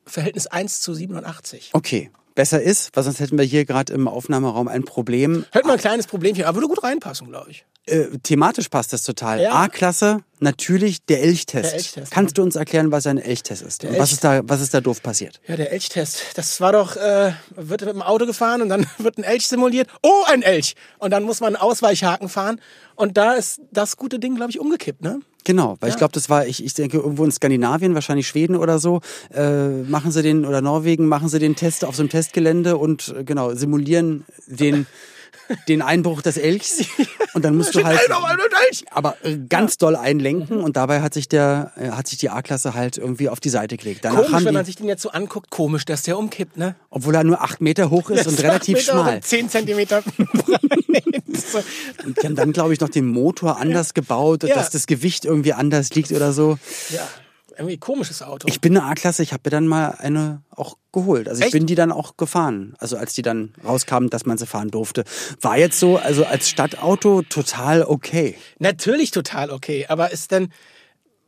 Verhältnis 0.06 0.46
1 0.46 0.80
zu 0.80 0.94
87. 0.94 1.70
Okay. 1.74 2.10
Besser 2.34 2.60
ist, 2.60 2.90
weil 2.94 3.04
sonst 3.04 3.20
hätten 3.20 3.38
wir 3.38 3.44
hier 3.44 3.64
gerade 3.64 3.92
im 3.92 4.08
Aufnahmeraum 4.08 4.66
ein 4.66 4.84
Problem. 4.84 5.44
Hätten 5.52 5.68
wir 5.68 5.74
ein 5.74 5.78
kleines 5.78 6.06
Problemchen, 6.08 6.44
aber 6.44 6.56
würde 6.56 6.68
gut 6.68 6.82
reinpassen, 6.82 7.28
glaube 7.28 7.50
ich. 7.52 7.64
Äh, 7.86 8.06
thematisch 8.22 8.68
passt 8.70 8.92
das 8.92 9.02
total. 9.02 9.40
Ja. 9.42 9.52
A-Klasse, 9.52 10.18
natürlich 10.40 11.04
der 11.04 11.22
Elchtest. 11.22 11.64
Der 11.64 11.74
Elchtest, 11.74 12.10
Kannst 12.12 12.36
du 12.38 12.42
uns 12.42 12.56
erklären, 12.56 12.90
was 12.90 13.06
ein 13.06 13.18
Elchtest 13.18 13.62
ist? 13.62 13.84
Und 13.84 13.90
was 13.98 14.08
Elch- 14.08 14.12
ist 14.14 14.24
da, 14.24 14.40
was 14.44 14.60
ist 14.62 14.72
da 14.74 14.80
doof 14.80 15.02
passiert? 15.02 15.40
Ja, 15.46 15.56
der 15.56 15.70
Elchtest. 15.70 16.22
Das 16.34 16.60
war 16.60 16.72
doch, 16.72 16.96
äh, 16.96 17.32
wird 17.54 17.82
mit 17.82 17.90
dem 17.94 18.02
Auto 18.02 18.26
gefahren 18.26 18.62
und 18.62 18.68
dann 18.68 18.86
wird 18.98 19.18
ein 19.18 19.22
Elch 19.24 19.46
simuliert. 19.46 19.88
Oh, 20.02 20.24
ein 20.26 20.42
Elch! 20.42 20.74
Und 20.98 21.10
dann 21.12 21.22
muss 21.24 21.40
man 21.40 21.54
einen 21.54 21.62
Ausweichhaken 21.62 22.28
fahren. 22.28 22.60
Und 22.96 23.16
da 23.16 23.34
ist 23.34 23.60
das 23.70 23.96
gute 23.96 24.18
Ding, 24.18 24.34
glaube 24.34 24.50
ich, 24.50 24.58
umgekippt, 24.58 25.02
ne? 25.02 25.20
Genau, 25.44 25.76
weil 25.80 25.90
ich 25.90 25.96
glaube, 25.96 26.12
das 26.12 26.30
war, 26.30 26.46
ich, 26.46 26.64
ich 26.64 26.72
denke, 26.72 26.96
irgendwo 26.96 27.22
in 27.22 27.30
Skandinavien, 27.30 27.94
wahrscheinlich 27.94 28.26
Schweden 28.26 28.56
oder 28.56 28.78
so, 28.78 29.00
äh, 29.30 29.68
machen 29.82 30.10
sie 30.10 30.22
den, 30.22 30.46
oder 30.46 30.62
Norwegen, 30.62 31.06
machen 31.06 31.28
sie 31.28 31.38
den 31.38 31.54
Test 31.54 31.84
auf 31.84 31.94
so 31.94 32.02
einem 32.02 32.08
Testgelände 32.08 32.78
und 32.78 33.14
äh, 33.16 33.24
genau, 33.24 33.54
simulieren 33.54 34.24
den, 34.46 34.86
den 35.68 35.82
Einbruch 35.82 36.22
des 36.22 36.36
Elchs. 36.36 36.84
Und 37.34 37.44
dann 37.44 37.56
musst 37.56 37.74
du 37.74 37.84
halt 37.84 38.00
aber 38.90 39.16
ganz 39.48 39.78
doll 39.78 39.96
einlenken 39.96 40.60
und 40.60 40.76
dabei 40.76 41.00
hat 41.02 41.14
sich 41.14 41.28
der, 41.28 41.72
äh, 41.76 41.90
hat 41.90 42.06
sich 42.06 42.18
die 42.18 42.30
A-Klasse 42.30 42.74
halt 42.74 42.96
irgendwie 42.98 43.28
auf 43.28 43.40
die 43.40 43.50
Seite 43.50 43.76
gelegt. 43.76 44.04
Danach 44.04 44.18
Komisch, 44.18 44.32
haben 44.32 44.44
wenn 44.46 44.54
man 44.54 44.64
sich 44.64 44.76
den 44.76 44.86
jetzt 44.86 45.02
so 45.02 45.10
anguckt, 45.10 45.50
komisch, 45.50 45.84
dass 45.84 46.02
der 46.02 46.18
umkippt, 46.18 46.56
ne? 46.56 46.74
obwohl 46.90 47.14
er 47.14 47.24
nur 47.24 47.40
acht 47.42 47.60
Meter 47.60 47.90
hoch 47.90 48.10
ist 48.10 48.26
und 48.26 48.42
relativ 48.42 48.80
schmal. 48.80 49.20
10 49.20 49.48
Zentimeter. 49.48 50.02
Und 52.04 52.22
die 52.22 52.26
haben 52.26 52.36
dann, 52.36 52.52
glaube 52.52 52.72
ich, 52.72 52.80
noch 52.80 52.88
den 52.88 53.06
Motor 53.06 53.58
anders 53.58 53.94
gebaut, 53.94 54.44
Ja. 54.44 54.54
dass 54.54 54.70
das 54.70 54.86
Gewicht 54.86 55.24
irgendwie 55.24 55.52
anders 55.52 55.90
liegt 55.94 56.12
oder 56.12 56.32
so. 56.32 56.58
Ja, 56.90 57.06
irgendwie 57.56 57.78
komisches 57.78 58.22
Auto. 58.22 58.46
Ich 58.48 58.60
bin 58.60 58.76
eine 58.76 58.86
A-Klasse, 58.86 59.22
ich 59.22 59.32
habe 59.32 59.42
mir 59.44 59.50
dann 59.50 59.66
mal 59.66 59.90
eine 59.98 60.42
auch 60.50 60.76
geholt. 60.92 61.28
Also 61.28 61.40
ich 61.40 61.46
Echt? 61.46 61.52
bin 61.52 61.66
die 61.66 61.74
dann 61.74 61.92
auch 61.92 62.16
gefahren. 62.16 62.74
Also 62.78 62.96
als 62.96 63.14
die 63.14 63.22
dann 63.22 63.52
rauskamen, 63.64 64.10
dass 64.10 64.26
man 64.26 64.38
sie 64.38 64.46
fahren 64.46 64.70
durfte. 64.70 65.04
War 65.40 65.58
jetzt 65.58 65.78
so, 65.78 65.96
also 65.96 66.24
als 66.24 66.48
Stadtauto 66.48 67.22
total 67.22 67.82
okay. 67.82 68.36
Natürlich 68.58 69.10
total 69.10 69.50
okay, 69.50 69.86
aber 69.88 70.10
ist 70.12 70.30
denn, 70.30 70.48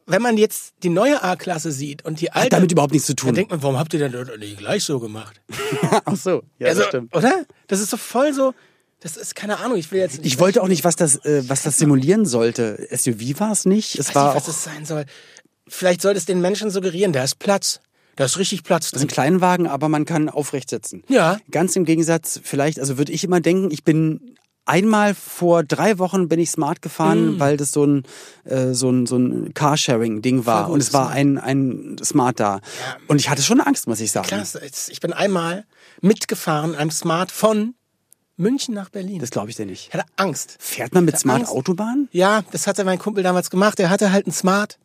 wenn 0.07 0.23
man 0.23 0.37
jetzt 0.37 0.75
die 0.83 0.89
neue 0.89 1.23
A-Klasse 1.23 1.73
sieht 1.73 2.05
und 2.05 2.21
die 2.21 2.31
alte, 2.31 2.47
Hat 2.47 2.53
damit 2.53 2.73
überhaupt 2.73 2.93
nichts 2.93 3.07
zu 3.07 3.15
dann 3.15 3.27
tun. 3.27 3.35
denkt 3.35 3.51
man, 3.51 3.63
warum 3.63 3.79
habt 3.79 3.93
ihr 3.93 3.99
denn 3.99 4.13
das 4.13 4.29
nicht 4.39 4.59
gleich 4.59 4.85
so 4.85 5.01
gemacht? 5.01 5.41
Ach 6.05 6.17
so, 6.17 6.43
ja, 6.59 6.69
also, 6.69 6.81
das 6.81 6.89
stimmt. 6.89 7.15
Oder? 7.15 7.45
Das 7.67 7.81
ist 7.81 7.91
so 7.91 7.97
voll 7.97 8.33
so, 8.33 8.55
das 9.01 9.17
ist 9.17 9.35
keine 9.35 9.59
Ahnung, 9.59 9.77
ich 9.77 9.93
will 9.93 10.01
jetzt 10.01 10.19
nicht, 10.19 10.27
Ich 10.27 10.39
wollte 10.39 10.63
auch 10.63 10.69
nicht, 10.69 10.85
was 10.85 10.97
das, 10.97 11.17
äh, 11.25 11.43
was 11.49 11.63
das 11.63 11.79
simulieren 11.79 12.25
sollte. 12.25 12.89
SUV 12.91 13.39
war 13.41 13.53
es 13.53 13.67
nicht. 13.67 13.99
Es 13.99 14.09
weiß 14.09 14.15
war 14.15 14.35
nicht, 14.35 14.37
was 14.37 14.45
auch 14.45 14.49
es 14.49 14.65
sein 14.65 14.85
soll. 14.85 15.05
Vielleicht 15.69 16.01
soll 16.01 16.17
es 16.17 16.25
den 16.25 16.41
Menschen 16.41 16.71
suggerieren, 16.71 17.13
da 17.13 17.25
ist 17.25 17.39
Platz. 17.39 17.81
Da 18.17 18.25
ist 18.25 18.39
richtig 18.39 18.65
Platz 18.65 18.87
es 18.87 18.93
ist 18.93 18.99
drin. 18.99 19.03
ein 19.03 19.09
Kleinwagen, 19.09 19.67
aber 19.67 19.89
man 19.89 20.05
kann 20.07 20.29
aufrecht 20.29 20.71
sitzen. 20.71 21.03
Ja. 21.09 21.39
Ganz 21.51 21.77
im 21.77 21.85
Gegensatz, 21.85 22.41
vielleicht, 22.43 22.81
also 22.81 22.97
würde 22.97 23.13
ich 23.13 23.25
immer 23.25 23.41
denken, 23.41 23.71
ich 23.71 23.85
bin 23.85 24.37
einmal 24.67 25.15
vor 25.15 25.63
drei 25.63 25.99
Wochen 25.99 26.29
bin 26.29 26.41
ich 26.41 26.51
Smart 26.51 26.83
gefahren, 26.83 27.39
weil 27.39 27.57
das 27.57 27.73
so 27.73 27.85
ein, 27.85 28.03
äh, 28.45 28.73
so 28.73 28.91
ein, 28.91 29.07
so 29.07 29.17
ein 29.17 29.55
Carsharing-Ding 29.55 30.45
war. 30.45 30.71
Und 30.71 30.81
es 30.81 30.93
war 30.93 31.07
Smart. 31.07 31.17
ein, 31.17 31.39
ein 31.39 31.97
Smart 32.05 32.41
da. 32.41 32.61
Und 33.07 33.21
ich 33.21 33.31
hatte 33.31 33.43
schon 33.43 33.61
Angst, 33.61 33.87
muss 33.87 34.01
ich 34.01 34.11
sagen. 34.11 34.27
Klasse. 34.27 34.61
Ich 34.89 35.01
bin 35.01 35.13
einmal 35.13 35.65
mitgefahren, 36.01 36.75
einem 36.75 36.91
Smart 36.91 37.31
von 37.31 37.75
München 38.37 38.75
nach 38.75 38.91
Berlin. 38.91 39.21
Das 39.21 39.31
glaube 39.31 39.51
ich 39.51 39.57
dir 39.57 39.67
nicht. 39.67 39.89
ich 39.89 39.95
hatte 39.95 40.07
Angst. 40.17 40.57
Fährt 40.59 40.93
man 40.93 41.05
mit 41.05 41.19
Smart 41.19 41.41
Angst. 41.41 41.53
Autobahn? 41.53 42.09
Ja, 42.13 42.43
das 42.51 42.67
hatte 42.67 42.85
mein 42.85 42.99
Kumpel 42.99 43.23
damals 43.23 43.51
gemacht. 43.51 43.81
Er 43.81 43.89
hatte 43.89 44.13
halt 44.13 44.27
einen 44.27 44.33
Smart 44.33 44.79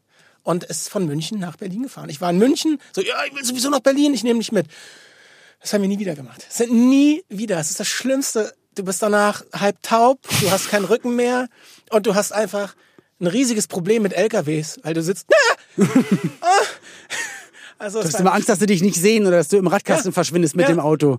und 0.43 0.63
ist 0.63 0.89
von 0.89 1.05
München 1.05 1.39
nach 1.39 1.55
Berlin 1.57 1.83
gefahren. 1.83 2.09
Ich 2.09 2.21
war 2.21 2.29
in 2.29 2.37
München, 2.37 2.79
so, 2.93 3.01
ja, 3.01 3.15
ich 3.27 3.35
will 3.35 3.43
sowieso 3.45 3.69
nach 3.69 3.79
Berlin, 3.81 4.13
ich 4.13 4.23
nehme 4.23 4.39
dich 4.39 4.51
mit. 4.51 4.67
Das 5.61 5.73
haben 5.73 5.81
wir 5.81 5.89
nie 5.89 5.99
wieder 5.99 6.15
gemacht. 6.15 6.43
Das 6.47 6.57
sind 6.57 6.71
nie 6.73 7.23
wieder. 7.29 7.55
Das 7.57 7.69
ist 7.69 7.79
das 7.79 7.87
Schlimmste. 7.87 8.53
Du 8.75 8.83
bist 8.83 9.01
danach 9.03 9.43
halb 9.53 9.81
taub, 9.83 10.19
du 10.41 10.49
hast 10.49 10.69
keinen 10.69 10.85
Rücken 10.85 11.15
mehr 11.15 11.47
und 11.89 12.05
du 12.07 12.15
hast 12.15 12.31
einfach 12.31 12.73
ein 13.19 13.27
riesiges 13.27 13.67
Problem 13.67 14.01
mit 14.01 14.13
LKWs, 14.13 14.79
weil 14.83 14.93
du 14.95 15.03
sitzt. 15.03 15.27
Ah! 15.31 15.83
Ah! 16.41 16.47
Also 17.77 17.99
Du 18.01 18.07
hast 18.07 18.19
immer 18.19 18.33
Angst, 18.33 18.47
dass 18.47 18.59
sie 18.59 18.65
dich 18.67 18.81
nicht 18.81 18.95
sehen 18.95 19.25
oder 19.25 19.37
dass 19.37 19.47
du 19.49 19.57
im 19.57 19.67
Radkasten 19.67 20.11
Ja. 20.11 20.13
verschwindest 20.13 20.55
mit 20.55 20.67
Ja. 20.69 20.73
dem 20.75 20.79
Auto. 20.79 21.17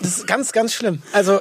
das 0.00 0.18
ist 0.18 0.26
ganz, 0.26 0.52
ganz 0.52 0.72
schlimm. 0.74 1.02
Also 1.12 1.40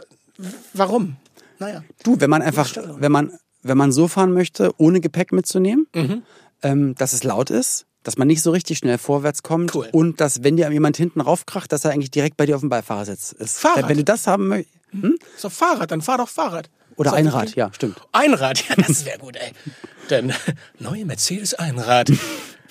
warum? 0.73 1.17
Naja. 1.59 1.83
Du, 2.03 2.19
wenn 2.19 2.29
man 2.29 2.41
einfach, 2.41 2.71
wenn 2.75 3.11
man, 3.11 3.37
wenn 3.63 3.77
man 3.77 3.91
so 3.91 4.07
fahren 4.07 4.33
möchte, 4.33 4.71
ohne 4.77 4.99
Gepäck 5.01 5.31
mitzunehmen, 5.31 5.87
Mhm. 5.95 6.23
ähm, 6.63 6.95
dass 6.95 7.13
es 7.13 7.23
laut 7.23 7.49
ist, 7.49 7.85
dass 8.03 8.17
man 8.17 8.27
nicht 8.27 8.41
so 8.41 8.51
richtig 8.51 8.77
schnell 8.77 8.97
vorwärts 8.97 9.43
kommt 9.43 9.75
Cool. 9.75 9.89
und 9.91 10.21
dass, 10.21 10.43
wenn 10.43 10.55
dir 10.57 10.71
jemand 10.71 10.95
hinten 10.97 11.19
raufkracht, 11.21 11.71
dass 11.71 11.83
er 11.85 11.91
eigentlich 11.91 12.11
direkt 12.11 12.37
bei 12.37 12.45
dir 12.45 12.55
auf 12.55 12.61
dem 12.61 12.69
Beifahrersitz 12.69 13.33
ist. 13.33 13.57
Fahrrad. 13.59 13.89
Wenn 13.89 13.97
du 13.97 14.03
das 14.03 14.27
haben 14.27 14.47
möchtest. 14.47 14.75
Ist 15.35 15.43
doch 15.43 15.51
Fahrrad, 15.51 15.91
dann 15.91 16.01
fahr 16.01 16.17
doch 16.17 16.29
Fahrrad. 16.29 16.69
Oder 16.95 17.11
doch 17.11 17.17
Einrad, 17.17 17.53
ja, 17.55 17.71
stimmt. 17.73 18.01
Einrad, 18.13 18.63
ja, 18.69 18.75
das 18.75 19.05
wäre 19.05 19.19
gut, 19.19 19.35
ey. 19.35 19.51
Denn 20.09 20.33
neue 20.79 21.05
Mercedes 21.05 21.53
Einrad. 21.53 22.09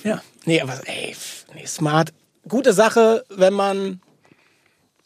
Ja, 0.02 0.22
nee, 0.46 0.60
aber 0.60 0.80
ey, 0.86 1.14
nee, 1.54 1.66
smart. 1.66 2.12
Gute 2.48 2.72
Sache, 2.72 3.24
wenn 3.28 3.52
man 3.52 4.00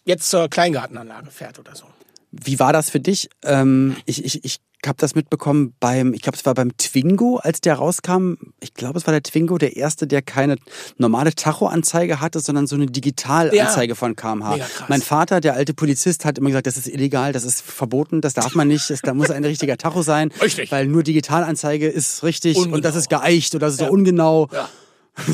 jetzt 0.05 0.31
zur 0.31 0.49
Kleingartenanlage 0.49 1.31
fährt 1.31 1.59
oder 1.59 1.75
so. 1.75 1.85
Wie 2.31 2.59
war 2.61 2.73
das 2.73 2.89
für 2.91 3.01
dich? 3.01 3.29
Ähm, 3.43 3.97
ich 4.07 4.25
ich, 4.25 4.45
ich 4.45 4.61
habe 4.87 4.97
das 4.99 5.15
mitbekommen 5.15 5.75
beim, 5.79 6.15
ich 6.15 6.23
glaube, 6.23 6.39
es 6.39 6.47
war 6.47 6.55
beim 6.55 6.77
Twingo, 6.79 7.37
als 7.37 7.61
der 7.61 7.75
rauskam. 7.75 8.35
Ich 8.61 8.73
glaube, 8.75 8.99
es 8.99 9.07
war 9.07 9.13
der 9.13 9.23
Twingo, 9.23 9.59
der 9.59 9.77
erste, 9.77 10.07
der 10.07 10.23
keine 10.23 10.57
normale 10.97 11.35
Tacho-Anzeige 11.35 12.21
hatte, 12.21 12.41
sondern 12.41 12.67
so 12.67 12.77
eine 12.77 12.87
Digitalanzeige 12.87 13.91
Ja. 13.93 13.95
von 13.95 14.17
kmh. 14.17 14.59
Mein 14.89 15.03
Vater, 15.03 15.41
der 15.41 15.55
alte 15.55 15.75
Polizist, 15.75 16.25
hat 16.25 16.39
immer 16.39 16.49
gesagt, 16.49 16.67
das 16.67 16.77
ist 16.79 16.89
illegal, 16.89 17.33
das 17.33 17.45
ist 17.45 17.61
verboten, 17.61 18.21
das 18.21 18.35
darf 18.35 18.55
man 18.55 18.69
nicht, 18.69 18.89
das, 18.89 19.03
da 19.03 19.13
muss 19.13 19.31
ein 19.31 19.45
richtiger 19.45 19.77
Tacho 19.77 20.03
sein. 20.03 20.31
Richtig. 20.43 20.73
Weil 20.73 20.87
nur 20.87 21.03
Digitalanzeige 21.03 21.89
ist 21.89 22.23
richtig 22.23 22.57
und 22.57 22.65
Ungenau. 22.65 22.81
das 22.81 22.97
ist 22.97 23.11
geeicht 23.11 23.55
oder 23.55 23.67
das 23.67 23.75
ist 23.75 23.81
so 23.81 23.91
ungenau. 23.91 24.49
Ja. 24.53 24.69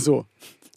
So. 0.00 0.24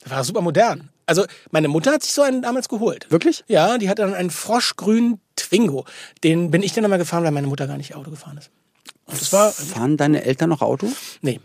Das 0.03 0.11
war 0.11 0.23
super 0.23 0.41
modern. 0.41 0.89
Also 1.07 1.25
meine 1.49 1.67
Mutter 1.67 1.91
hat 1.93 2.03
sich 2.03 2.11
so 2.13 2.21
einen 2.21 2.43
damals 2.43 2.69
geholt. 2.69 3.07
Wirklich? 3.09 3.43
Ja, 3.47 3.79
die 3.79 3.89
hatte 3.89 4.03
dann 4.03 4.13
einen 4.13 4.29
froschgrünen 4.29 5.19
Twingo. 5.35 5.85
Den 6.23 6.51
bin 6.51 6.61
ich 6.61 6.73
dann 6.73 6.83
immer 6.83 6.99
gefahren, 6.99 7.23
weil 7.23 7.31
meine 7.31 7.47
Mutter 7.47 7.65
gar 7.65 7.77
nicht 7.77 7.95
Auto 7.95 8.11
gefahren 8.11 8.37
ist. 8.37 8.51
Und 9.09 9.21
das 9.21 9.33
war, 9.33 9.51
Fahren 9.51 9.97
deine 9.97 10.23
Eltern 10.23 10.49
noch 10.49 10.61
Auto? 10.61 10.87
nee. 11.21 11.39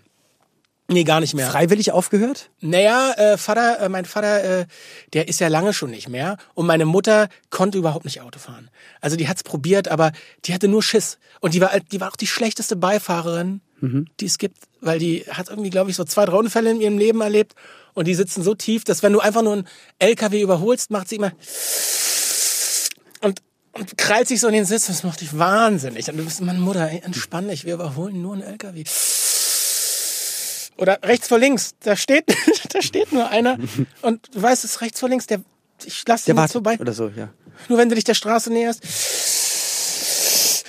Nee, 0.86 1.04
gar 1.04 1.20
nicht 1.20 1.32
mehr. 1.32 1.48
Freiwillig 1.48 1.92
aufgehört? 1.92 2.50
Naja, 2.60 3.12
äh, 3.16 3.38
Vater, 3.38 3.80
äh, 3.80 3.88
mein 3.88 4.04
Vater, 4.04 4.60
äh, 4.60 4.66
der 5.14 5.28
ist 5.28 5.40
ja 5.40 5.48
lange 5.48 5.72
schon 5.72 5.90
nicht 5.90 6.10
mehr. 6.10 6.36
Und 6.52 6.66
meine 6.66 6.84
Mutter 6.84 7.28
konnte 7.48 7.78
überhaupt 7.78 8.04
nicht 8.04 8.20
Auto 8.20 8.38
fahren. 8.38 8.68
Also 9.00 9.16
die 9.16 9.26
hat's 9.26 9.42
probiert, 9.42 9.88
aber 9.88 10.12
die 10.44 10.52
hatte 10.52 10.68
nur 10.68 10.82
Schiss. 10.82 11.16
Und 11.40 11.54
die 11.54 11.62
war, 11.62 11.70
die 11.80 12.00
war 12.02 12.10
auch 12.10 12.16
die 12.16 12.26
schlechteste 12.26 12.76
Beifahrerin, 12.76 13.62
die 14.20 14.26
es 14.26 14.36
gibt. 14.36 14.58
Weil 14.82 14.98
die 14.98 15.24
hat 15.30 15.48
irgendwie, 15.48 15.70
glaube 15.70 15.88
ich, 15.88 15.96
so 15.96 16.04
zwei, 16.04 16.26
drei 16.26 16.36
Unfälle 16.36 16.70
in 16.70 16.82
ihrem 16.82 16.98
Leben 16.98 17.22
erlebt. 17.22 17.54
Und 17.94 18.06
die 18.06 18.14
sitzen 18.14 18.42
so 18.42 18.54
tief, 18.54 18.84
dass 18.84 19.02
wenn 19.02 19.14
du 19.14 19.20
einfach 19.20 19.42
nur 19.42 19.54
einen 19.54 19.68
LKW 19.98 20.42
überholst, 20.42 20.90
macht 20.90 21.08
sie 21.08 21.16
immer 21.16 21.32
und, 23.74 23.98
krallt 23.98 24.28
sich 24.28 24.40
so 24.40 24.48
in 24.48 24.54
den 24.54 24.64
Sitz. 24.64 24.86
Das 24.86 25.02
macht 25.02 25.20
dich 25.20 25.36
wahnsinnig. 25.38 26.08
Und 26.08 26.16
du 26.16 26.24
bist, 26.24 26.40
meine 26.40 26.58
Mutter, 26.58 26.88
ey, 26.90 27.00
entspann 27.04 27.48
dich, 27.48 27.64
wir 27.64 27.74
überholen 27.74 28.22
nur 28.22 28.34
einen 28.34 28.42
LKW. 28.42 28.84
Oder 30.76 30.98
rechts 31.02 31.28
vor 31.28 31.38
links, 31.38 31.74
da 31.80 31.96
steht, 31.96 32.24
da 32.70 32.82
steht 32.82 33.12
nur 33.12 33.28
einer 33.28 33.58
und 34.02 34.34
du 34.34 34.42
weißt, 34.42 34.64
es 34.64 34.72
ist 34.72 34.80
rechts 34.80 34.98
vor 34.98 35.08
links, 35.08 35.26
der, 35.26 35.40
ich 35.84 36.02
lasse 36.06 36.30
ihn 36.30 36.36
wartet 36.36 36.52
vorbei. 36.52 36.78
oder 36.80 36.92
so, 36.92 37.08
ja. 37.08 37.28
Nur 37.68 37.78
wenn 37.78 37.88
du 37.88 37.94
dich 37.94 38.02
der 38.02 38.14
Straße 38.14 38.52
näherst. 38.52 38.82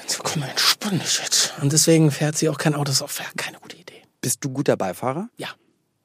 So, 0.08 0.22
komm 0.22 0.42
mal, 0.42 0.50
entspann 0.50 1.00
dich 1.00 1.20
jetzt. 1.24 1.54
Und 1.62 1.74
deswegen 1.74 2.12
fährt 2.12 2.38
sie 2.38 2.50
auch 2.50 2.60
kein 2.60 2.76
Auto, 2.76 2.92
das 2.92 3.02
ist 3.02 3.38
keine 3.38 3.58
gute 3.60 3.78
Idee. 3.78 4.04
Bist 4.22 4.44
du 4.44 4.50
guter 4.50 4.78
Beifahrer? 4.78 5.30
Ja. 5.38 5.50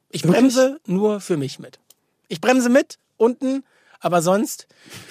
Ich 0.09 0.23
Wirklich? 0.23 0.41
bremse 0.41 0.79
nur 0.87 1.21
für 1.21 1.37
mich 1.37 1.59
mit. 1.59 1.79
Ich 2.27 2.41
bremse 2.41 2.69
mit, 2.69 2.97
unten, 3.17 3.63
aber 4.03 4.21
sonst. 4.23 4.67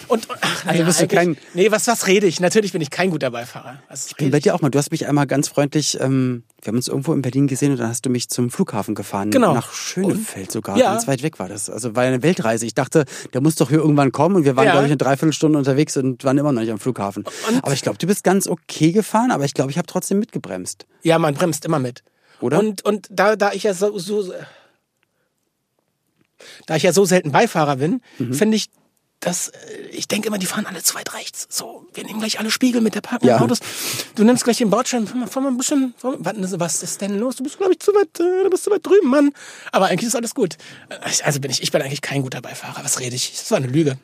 Und, 0.08 0.26
ach, 0.40 0.64
naja, 0.64 0.84
bist 0.84 1.00
du 1.00 1.06
kein- 1.06 1.36
Nee, 1.54 1.70
was, 1.70 1.86
was 1.86 2.08
rede 2.08 2.26
ich? 2.26 2.40
Natürlich 2.40 2.72
bin 2.72 2.80
ich 2.82 2.90
kein 2.90 3.10
guter 3.10 3.30
Beifahrer. 3.30 3.80
Was 3.88 4.06
Ich 4.08 4.16
bin 4.16 4.30
bei 4.32 4.40
dir 4.40 4.54
auch 4.54 4.60
mal. 4.60 4.68
Du 4.68 4.78
hast 4.78 4.90
mich 4.90 5.06
einmal 5.06 5.26
ganz 5.28 5.46
freundlich, 5.48 5.98
ähm, 6.00 6.42
wir 6.60 6.68
haben 6.72 6.76
uns 6.76 6.88
irgendwo 6.88 7.12
in 7.14 7.22
Berlin 7.22 7.46
gesehen 7.46 7.70
und 7.70 7.78
dann 7.78 7.88
hast 7.88 8.04
du 8.04 8.10
mich 8.10 8.28
zum 8.28 8.50
Flughafen 8.50 8.96
gefahren. 8.96 9.30
Genau. 9.30 9.54
Nach 9.54 9.72
Schönefeld 9.72 10.50
sogar. 10.50 10.76
Ja. 10.76 10.92
Ganz 10.92 11.06
weit 11.06 11.22
weg 11.22 11.38
war 11.38 11.48
das. 11.48 11.70
Also 11.70 11.94
war 11.94 12.02
ja 12.04 12.08
eine 12.10 12.22
Weltreise. 12.24 12.66
Ich 12.66 12.74
dachte, 12.74 13.04
der 13.32 13.40
muss 13.40 13.54
doch 13.54 13.68
hier 13.68 13.78
irgendwann 13.78 14.10
kommen 14.10 14.34
und 14.36 14.44
wir 14.44 14.56
waren, 14.56 14.66
Ja. 14.66 14.72
glaube 14.72 14.86
ich, 14.86 14.90
eine 14.90 14.98
Dreiviertelstunde 14.98 15.56
unterwegs 15.56 15.96
und 15.96 16.24
waren 16.24 16.36
immer 16.36 16.52
noch 16.52 16.60
nicht 16.60 16.72
am 16.72 16.80
Flughafen. 16.80 17.24
aber 17.62 17.72
ich 17.72 17.82
glaube, 17.82 17.98
du 17.98 18.06
bist 18.08 18.24
ganz 18.24 18.48
okay 18.48 18.90
gefahren, 18.92 19.30
aber 19.30 19.44
ich 19.44 19.54
glaube, 19.54 19.70
ich 19.70 19.78
habe 19.78 19.86
trotzdem 19.86 20.18
mitgebremst. 20.18 20.86
Ja, 21.02 21.18
man 21.20 21.34
bremst 21.34 21.64
immer 21.64 21.78
mit. 21.78 22.02
Oder? 22.40 22.58
Und, 22.58 22.84
und 22.84 23.06
da, 23.10 23.36
da 23.36 23.52
ich 23.52 23.62
ja 23.62 23.72
so, 23.74 23.96
so 23.98 24.32
da 26.66 26.76
ich 26.76 26.82
ja 26.82 26.92
so 26.92 27.04
selten 27.04 27.32
Beifahrer 27.32 27.76
bin, 27.76 28.00
Mhm. 28.18 28.34
finde 28.34 28.56
ich, 28.56 28.68
dass 29.20 29.48
äh, 29.48 29.56
ich 29.92 30.08
denke 30.08 30.28
immer, 30.28 30.38
die 30.38 30.46
fahren 30.46 30.66
alle 30.66 30.82
zu 30.82 30.94
weit 30.94 31.12
rechts. 31.14 31.46
So, 31.50 31.86
wir 31.94 32.04
nehmen 32.04 32.18
gleich 32.20 32.38
alle 32.40 32.50
Spiegel 32.50 32.80
mit 32.80 32.94
der 32.94 33.02
parken 33.02 33.26
Ja. 33.26 33.38
Autos. 33.40 33.60
Du 34.14 34.24
nimmst 34.24 34.44
gleich 34.44 34.58
den 34.58 34.70
Bordstein, 34.70 35.06
fahr 35.06 35.16
mal, 35.16 35.40
mal 35.42 35.48
ein 35.48 35.56
bisschen. 35.58 35.94
Warte, 36.02 36.60
was 36.60 36.82
ist 36.82 37.00
denn 37.00 37.18
los? 37.18 37.36
Du 37.36 37.42
bist, 37.44 37.58
glaube 37.58 37.72
ich, 37.72 37.80
zu 37.80 37.92
weit, 37.92 38.18
äh, 38.18 38.44
du 38.44 38.50
bist 38.50 38.64
zu 38.64 38.70
weit 38.70 38.84
drüben, 38.84 39.08
Mann. 39.08 39.30
Aber 39.72 39.86
eigentlich 39.86 40.08
ist 40.08 40.16
alles 40.16 40.34
gut. 40.34 40.56
Äh, 40.88 40.96
Also 41.24 41.40
bin 41.40 41.50
ich, 41.50 41.62
ich 41.62 41.70
bin 41.70 41.82
eigentlich 41.82 42.00
kein 42.02 42.22
guter 42.22 42.40
Beifahrer. 42.40 42.82
Was 42.82 42.98
rede 43.00 43.14
ich? 43.14 43.32
Das 43.32 43.50
war 43.50 43.58
eine 43.58 43.66
Lüge. 43.68 43.98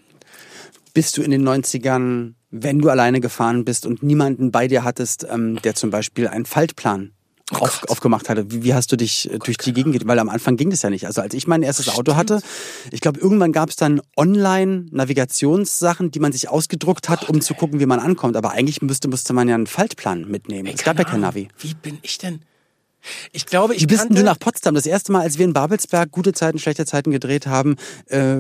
Bist 0.94 1.16
du 1.16 1.22
in 1.22 1.30
den 1.30 1.46
90ern, 1.46 2.34
wenn 2.50 2.78
du 2.78 2.88
alleine 2.88 3.20
gefahren 3.20 3.64
bist 3.64 3.84
und 3.86 4.02
niemanden 4.02 4.50
bei 4.50 4.66
dir 4.68 4.84
hattest, 4.84 5.26
ähm, 5.28 5.60
der 5.62 5.74
zum 5.74 5.90
Beispiel 5.90 6.28
einen 6.28 6.46
Faltplan 6.46 7.12
auf, 7.52 7.80
Gott. 7.82 7.90
aufgemacht 7.90 8.28
hatte. 8.28 8.50
Wie, 8.50 8.64
wie 8.64 8.74
hast 8.74 8.90
du 8.90 8.96
dich 8.96 9.30
äh, 9.32 9.38
durch 9.38 9.56
die 9.56 9.72
Gegend, 9.72 9.92
ge- 9.96 10.02
weil 10.06 10.18
am 10.18 10.28
Anfang 10.28 10.56
ging 10.56 10.70
das 10.70 10.82
ja 10.82 10.90
nicht. 10.90 11.06
Also 11.06 11.20
als 11.20 11.32
ich 11.34 11.46
mein 11.46 11.62
erstes 11.62 11.88
Auto 11.88 12.16
hatte, 12.16 12.40
ich 12.90 13.00
glaube, 13.00 13.20
irgendwann 13.20 13.52
gab 13.52 13.70
es 13.70 13.76
dann 13.76 14.00
Online-Navigationssachen, 14.16 16.10
die 16.10 16.18
man 16.20 16.32
sich 16.32 16.48
ausgedruckt 16.48 17.08
hat, 17.08 17.28
um 17.28 17.40
zu 17.40 17.54
gucken, 17.54 17.80
wie 17.80 17.86
man 17.86 18.00
ankommt. 18.00 18.36
Aber 18.36 18.50
eigentlich 18.52 18.82
müsste, 18.82 19.08
musste 19.08 19.32
man 19.32 19.48
ja 19.48 19.54
einen 19.54 19.66
Faltplan 19.66 20.28
mitnehmen. 20.28 20.70
es 20.74 20.82
gab 20.84 20.98
ja 20.98 21.04
kein 21.04 21.20
Navi. 21.20 21.48
Wie 21.58 21.74
bin 21.74 21.98
ich 22.02 22.18
denn? 22.18 22.40
Ich 23.32 23.46
glaube, 23.46 23.74
ich 23.76 23.82
Wie 23.82 23.86
bist 23.86 24.00
denn 24.02 24.08
kannte, 24.08 24.22
du 24.22 24.26
nach 24.26 24.38
Potsdam? 24.38 24.74
Das 24.74 24.84
erste 24.86 25.12
Mal, 25.12 25.20
als 25.20 25.38
wir 25.38 25.44
in 25.44 25.52
Babelsberg 25.52 26.10
gute 26.10 26.32
Zeiten, 26.32 26.58
schlechte 26.58 26.86
Zeiten 26.86 27.12
gedreht 27.12 27.46
haben, 27.46 27.76
äh, 28.06 28.38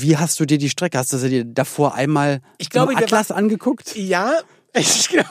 wie 0.00 0.16
hast 0.16 0.40
du 0.40 0.44
dir 0.46 0.58
die 0.58 0.70
Strecke? 0.70 0.98
Hast 0.98 1.12
du 1.12 1.18
sie 1.18 1.28
dir 1.28 1.44
davor 1.44 1.94
einmal 1.94 2.40
Ich 2.58 2.70
glaube, 2.70 2.96
Atlas 2.96 3.30
angeguckt? 3.30 3.94
Ja, 3.94 4.32
ich 4.78 5.08
glaube, 5.08 5.28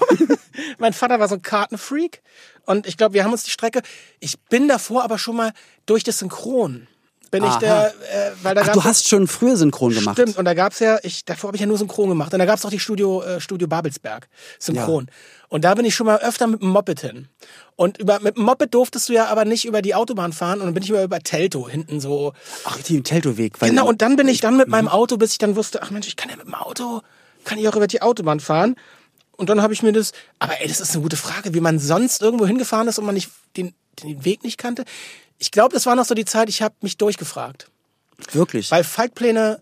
mein 0.78 0.94
Vater 0.94 1.20
war 1.20 1.28
so 1.28 1.36
ein 1.36 1.42
Kartenfreak 1.42 2.22
und 2.66 2.88
ich 2.88 2.98
glaube, 2.98 3.14
wir 3.14 3.24
haben 3.24 3.34
uns 3.34 3.44
die 3.44 3.52
Strecke. 3.52 3.82
Ich 4.20 4.40
bin 4.40 4.68
davor 4.68 5.04
aber 5.04 5.18
schon 5.18 5.36
mal 5.36 5.52
durch 5.86 6.04
das 6.04 6.20
Synchron. 6.20 6.88
Bin 7.34 7.44
ich 7.44 7.56
der, 7.56 7.88
äh, 7.88 8.32
weil 8.44 8.54
da 8.54 8.62
Ach, 8.62 8.68
gab's 8.68 8.78
du 8.78 8.84
hast 8.84 9.08
schon 9.08 9.28
früher 9.28 9.58
synchron 9.58 9.92
gemacht. 9.92 10.16
Stimmt, 10.16 10.38
und 10.38 10.46
da 10.46 10.54
gab's 10.54 10.78
ja, 10.78 11.00
ich, 11.02 11.26
davor 11.26 11.48
habe 11.48 11.58
ich 11.58 11.62
ja 11.62 11.66
nur 11.66 11.80
Synchron 11.80 12.10
gemacht. 12.10 12.32
Und 12.32 12.38
da 12.38 12.46
gab's 12.46 12.64
auch 12.64 12.70
die 12.70 12.80
Studio, 12.80 13.24
äh, 13.24 13.42
Studio 13.42 13.68
Babelsberg, 13.68 14.28
Synchron. 14.60 15.08
Und 15.50 15.64
da 15.66 15.74
bin 15.74 15.84
ich 15.84 15.96
schon 15.96 16.06
mal 16.06 16.20
öfter 16.20 16.46
mit 16.46 16.62
dem 16.62 16.70
Moped 16.70 17.00
hin. 17.00 17.28
Und 17.76 17.98
über, 17.98 18.20
mit 18.20 18.38
dem 18.38 18.44
Moped 18.44 18.72
durftest 18.76 19.10
du 19.10 19.14
ja 19.14 19.26
aber 19.26 19.46
nicht 19.46 19.66
über 19.66 19.82
die 19.82 19.96
Autobahn 19.96 20.32
fahren 20.32 20.60
und 20.60 20.68
dann 20.68 20.76
bin 20.76 20.84
ich 20.84 20.92
über, 20.92 21.02
über 21.02 21.22
Telto 21.22 21.68
hinten 21.68 22.00
so. 22.00 22.34
Ach, 22.66 22.78
die 22.84 23.02
Teltoweg. 23.02 23.60
Genau, 23.60 23.88
und 23.88 24.04
dann 24.04 24.16
bin 24.16 24.28
ich 24.28 24.40
dann 24.40 24.56
mit 24.56 24.68
meinem 24.68 24.88
Auto, 24.88 25.18
bis 25.18 25.32
ich 25.32 25.40
dann 25.40 25.56
wusste, 25.56 25.82
ach 25.82 25.90
Mensch, 25.90 26.08
ich 26.08 26.16
kann 26.16 26.30
ja 26.30 26.38
mit 26.38 26.46
dem 26.46 26.54
Auto, 26.54 27.02
kann 27.46 27.58
ich 27.58 27.68
auch 27.68 27.76
über 27.76 27.88
die 27.88 28.04
Autobahn 28.04 28.42
fahren. 28.42 28.76
Und 29.36 29.50
dann 29.50 29.62
habe 29.62 29.74
ich 29.74 29.84
mir 29.84 29.92
das, 29.92 30.12
aber 30.40 30.62
ey, 30.62 30.68
das 30.68 30.80
ist 30.80 30.94
eine 30.94 31.02
gute 31.02 31.18
Frage, 31.18 31.54
wie 31.54 31.60
man 31.60 31.80
sonst 31.80 32.22
irgendwo 32.22 32.46
hingefahren 32.46 32.88
ist 32.88 33.00
und 33.00 33.06
man 33.06 33.16
nicht 33.16 33.32
den, 33.58 33.74
den 34.04 34.24
Weg 34.26 34.44
nicht 34.44 34.58
kannte. 34.58 34.86
Ich 35.40 35.52
glaube, 35.52 35.74
das 35.74 35.86
war 35.86 35.96
noch 35.96 36.06
so 36.06 36.16
die 36.16 36.26
Zeit, 36.26 36.50
ich 36.50 36.62
habe 36.62 36.76
mich 36.82 36.98
durchgefragt. 36.98 37.70
Wirklich. 38.32 38.72
Weil 38.72 38.84
Faltpläne, 38.84 39.60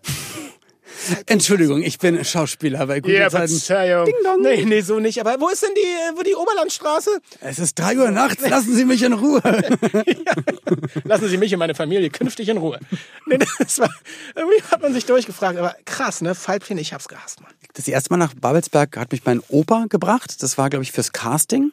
Entschuldigung, 1.26 1.82
ich 1.82 1.98
bin 1.98 2.24
Schauspieler 2.24 2.86
bei 2.86 3.00
guten 3.00 3.14
Ja, 3.14 3.30
Zeiten. 3.30 3.48
Verzeihung. 3.48 4.06
Ding 4.06 4.14
dong. 4.24 4.42
Nee, 4.42 4.64
nee, 4.64 4.80
so 4.80 4.98
nicht. 5.00 5.20
Aber 5.20 5.40
wo 5.40 5.48
ist 5.48 5.62
denn 5.62 5.74
die, 5.74 5.80
äh, 5.80 6.16
wo 6.16 6.22
die 6.22 6.34
Oberlandstraße? 6.34 7.10
Es 7.40 7.58
ist 7.58 7.78
drei 7.78 7.96
Uhr 7.98 8.10
nachts, 8.10 8.46
lassen 8.48 8.74
Sie 8.74 8.84
mich 8.84 9.02
in 9.02 9.12
Ruhe. 9.12 9.40
Lassen 11.04 11.28
Sie 11.28 11.36
mich 11.36 11.52
und 11.52 11.58
meine 11.58 11.74
Familie 11.74 12.10
künftig 12.10 12.48
in 12.48 12.56
Ruhe. 12.58 12.78
Nee, 13.26 13.38
das 13.58 13.78
war, 13.78 13.90
irgendwie 14.34 14.62
hat 14.70 14.82
man 14.82 14.92
sich 14.92 15.04
durchgefragt. 15.06 15.58
Aber 15.58 15.74
krass, 15.84 16.20
ne? 16.20 16.34
Fallpläne, 16.34 16.80
ich 16.80 16.92
hab's 16.92 17.08
gehasst, 17.08 17.40
Mann. 17.40 17.52
Das 17.74 17.88
erste 17.88 18.10
Mal 18.10 18.18
nach 18.18 18.34
Babelsberg 18.34 18.96
hat 18.96 19.12
mich 19.12 19.24
mein 19.24 19.40
Opa 19.48 19.86
gebracht. 19.88 20.42
Das 20.42 20.58
war, 20.58 20.70
glaube 20.70 20.82
ich, 20.82 20.92
fürs 20.92 21.12
Casting. 21.12 21.72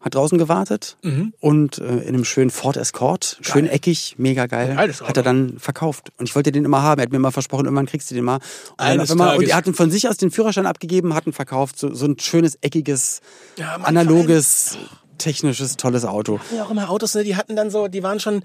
Hat 0.00 0.14
draußen 0.14 0.38
gewartet 0.38 0.96
und 1.40 1.78
äh, 1.78 1.82
in 1.98 2.08
einem 2.14 2.24
schönen 2.24 2.50
Ford 2.50 2.76
Escort, 2.76 3.38
schön 3.40 3.66
eckig, 3.68 4.14
mega 4.16 4.46
geil, 4.46 4.76
hat 4.76 5.16
er 5.16 5.22
dann 5.24 5.58
verkauft. 5.58 6.12
Und 6.18 6.28
ich 6.28 6.36
wollte 6.36 6.52
den 6.52 6.64
immer 6.64 6.82
haben. 6.82 7.00
Er 7.00 7.02
hat 7.02 7.12
mir 7.12 7.18
mal 7.18 7.32
versprochen, 7.32 7.64
irgendwann 7.64 7.86
kriegst 7.86 8.08
du 8.10 8.14
den 8.14 8.22
mal. 8.24 8.36
Und, 8.36 8.42
Eines 8.78 9.04
auf 9.04 9.10
einmal, 9.12 9.30
und 9.30 9.34
Tages. 9.40 9.50
er 9.50 9.56
hat 9.56 9.66
ihn 9.66 9.74
von 9.74 9.90
sich 9.90 10.08
aus 10.08 10.16
den 10.16 10.30
Führerschein 10.30 10.66
abgegeben, 10.66 11.14
hat 11.14 11.26
ihn 11.26 11.32
verkauft. 11.32 11.78
So, 11.80 11.92
so 11.94 12.06
ein 12.06 12.16
schönes, 12.20 12.56
eckiges, 12.60 13.20
Ja, 13.58 13.74
analoges, 13.82 14.78
technisches, 15.18 15.76
tolles 15.76 16.04
Auto. 16.04 16.38
Ja, 16.54 16.64
auch 16.64 16.70
immer 16.70 16.88
Autos, 16.90 17.14
ne? 17.16 17.24
Die 17.24 17.34
hatten 17.34 17.56
dann 17.56 17.70
so, 17.70 17.88
die 17.88 18.04
waren 18.04 18.20
schon, 18.20 18.44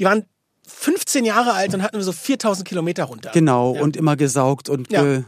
die 0.00 0.04
waren 0.04 0.24
15 0.66 1.24
Jahre 1.24 1.52
alt 1.52 1.72
und 1.74 1.82
hatten 1.82 2.00
so 2.02 2.12
4000 2.12 2.66
Kilometer 2.66 3.04
runter. 3.04 3.30
Genau, 3.32 3.70
und 3.70 3.96
immer 3.96 4.16
gesaugt 4.16 4.68
und 4.68 4.90
Ja. 4.90 5.02
ge 5.02 5.22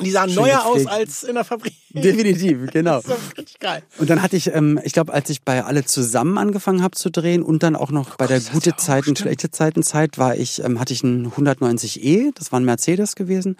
Die 0.00 0.10
sahen 0.10 0.30
Schön 0.30 0.42
neuer 0.42 0.64
aus 0.64 0.86
als 0.86 1.22
in 1.22 1.34
der 1.34 1.44
Fabrik. 1.44 1.74
definitiv, 1.90 2.66
genau. 2.72 3.00
Das 3.02 3.06
ist 3.18 3.38
richtig 3.38 3.58
geil. 3.60 3.82
Und 3.98 4.08
dann 4.10 4.22
hatte 4.22 4.36
ich, 4.36 4.52
ähm, 4.54 4.80
ich 4.84 4.92
glaube, 4.92 5.12
als 5.12 5.28
ich 5.30 5.42
bei 5.42 5.62
alle 5.64 5.84
zusammen 5.84 6.38
angefangen 6.38 6.82
habe 6.82 6.96
zu 6.96 7.10
drehen 7.10 7.42
und 7.42 7.62
dann 7.62 7.76
auch 7.76 7.90
noch 7.90 8.16
bei 8.16 8.26
der 8.26 8.38
das 8.38 8.50
gute 8.52 8.76
Zeiten, 8.76 9.02
stimmt. 9.04 9.18
schlechte 9.18 9.50
Zeiten 9.50 9.82
Zeit, 9.82 10.18
war 10.18 10.36
ich, 10.36 10.62
ähm, 10.64 10.78
hatte 10.80 10.92
ich 10.92 11.04
einen 11.04 11.30
190e, 11.30 12.32
das 12.34 12.52
war 12.52 12.60
ein 12.60 12.64
Mercedes 12.64 13.14
gewesen. 13.16 13.56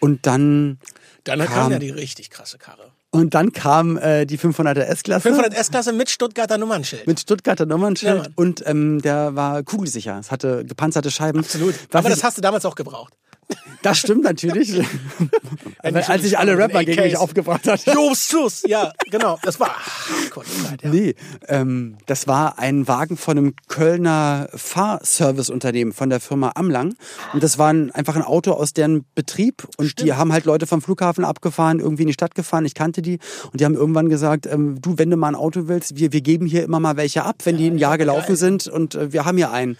Und 0.00 0.26
dann 0.26 0.78
Dann 1.24 1.38
kam, 1.40 1.48
Kam- 1.48 1.72
ja 1.72 1.78
die 1.78 1.90
richtig 1.90 2.30
krasse 2.30 2.58
Karre. 2.58 2.90
und 3.10 3.34
dann 3.34 3.52
kam 3.52 3.96
äh, 3.98 4.26
die 4.26 4.38
500er 4.38 4.80
S-Klasse 4.80 5.28
500 5.28 5.54
S-Klasse 5.54 5.92
mit 5.92 6.10
Stuttgarter 6.10 6.58
Nummernschild. 6.58 7.06
mit 7.06 7.20
Stuttgarter 7.20 7.66
Nummernschild 7.66 8.24
Ja, 8.26 8.32
und 8.34 8.66
ähm, 8.66 9.00
der 9.02 9.36
war 9.36 9.62
kugelsicher. 9.62 10.18
Es 10.18 10.30
hatte 10.32 10.64
gepanzerte 10.64 11.10
Scheiben. 11.12 11.38
Absolut. 11.40 11.74
Was 11.92 11.98
Aber 12.00 12.08
das 12.10 12.24
hast 12.24 12.38
du 12.38 12.42
damals 12.42 12.64
auch 12.64 12.74
gebraucht. 12.74 13.14
Das 13.82 13.98
stimmt 13.98 14.22
natürlich. 14.22 14.80
Als 15.82 16.24
ich 16.24 16.38
alle 16.38 16.56
Rapper 16.56 16.84
gegen 16.84 17.02
mich 17.02 17.16
aufgebracht 17.16 17.66
hatte. 17.66 17.92
Justus, 17.92 18.62
ja, 18.66 18.92
genau. 19.10 19.38
Das 19.42 19.58
war 19.58 19.68
Hardcore 19.68 20.46
die 20.46 20.64
Zeit, 20.64 20.82
ja. 20.82 20.90
Nee, 20.90 21.14
ähm, 21.48 21.96
das 22.06 22.28
war 22.28 22.58
ein 22.58 22.86
Wagen 22.86 23.16
von 23.16 23.36
einem 23.36 23.54
Kölner 23.68 24.48
Fahrserviceunternehmen 24.54 25.92
von 25.92 26.10
der 26.10 26.20
Firma 26.20 26.52
Amlang. 26.54 26.94
Und 27.32 27.42
das 27.42 27.58
war 27.58 27.72
ein, 27.72 27.90
einfach 27.90 28.14
ein 28.14 28.22
Auto 28.22 28.52
aus 28.52 28.72
deren 28.72 29.04
Betrieb. 29.14 29.66
Und 29.76 30.00
die 30.00 30.12
haben 30.12 30.32
halt 30.32 30.44
Leute 30.44 30.66
vom 30.66 30.80
Flughafen 30.80 31.24
abgefahren, 31.24 31.80
irgendwie 31.80 32.02
in 32.02 32.08
die 32.08 32.14
Stadt 32.14 32.34
gefahren. 32.34 32.64
Ich 32.64 32.74
kannte 32.74 33.02
die. 33.02 33.18
Und 33.50 33.60
die 33.60 33.64
haben 33.64 33.74
irgendwann 33.74 34.08
gesagt, 34.08 34.46
ähm, 34.46 34.80
du, 34.80 34.98
wenn 34.98 35.10
du 35.10 35.16
mal 35.16 35.28
ein 35.28 35.34
Auto 35.34 35.66
willst, 35.66 35.96
wir, 35.96 36.12
wir 36.12 36.20
geben 36.20 36.46
hier 36.46 36.62
immer 36.62 36.78
mal 36.78 36.96
welche 36.96 37.24
ab, 37.24 37.36
wenn 37.44 37.56
die 37.56 37.68
ein 37.68 37.78
Jahr 37.78 37.98
gelaufen 37.98 38.36
sind. 38.36 38.68
Und 38.68 38.94
äh, 38.94 39.12
wir 39.12 39.24
haben 39.24 39.36
hier 39.36 39.50
einen. 39.50 39.76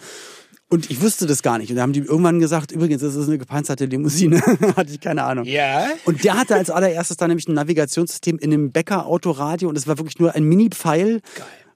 Und 0.73 0.89
ich 0.89 1.03
wusste 1.03 1.27
das 1.27 1.43
gar 1.43 1.59
nicht. 1.59 1.69
Und 1.69 1.75
da 1.75 1.83
haben 1.83 1.93
die 1.93 1.99
irgendwann 1.99 2.39
gesagt, 2.39 2.71
übrigens, 2.71 3.03
das 3.03 3.13
ist 3.13 3.27
eine 3.27 3.37
gepanzerte 3.37 3.85
Limousine. 3.85 4.41
Hatte 4.75 4.91
ich 4.91 4.99
keine 4.99 5.23
Ahnung. 5.23 5.45
Ja. 5.45 5.87
Und 6.03 6.23
der 6.23 6.35
hatte 6.35 6.55
als 6.55 6.71
allererstes 6.71 7.15
dann 7.15 7.27
nämlich 7.27 7.47
ein 7.47 7.53
Navigationssystem 7.53 8.39
in 8.39 8.51
einem 8.51 8.71
Bäcker-Autoradio 8.71 9.69
und 9.69 9.77
es 9.77 9.85
war 9.85 9.99
wirklich 9.99 10.17
nur 10.17 10.33
ein 10.33 10.45
Mini-Pfeil 10.45 11.21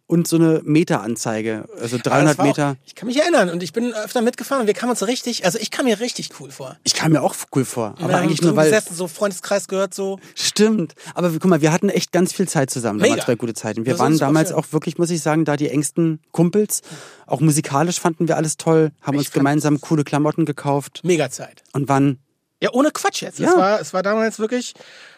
und 0.08 0.26
so 0.28 0.38
eine 0.38 0.62
Meteranzeige, 0.64 1.66
also 1.82 1.98
Aber 1.98 2.04
300 2.04 2.30
das 2.32 2.38
war 2.38 2.46
Meter. 2.46 2.70
Auch, 2.72 2.88
ich 2.88 2.96
kann 2.96 3.08
mich 3.08 3.20
erinnern 3.20 3.50
und 3.50 3.62
ich 3.62 3.74
bin 3.74 3.94
öfter 3.94 4.22
mitgefahren 4.22 4.62
und 4.62 4.68
wir 4.68 4.74
kamen 4.74 4.92
uns 4.92 5.00
so 5.00 5.06
richtig, 5.06 5.44
also 5.46 5.60
ich 5.60 5.70
kam 5.70 5.86
mir 5.86 6.00
richtig 6.00 6.30
cool 6.40 6.50
vor. 6.50 6.78
Ich 6.84 6.94
kam 6.96 7.12
mir 7.12 7.22
auch 7.22 7.36
cool 7.56 7.66
vor, 7.66 7.96
aber 8.00 8.14
haben 8.14 8.24
eigentlich 8.24 8.42
nur 8.42 8.56
weil 8.56 8.70
gesessen, 8.70 8.96
so 8.96 9.08
Freundeskreis 9.08 9.68
gehört 9.68 9.94
so. 9.94 10.20
stimmt. 10.34 10.96
Aber 11.14 11.30
guck 11.30 11.46
mal, 11.46 11.62
wir 11.62 11.74
hatten 11.74 11.90
echt 11.90 12.14
ganz 12.14 12.32
viel 12.32 12.48
Zeit 12.48 12.70
zusammen 12.70 13.00
damals 13.00 13.16
Mega. 13.16 13.26
bei 13.26 13.36
gute 13.36 13.54
Zeiten. 13.54 13.86
Wir 13.86 13.94
Das 13.94 14.00
waren 14.00 14.18
damals 14.18 14.50
schön. 14.50 14.58
auch 14.58 14.66
wirklich, 14.72 14.98
muss 14.98 15.10
ich 15.10 15.22
sagen, 15.22 15.44
da 15.44 15.58
die 15.58 15.70
engsten 15.70 16.22
Kumpels. 16.32 16.82
Auch 17.26 17.42
musikalisch 17.42 18.00
fanden 18.00 18.30
wir 18.30 18.38
alles 18.38 18.56
toll, 18.56 18.92
haben 19.02 19.18
uns 19.18 19.28
fand 19.28 19.34
gemeinsam 19.34 19.82
coole 19.82 20.06
Klamotten 20.06 20.46
gekauft 20.46 21.02
Mega 21.04 21.30
Zeit. 21.30 21.64
und 21.74 21.90
waren 21.90 22.20
Ja, 22.62 22.70
ohne 22.72 22.92
Quatsch 22.92 23.22
jetzt. 23.22 23.40
Ja. 23.40 23.50
Es, 23.50 23.58
war, 23.58 23.82
es 23.82 23.94
war 23.94 24.04
damals 24.04 24.40
wirklich, 24.40 24.74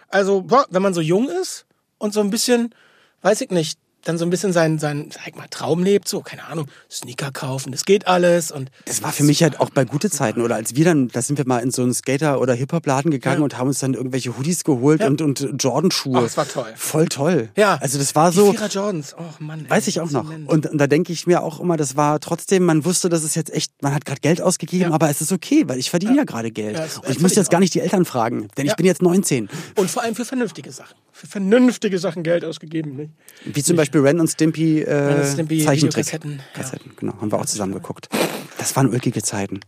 also 0.08 0.42
boah, 0.42 0.66
wenn 0.72 0.82
man 0.82 0.96
so 0.96 1.02
jung 1.02 1.30
ist 1.30 1.68
und 2.00 2.12
so 2.12 2.22
ein 2.22 2.32
bisschen, 2.32 2.74
weiß 3.22 3.42
ich 3.42 3.52
nicht, 3.52 3.78
dann 4.04 4.18
so 4.18 4.26
ein 4.26 4.30
bisschen 4.30 4.54
sein, 4.54 4.80
sein 4.80 5.10
sag 5.12 5.36
mal, 5.36 5.48
Traum 5.50 5.84
lebt, 5.84 6.08
so, 6.08 6.22
keine 6.22 6.46
Ahnung, 6.46 6.68
Sneaker 6.90 7.32
kaufen, 7.32 7.72
das 7.72 7.84
geht 7.86 8.08
alles 8.08 8.52
und 8.52 8.72
Das 8.86 9.04
war 9.04 9.12
für 9.12 9.24
mich 9.24 9.44
halt 9.44 9.60
auch 9.60 9.70
bei 9.70 9.84
gute 9.86 10.10
Zeiten 10.10 10.42
oder 10.42 10.56
als 10.56 10.76
wir 10.76 10.86
dann, 10.86 11.10
da 11.10 11.22
sind 11.22 11.38
wir 11.38 11.46
mal 11.48 11.60
in 11.60 11.72
so 11.72 11.82
einen 11.84 11.94
Skater- 11.94 12.40
oder 12.40 12.54
Hip-Hop-Laden 12.54 13.12
gegangen 13.12 13.40
Ja. 13.40 13.44
und 13.44 13.58
haben 13.58 13.68
uns 13.68 13.80
dann 13.80 13.94
irgendwelche 13.94 14.38
Hoodies 14.38 14.64
geholt 14.64 15.02
Ja. 15.02 15.08
und, 15.08 15.22
und 15.22 15.48
Jordan-Schuhe. 15.60 16.22
Das 16.22 16.38
war 16.38 16.48
toll. 16.48 16.72
Voll 16.76 17.08
toll. 17.08 17.50
ja. 17.56 17.78
Also 17.82 17.98
das 18.00 18.16
war 18.16 18.32
Die 18.32 18.38
so, 18.38 18.52
Vierer 18.52 18.68
Jordans, 18.68 19.16
oh 19.18 19.24
Mann. 19.40 19.66
ey, 19.66 19.70
weiß 19.70 19.88
ich 19.88 20.00
auch 20.00 20.12
noch. 20.12 20.30
Und, 20.30 20.66
und 20.68 20.78
da 20.78 20.88
denke 20.88 21.12
ich 21.12 21.28
mir 21.28 21.44
auch 21.44 21.60
immer, 21.60 21.76
das 21.78 21.96
war 21.96 22.20
trotzdem, 22.20 22.64
man 22.64 22.86
wusste, 22.86 23.10
das 23.10 23.24
ist 23.24 23.36
jetzt 23.36 23.52
echt, 23.54 23.72
man 23.82 23.94
hat 23.94 24.06
gerade 24.06 24.22
Geld 24.22 24.42
ausgegeben, 24.42 24.90
Ja. 24.90 24.92
aber 24.92 25.10
es 25.10 25.20
ist 25.22 25.32
okay, 25.32 25.64
weil 25.68 25.78
ich 25.78 25.90
verdiene 25.90 26.16
ja, 26.18 26.24
gerade 26.24 26.52
Geld. 26.52 26.78
Das- 26.78 26.98
und 26.98 27.10
ich 27.10 27.20
muss 27.20 27.36
jetzt 27.36 27.46
ich 27.48 27.50
gar 27.50 27.58
auch. 27.58 27.62
nicht 27.62 27.74
die 27.74 27.82
Eltern 27.82 28.06
fragen, 28.06 28.48
denn 28.58 28.66
ich 28.66 28.76
bin 28.76 28.86
jetzt 28.86 29.02
19. 29.02 29.50
Und 29.76 29.92
vor 29.92 30.04
allem 30.04 30.16
für 30.16 30.26
vernünftige 30.26 30.72
Sachen. 30.72 30.96
Für 31.12 31.28
vernünftige 31.28 32.00
Sachen 32.00 32.24
Geld 32.24 32.46
ausgegeben, 32.46 32.96
nicht? 32.96 33.12
Wie 33.44 33.62
zum 33.62 33.76
Beispiel 33.76 33.89
Ren 33.98 34.20
und 34.20 34.28
Stimpy, 34.28 34.82
äh, 34.82 34.94
Ren 34.94 35.20
und 35.22 35.26
Stimpy 35.28 35.66
Zeichentrick. 35.66 36.06
Videokassetten, 36.06 36.32
ja. 36.38 36.44
Kassetten, 36.62 36.92
genau, 36.96 37.14
haben 37.20 37.32
wir 37.32 37.40
auch 37.40 37.46
zusammen 37.46 37.74
geguckt. 37.74 38.10
Das 38.58 38.76
waren 38.76 38.88
ulkige 38.90 39.24
Zeiten. 39.24 39.60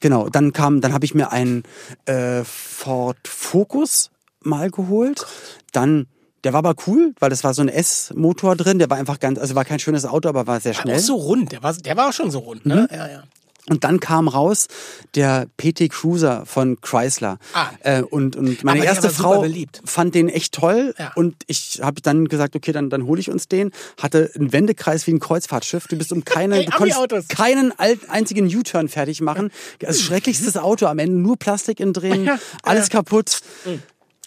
Genau, 0.00 0.28
dann 0.30 0.52
kam, 0.52 0.80
dann 0.80 0.92
habe 0.94 1.04
ich 1.04 1.14
mir 1.14 1.30
einen 1.30 1.62
äh, 2.06 2.42
Ford 2.44 3.18
Focus 3.26 4.10
mal 4.42 4.70
geholt. 4.70 5.26
Dann, 5.72 6.06
der 6.44 6.54
war 6.54 6.58
aber 6.60 6.74
cool, 6.86 7.14
weil 7.18 7.28
das 7.28 7.44
war 7.44 7.52
so 7.52 7.60
ein 7.60 7.68
S-Motor 7.68 8.56
drin. 8.56 8.78
Der 8.78 8.88
war 8.88 8.96
einfach 8.96 9.20
ganz, 9.20 9.38
also 9.38 9.54
war 9.54 9.66
kein 9.66 9.78
schönes 9.78 10.06
Auto, 10.06 10.28
aber 10.28 10.46
war 10.46 10.58
sehr 10.60 10.74
War 10.74 10.82
schnell. 10.82 10.96
auch 10.96 11.00
so 11.00 11.14
rund, 11.16 11.52
der 11.52 11.62
war, 11.62 11.74
der 11.74 11.96
war 11.98 12.08
auch 12.08 12.12
schon 12.14 12.30
so 12.30 12.38
rund, 12.38 12.64
ne? 12.64 12.88
Mhm. 12.90 12.96
Ja, 12.96 13.08
ja. 13.08 13.22
Und 13.70 13.84
dann 13.84 14.00
kam 14.00 14.26
raus 14.26 14.66
der 15.14 15.46
PT 15.56 15.90
Cruiser 15.90 16.44
von 16.44 16.80
Chrysler. 16.80 17.38
Ah. 17.54 17.68
Äh, 17.82 18.02
und, 18.02 18.34
und 18.34 18.64
meine 18.64 18.84
erste 18.84 19.10
Frau 19.10 19.42
beliebt. 19.42 19.80
fand 19.84 20.16
den 20.16 20.28
echt 20.28 20.52
toll. 20.54 20.92
Ja. 20.98 21.12
Und 21.14 21.36
ich 21.46 21.80
habe 21.80 22.02
dann 22.02 22.26
gesagt, 22.26 22.56
okay, 22.56 22.72
dann, 22.72 22.90
dann 22.90 23.06
hole 23.06 23.20
ich 23.20 23.30
uns 23.30 23.46
den. 23.46 23.70
Hatte 24.02 24.28
einen 24.34 24.52
Wendekreis 24.52 25.06
wie 25.06 25.12
ein 25.12 25.20
Kreuzfahrtschiff. 25.20 25.86
Du 25.86 25.96
bist 25.96 26.12
um 26.12 26.24
keine, 26.24 26.56
Ey, 26.56 26.66
du 26.66 27.22
keinen 27.28 27.72
einzigen 28.08 28.46
U-Turn 28.46 28.88
fertig 28.88 29.20
machen. 29.20 29.52
Das 29.78 30.00
schrecklichstes 30.00 30.56
Auto 30.56 30.86
am 30.86 30.98
Ende, 30.98 31.16
nur 31.16 31.36
Plastik 31.36 31.78
innen 31.78 31.92
drin, 31.92 32.24
Ja, 32.24 32.40
alles 32.64 32.88
kaputt. 32.88 33.40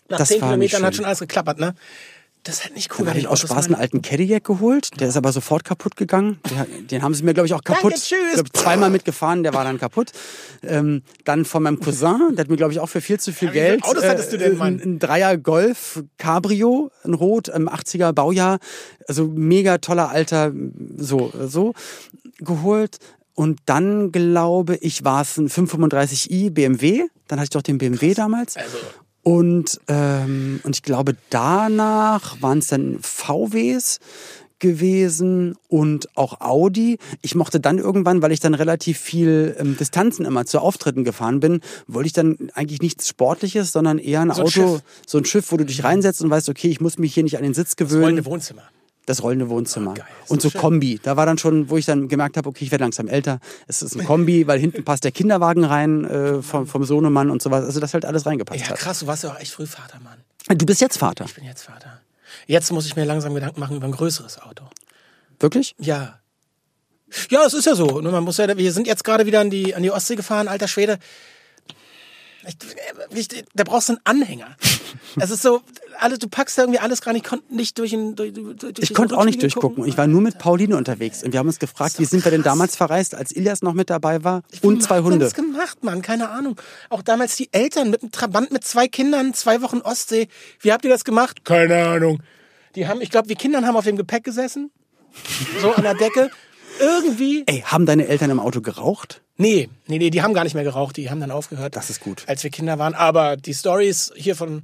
Nach 0.08 0.20
Das 0.20 0.30
zehn 0.30 0.40
Kilometern 0.40 0.86
hat 0.86 0.96
schon 0.96 1.06
alles 1.06 1.20
geklappert, 1.20 1.60
ne? 1.60 1.76
Das 2.44 2.56
ist 2.56 2.64
halt 2.66 2.76
nicht 2.76 2.92
cool. 2.92 3.06
Dann 3.06 3.10
hatte 3.10 3.20
ich 3.20 3.28
aus 3.28 3.40
Spaß 3.40 3.68
einen 3.68 3.76
alten 3.76 4.02
Cadillac 4.02 4.44
geholt. 4.44 5.00
Der 5.00 5.08
ist 5.08 5.16
aber 5.16 5.32
sofort 5.32 5.64
kaputt 5.64 5.96
gegangen. 5.96 6.40
Der, 6.50 6.66
den 6.66 7.02
haben 7.02 7.14
sie 7.14 7.24
mir, 7.24 7.34
glaube 7.34 7.48
ich, 7.48 7.54
auch 7.54 7.64
kaputt. 7.64 7.94
tschüss. 7.94 8.12
Ich 8.12 8.34
glaub, 8.34 8.56
zweimal 8.56 8.90
mitgefahren, 8.90 9.44
der 9.44 9.54
war 9.54 9.64
dann 9.64 9.80
kaputt. 9.80 10.12
Ähm, 10.62 11.04
dann 11.24 11.46
von 11.46 11.64
meinem 11.64 11.80
Cousin, 11.80 12.36
der 12.36 12.44
hat 12.44 12.50
mir, 12.50 12.58
glaube 12.58 12.74
ich, 12.74 12.82
auch 12.82 12.88
für 12.88 13.00
viel 13.00 13.18
zu 13.18 13.32
viel 13.32 13.50
wie 13.50 13.54
viele 13.54 13.66
Geld. 13.66 13.84
Autos 13.86 14.04
hattest 14.04 14.34
du 14.34 14.38
denn, 14.38 14.58
Mann? 14.58 14.76
Ein, 14.76 14.82
ein 14.82 15.00
Dreier 15.00 15.38
Golf 15.38 16.04
Cabrio, 16.18 16.92
ein 17.06 17.14
Rot, 17.14 17.48
im 17.48 17.70
80er 17.70 18.12
Baujahr. 18.12 18.60
Also 19.08 19.26
mega 19.28 19.78
toller 19.78 20.10
alter, 20.10 20.52
so, 20.98 21.32
so 21.48 21.74
geholt. 22.40 22.98
Und 23.36 23.60
dann 23.66 24.12
glaube 24.12 24.76
ich, 24.76 25.04
war 25.04 25.22
es 25.22 25.38
ein 25.38 25.50
535i 25.50 26.52
BMW. 26.52 27.06
Dann 27.28 27.40
hatte 27.40 27.46
ich 27.46 27.50
doch 27.52 27.62
den 27.62 27.78
BMW 27.78 28.14
damals. 28.14 28.58
Also, 28.58 28.78
Und, 29.24 29.80
ähm, 29.88 30.60
und 30.64 30.76
ich 30.76 30.84
glaube, 30.84 31.16
danach 31.30 32.42
waren 32.42 32.60
es 32.60 32.68
dann 32.68 33.00
VWs 33.02 34.00
gewesen 34.60 35.56
und 35.68 36.08
auch 36.16 36.40
Audi. 36.40 36.98
Ich 37.22 37.36
mochte 37.36 37.60
dann 37.60 37.80
irgendwann, 37.80 38.22
weil 38.22 38.32
ich 38.32 38.40
dann 38.40 38.54
relativ 38.54 38.98
viel 38.98 39.56
ähm, 39.60 39.76
Distanzen 39.78 40.26
immer 40.26 40.46
zu 40.46 40.60
Auftritten 40.60 41.04
gefahren 41.04 41.42
bin, 41.42 41.60
wollte 41.88 42.08
ich 42.08 42.14
dann 42.14 42.50
eigentlich 42.54 42.82
nichts 42.82 43.10
Sportliches, 43.10 43.74
sondern 43.74 43.98
eher 44.00 44.22
ein 44.22 44.32
So 44.32 44.42
ein 44.42 44.48
Auto, 44.48 44.50
Schiff. 44.52 44.82
so 45.06 45.18
ein 45.18 45.26
Schiff, 45.26 45.52
wo 45.52 45.58
du 45.58 45.66
dich 45.66 45.84
reinsetzt 45.84 46.22
und 46.22 46.30
weißt, 46.30 46.48
okay, 46.48 46.70
ich 46.70 46.80
muss 46.80 46.98
mich 46.98 47.14
hier 47.14 47.24
nicht 47.24 47.36
an 47.38 47.44
den 47.44 47.54
Sitz 47.54 47.72
das 47.72 47.76
gewöhnen. 47.76 48.04
rollende 48.04 48.26
Wohnzimmer. 48.26 48.64
Das 49.06 49.22
rollende 49.22 49.50
Wohnzimmer. 49.50 49.96
Oh, 49.98 50.04
und 50.34 50.42
so 50.42 50.50
schön. 50.50 50.62
Kombi. 50.62 51.00
Da 51.04 51.18
war 51.18 51.26
dann 51.26 51.38
schon, 51.38 51.70
wo 51.70 51.76
ich 51.78 51.86
dann 51.86 52.08
gemerkt 52.08 52.38
habe, 52.38 52.48
okay, 52.48 52.64
ich 52.64 52.72
werde 52.72 52.86
langsam 52.86 53.08
älter. 53.10 53.40
Es 53.68 53.82
ist 53.82 53.96
ein 53.96 54.06
Kombi, 54.06 54.48
weil 54.48 54.60
hinten 54.60 54.86
passt 54.86 55.04
der 55.04 55.12
Kinderwagen 55.12 55.66
rein 55.66 56.06
äh, 56.06 56.42
vom, 56.42 56.68
vom 56.68 56.86
Sohnemann 56.86 57.30
und 57.30 57.42
sowas. 57.42 57.66
Also 57.66 57.80
das 57.82 57.94
halt 57.94 58.06
alles 58.06 58.26
reingepasst 58.26 58.62
Ja, 58.62 58.70
hat. 58.70 58.78
krass, 58.80 59.00
du 59.00 59.08
warst 59.08 59.24
ja 59.24 59.32
auch 59.34 59.40
echt 59.40 59.52
früh 59.52 59.66
Vater, 59.66 60.00
Mann. 60.02 60.20
Du 60.58 60.66
bist 60.66 60.80
jetzt 60.80 60.98
Vater. 60.98 61.26
Ich 61.26 61.36
bin 61.36 61.44
jetzt 61.44 61.64
Vater. 61.64 62.00
Jetzt 62.48 62.72
muss 62.72 62.86
ich 62.86 62.96
mir 62.96 63.04
langsam 63.06 63.34
Gedanken 63.34 63.60
machen 63.60 63.76
über 63.76 63.86
ein 63.88 63.92
größeres 63.92 64.42
Auto. 64.42 64.64
Wirklich? 65.40 65.76
Ja. 65.80 66.20
Ja, 67.30 67.46
es 67.46 67.54
ist 67.54 67.66
ja 67.66 67.76
so. 67.76 68.02
Nur 68.02 68.12
Man 68.12 68.24
muss 68.24 68.38
ja, 68.38 68.58
wir 68.58 68.72
sind 68.72 68.88
jetzt 68.88 69.04
gerade 69.04 69.26
wieder 69.26 69.42
an 69.42 69.50
die, 69.50 69.76
an 69.76 69.84
die 69.84 69.92
Ostsee 69.92 70.16
gefahren, 70.16 70.48
alter 70.48 70.68
Schwede. 70.68 70.98
Ich, 72.46 73.32
ich, 73.34 73.46
da 73.54 73.64
brauchst 73.64 73.90
du 73.90 73.94
einen 73.94 74.02
Anhänger. 74.22 74.56
Es 75.20 75.32
ist 75.32 75.42
so, 75.42 75.62
alles, 76.00 76.20
du 76.20 76.28
packst 76.28 76.58
da 76.58 76.64
irgendwie 76.64 76.80
alles 76.80 77.02
gar 77.02 77.14
nicht, 77.14 77.26
konnt 77.26 77.52
nicht 77.52 77.78
durch 77.78 77.94
ein, 77.94 78.16
durch, 78.16 78.34
durch 78.34 78.74
Ich 78.80 78.94
konnte 78.94 79.18
auch 79.18 79.26
nicht 79.26 79.42
durchgucken. 79.42 79.76
gucken. 79.78 79.90
Ich 79.90 79.98
war 79.98 80.08
nur 80.08 80.22
mit 80.22 80.40
Pauline 80.40 80.76
unterwegs. 80.76 81.24
Und 81.24 81.32
wir 81.32 81.40
haben 81.40 81.48
uns 81.48 81.60
gefragt, 81.60 82.00
wie 82.00 82.06
sind 82.06 82.24
wir 82.26 82.32
denn 82.32 82.44
damals 82.44 82.76
verreist, 82.76 83.16
als 83.16 83.32
Ilias 83.32 83.62
noch 83.62 83.74
mit 83.74 83.90
dabei 83.90 84.24
war? 84.24 84.44
Wie 84.52 84.68
Und 84.68 84.84
zwei 84.84 84.96
macht 84.96 85.04
man 85.06 85.14
Hunde. 85.14 85.26
das 85.26 85.34
gemacht, 85.34 85.84
Mann? 85.84 86.02
Keine 86.02 86.30
Ahnung. 86.30 86.60
Auch 86.90 87.02
damals 87.02 87.36
die 87.36 87.50
Eltern 87.54 87.90
mit 87.90 88.02
einem 88.02 88.12
Trabant 88.12 88.52
mit 88.52 88.64
zwei 88.64 88.88
Kindern, 88.88 89.34
zwei 89.34 89.62
Wochen 89.62 89.80
Ostsee. 89.82 90.28
Wie 90.60 90.72
habt 90.72 90.84
ihr 90.84 90.92
das 90.92 91.06
gemacht? 91.06 91.46
Keine 91.46 91.86
Ahnung. 91.88 92.22
Die 92.76 92.88
haben, 92.88 93.02
ich 93.02 93.10
glaube, 93.10 93.30
wir 93.30 93.36
Kindern 93.36 93.66
haben 93.66 93.76
auf 93.76 93.86
dem 93.86 93.98
Gepäck 93.98 94.24
gesessen. 94.24 94.72
So 95.62 95.72
an 95.74 95.84
der 95.84 95.94
Decke. 95.96 96.30
Irgendwie. 96.80 97.44
Ey, 97.46 97.62
haben 97.66 97.86
deine 97.86 98.08
Eltern 98.08 98.32
im 98.32 98.40
Auto 98.40 98.62
geraucht? 98.62 99.22
Nee, 99.38 99.70
nee, 99.88 99.98
nee, 99.98 100.10
die 100.10 100.22
haben 100.22 100.34
gar 100.34 100.44
nicht 100.44 100.54
mehr 100.54 100.64
geraucht. 100.64 100.98
Die 100.98 101.10
haben 101.10 101.20
dann 101.20 101.32
aufgehört. 101.32 101.76
Das 101.76 101.90
ist 101.90 102.02
gut. 102.02 102.24
Als 102.28 102.44
wir 102.44 102.52
Kinder 102.52 102.78
waren. 102.80 102.94
Aber 102.94 103.36
die 103.38 103.54
Stories 103.54 104.12
hier 104.16 104.36
von. 104.36 104.64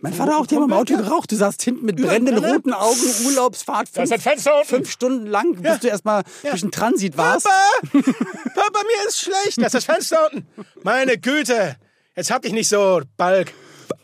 Mein 0.00 0.12
Vater 0.12 0.36
auch, 0.36 0.46
die 0.48 0.56
haben 0.56 0.64
im 0.64 0.72
Auto 0.72 0.96
geraucht. 0.96 1.30
Du 1.30 1.36
saßt 1.36 1.62
hinten 1.62 1.86
mit 1.86 1.96
brennenden 1.96 2.38
Überall. 2.38 2.54
roten 2.54 2.72
Augen, 2.72 2.98
Urlaubsfahrt. 3.24 3.88
Fünf, 3.88 4.10
Fenster 4.20 4.56
unten. 4.56 4.66
fünf 4.66 4.90
Stunden 4.90 5.26
lang, 5.26 5.54
bis 5.54 5.78
du 5.78 5.86
erstmal 5.86 6.24
durch 6.42 6.60
den 6.60 6.72
Transit 6.72 7.16
warst. 7.16 7.46
Papa! 7.46 8.00
Papa, 8.54 8.80
mir 8.82 9.08
ist 9.08 9.20
schlecht. 9.20 9.58
Da 9.58 9.66
ist 9.66 9.74
das 9.76 9.84
Fenster 9.84 10.18
unten. 10.32 10.46
Meine 10.82 11.18
Güte. 11.18 11.76
Jetzt 12.16 12.32
hab 12.32 12.42
dich 12.42 12.52
nicht 12.52 12.68
so, 12.68 13.02
Balk. 13.16 13.52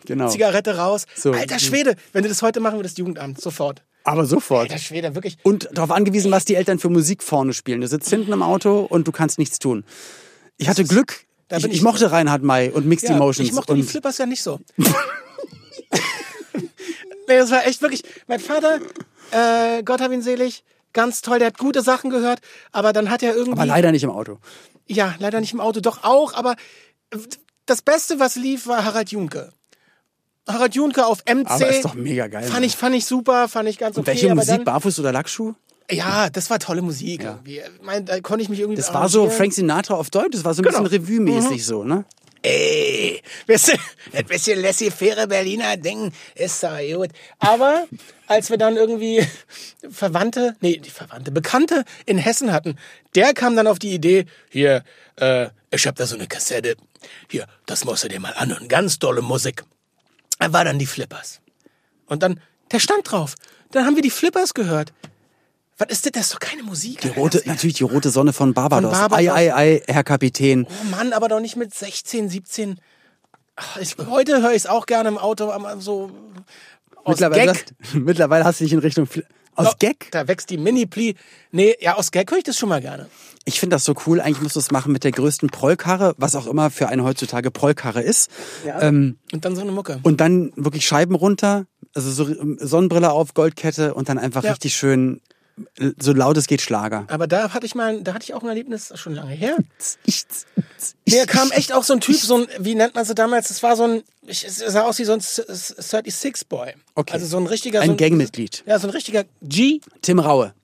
Genau. 0.07 0.29
Zigarette 0.29 0.77
raus. 0.77 1.05
So. 1.17 1.33
Alter 1.33 1.59
Schwede, 1.59 1.97
wenn 2.13 2.23
du 2.23 2.29
das 2.29 2.43
heute 2.43 2.61
machen 2.61 2.79
würdest, 2.79 2.97
Jugendamt, 2.99 3.41
sofort. 3.41 3.83
Aber 4.09 4.25
sofort. 4.25 4.71
Alter 4.71 4.79
Schwede, 4.79 5.15
wirklich. 5.15 5.37
Und 5.43 5.69
darauf 5.73 5.91
angewiesen, 5.91 6.31
was 6.31 6.47
die 6.47 6.55
Eltern 6.55 6.79
für 6.79 6.89
Musik 6.89 7.23
vorne 7.23 7.53
spielen. 7.53 7.83
Du 7.83 7.89
sitzt 7.89 8.09
hinten 8.09 8.33
im 8.33 8.43
Auto 8.43 8.81
und 8.81 9.07
du 9.07 9.13
kannst 9.13 9.39
nichts 9.39 9.59
tun. 9.59 9.85
Ich 10.57 10.67
hatte 10.69 10.85
Glück. 10.85 11.27
Ich, 11.55 11.65
ich 11.65 11.83
mochte 11.83 12.11
Reinhard 12.11 12.43
May 12.43 12.71
und 12.71 12.87
Mixed 12.87 13.09
Ja, 13.09 13.17
Emotions. 13.17 13.47
ich 13.49 13.55
mochte 13.55 13.75
die 13.75 13.83
und 13.83 13.87
Flippers 13.87 14.17
ja 14.17 14.25
nicht 14.25 14.43
so. 14.43 14.61
nee, 14.79 14.87
das 17.27 17.51
war 17.51 17.67
echt 17.67 17.83
wirklich. 17.83 18.03
Mein 18.27 18.41
Vater, 18.41 18.81
äh, 19.31 19.83
Gott 19.83 20.01
hab 20.01 20.11
ihn 20.11 20.23
selig, 20.23 20.65
ganz 20.95 21.21
toll, 21.21 21.39
der 21.39 21.49
hat 21.49 21.59
gute 21.59 21.83
Sachen 21.83 22.09
gehört, 22.09 22.41
aber 22.73 22.95
dann 22.95 23.11
hat 23.11 23.23
er 23.23 23.35
irgendwie. 23.35 23.53
aber 23.59 23.67
leider 23.67 23.93
nicht 23.93 24.05
im 24.05 24.11
Auto. 24.11 24.39
Ja, 24.87 25.15
leider 25.19 25.41
nicht 25.41 25.53
im 25.53 25.61
Auto, 25.61 25.81
doch 25.81 26.03
auch, 26.03 26.33
aber 26.33 26.57
das 27.67 27.83
Beste, 27.83 28.19
was 28.19 28.37
lief, 28.37 28.67
war 28.67 28.85
Harald 28.87 29.11
Junke. 29.11 29.53
Harald 30.49 30.75
Junke 30.75 31.07
auf 31.07 31.23
MC. 31.27 31.47
Aber 31.51 31.69
ist 31.69 31.85
doch 31.85 31.95
mega 31.95 32.27
geil. 32.27 32.45
Fand 32.45 32.65
ich, 32.65 32.77
fand 32.77 32.95
ich 32.97 33.05
super, 33.07 33.49
fand 33.49 33.69
ich 33.69 33.79
ganz 33.79 33.97
okay. 33.99 34.07
Welche 34.09 34.27
aber 34.27 34.37
Musik? 34.37 34.57
Dann, 34.57 34.65
Barfuß 34.65 34.99
oder 35.01 35.13
Lackschuh? 35.13 35.55
ja, 35.91 36.29
das 36.31 36.51
war 36.51 36.59
tolle 36.59 36.83
Musik. 36.83 37.23
irgendwie. 37.23 37.63
Mein, 37.83 38.05
da 38.05 38.21
konnte 38.21 38.43
ich 38.43 38.49
mich 38.49 38.61
irgendwie. 38.61 38.77
Das 38.77 38.93
war 38.93 39.09
so. 39.09 39.31
Frank 39.31 39.53
Sinatra 39.53 39.95
auf 39.95 40.11
Deutsch. 40.11 40.33
Das 40.33 40.45
war 40.45 40.55
so 40.55 40.63
ein 40.63 40.67
Genau. 40.67 40.83
bisschen 40.83 41.03
Revue-mäßig 41.05 41.65
so, 41.65 41.85
ne? 41.85 42.05
Ey, 42.43 43.21
weißt 43.49 43.69
du, 43.69 43.73
ein 44.17 44.25
bisschen 44.27 44.63
laissez-faire 44.63 45.27
Berliner 45.27 45.77
Ding 45.77 46.13
ist 46.37 46.63
doch 46.63 46.79
gut. 46.95 47.09
Aber 47.41 47.89
als 48.29 48.49
wir 48.49 48.59
dann 48.59 48.77
irgendwie 48.77 49.27
Verwandte, 49.91 50.55
nee, 50.61 50.77
die 50.77 50.91
Verwandte, 50.91 51.33
Bekannte 51.33 51.85
in 52.07 52.17
Hessen 52.17 52.53
hatten, 52.53 52.77
der 53.17 53.35
kam 53.35 53.57
dann 53.57 53.67
auf 53.67 53.79
die 53.81 53.93
Idee, 53.93 54.27
hier, 54.51 54.85
äh, 55.17 55.49
ich 55.73 55.87
hab 55.87 55.97
da 55.97 56.07
so 56.07 56.15
eine 56.15 56.27
Kassette, 56.29 56.77
hier, 57.29 57.47
das 57.67 57.85
musst 57.85 58.05
du 58.05 58.09
dir 58.09 58.21
mal 58.21 58.35
anhören, 58.37 58.69
ganz 58.69 58.99
tolle 59.01 59.21
Musik. 59.23 59.65
Da 60.39 60.53
war 60.53 60.65
dann 60.65 60.79
die 60.79 60.87
Flippers. 60.87 61.41
Und 62.07 62.23
dann, 62.23 62.41
der 62.71 62.79
stand 62.79 63.11
drauf. 63.11 63.35
Dann 63.71 63.85
haben 63.85 63.97
wir 63.97 64.03
die 64.03 64.11
Flippers 64.11 64.55
gehört. 64.55 64.93
Was 65.77 65.89
ist 65.91 66.07
das? 66.07 66.13
Das 66.13 66.23
ist 66.27 66.35
doch 66.35 66.41
keine 66.41 66.63
Musik. 66.63 67.01
Die 67.03 67.09
rote, 67.09 67.43
natürlich 67.45 67.77
die 67.77 67.85
rote 67.85 68.11
Sonne 68.11 68.33
von 68.33 68.53
Barbados. 68.55 68.91
Von 68.91 69.09
Barbados. 69.11 69.29
Ei, 69.29 69.53
ei, 69.53 69.55
ei, 69.55 69.83
Herr 69.87 70.05
Kapitän. 70.05 70.67
Oh 70.69 70.85
Mann, 70.91 71.13
aber 71.13 71.29
doch 71.29 71.41
nicht 71.41 71.57
mit 71.57 71.73
16, 71.75 72.29
17. 72.29 72.81
Ach, 73.55 73.77
ich, 73.77 73.97
heute 73.99 74.43
höre 74.43 74.51
ich 74.51 74.59
es 74.59 74.67
auch 74.67 74.87
gerne 74.87 75.09
im 75.09 75.19
Auto, 75.19 75.53
so 75.79 76.11
aus 77.05 77.21
Mittlerweile, 77.21 77.53
Gag. 77.53 77.65
mittlerweile 77.95 78.45
hast 78.45 78.61
du 78.61 78.65
dich 78.65 78.73
in 78.73 78.79
Richtung 78.81 79.07
Fl 79.07 79.25
aus 79.59 79.69
Oh, 79.73 79.77
Gag. 79.79 80.09
Da 80.13 80.27
wächst 80.29 80.51
die 80.51 80.57
Mini-Pli. 80.59 81.15
Nee, 81.53 81.75
ja, 81.81 81.95
aus 81.97 82.11
Gag 82.11 82.31
höre 82.31 82.39
ich 82.39 82.45
das 82.45 82.57
schon 82.57 82.69
mal 82.69 82.81
gerne. 82.81 83.09
Ich 83.45 83.61
finde 83.61 83.75
das 83.77 83.85
so 83.85 83.95
cool. 84.07 84.21
Eigentlich 84.21 84.43
musst 84.43 84.57
du 84.57 84.61
es 84.61 84.71
machen 84.71 84.93
mit 84.93 85.05
der 85.05 85.11
größten 85.13 85.49
Prollkarre, 85.51 86.15
was 86.19 86.37
auch 86.37 86.47
immer 86.47 86.71
für 86.71 86.89
eine 86.89 87.03
heutzutage 87.05 87.51
Prollkarre 87.51 88.03
ist. 88.03 88.31
Ähm, 88.81 89.19
Und 89.33 89.45
dann 89.45 89.55
so 89.57 89.63
eine 89.63 89.73
Mucke. 89.73 90.01
und 90.03 90.21
dann 90.21 90.53
wirklich 90.57 90.87
Scheiben 90.87 91.15
runter, 91.15 91.67
also 91.95 92.11
so 92.11 92.29
ähm, 92.29 92.59
Sonnenbrille 92.61 93.11
auf, 93.11 93.35
Goldkette 93.35 93.95
und 93.95 94.09
dann 94.09 94.19
einfach 94.19 94.45
Ja. 94.45 94.51
richtig 94.53 94.75
schön, 94.77 95.21
so 95.99 96.13
laut 96.13 96.37
es 96.37 96.47
geht, 96.47 96.61
Schlager. 96.61 97.05
Aber 97.09 97.27
da 97.27 97.53
hatte 97.53 97.67
ich 97.67 97.75
mal, 97.75 98.03
da 98.03 98.15
hatte 98.15 98.25
ich 98.25 98.35
auch 98.35 98.43
ein 98.43 98.49
Erlebnis, 98.49 98.93
schon 98.95 99.15
lange 99.15 99.33
her. 99.33 99.57
Mir 101.09 101.27
kam 101.27 101.51
echt 101.51 101.73
auch 101.73 101.85
so 101.85 101.93
ein 101.95 102.01
Typ, 102.01 102.17
so 102.17 102.37
ein, 102.37 102.47
wie 102.59 102.75
nennt 102.75 102.95
man 102.95 103.05
sie 103.05 103.15
damals? 103.15 103.49
Das 103.49 103.63
war 103.63 103.77
so 103.77 103.85
ein, 103.85 104.03
ich, 104.27 104.45
es 104.45 104.59
sah 104.59 104.83
aus 104.83 104.99
wie 104.99 105.05
so 105.05 105.13
ein 105.13 105.21
36-Boy. 105.21 106.75
Okay. 106.95 107.13
Also 107.13 107.27
so 107.27 107.37
ein 107.39 107.47
richtiger, 107.47 107.81
Ein 107.81 107.87
so 107.87 107.93
ein, 107.93 107.97
Gangmitglied. 107.97 108.63
Ja, 108.67 108.79
so 108.79 108.89
ein 108.89 108.91
richtiger 108.91 109.25
G 109.43 109.81
Tim 110.03 110.19
Raue. 110.19 110.55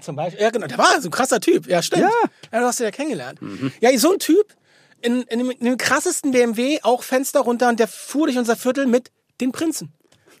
zum 0.00 0.16
Beispiel. 0.16 0.42
Ja, 0.42 0.50
genau, 0.50 0.66
der 0.66 0.78
war 0.78 1.00
so 1.00 1.08
ein 1.08 1.12
krasser 1.12 1.40
Typ. 1.40 1.66
Ja, 1.66 1.82
stimmt. 1.82 2.02
Ja. 2.02 2.10
ja 2.52 2.60
du 2.60 2.66
hast 2.66 2.80
ihn 2.80 2.84
ja 2.84 2.90
kennengelernt. 2.90 3.40
Ja, 3.80 3.96
so 3.98 4.12
ein 4.12 4.18
Typ 4.18 4.54
in, 5.02 5.22
in, 5.22 5.38
dem, 5.38 5.50
in 5.50 5.64
dem 5.64 5.76
krassesten 5.76 6.32
BMW, 6.32 6.80
auch 6.82 7.02
Fenster 7.02 7.40
runter 7.40 7.68
und 7.68 7.80
der 7.80 7.88
fuhr 7.88 8.26
durch 8.26 8.38
unser 8.38 8.56
Viertel 8.56 8.86
mit 8.86 9.10
den 9.40 9.52
Prinzen. 9.52 9.92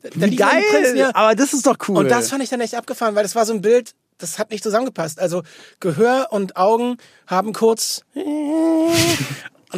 Da 0.02 0.10
Wie 0.14 0.36
Prinzen, 0.36 0.96
ja. 0.96 1.14
Aber 1.14 1.34
das 1.34 1.52
ist 1.52 1.66
doch 1.66 1.76
cool. 1.88 1.98
Und 1.98 2.08
das 2.08 2.30
fand 2.30 2.42
ich 2.42 2.48
dann 2.50 2.60
echt 2.60 2.74
abgefahren, 2.74 3.14
weil 3.14 3.22
das 3.22 3.34
war 3.34 3.46
so 3.46 3.52
ein 3.52 3.60
Bild, 3.60 3.94
das 4.18 4.38
hat 4.38 4.50
nicht 4.50 4.62
zusammengepasst. 4.62 5.20
Also 5.20 5.42
Gehör 5.80 6.28
und 6.30 6.56
Augen 6.56 6.96
haben 7.26 7.52
kurz 7.52 8.02
und 8.14 8.92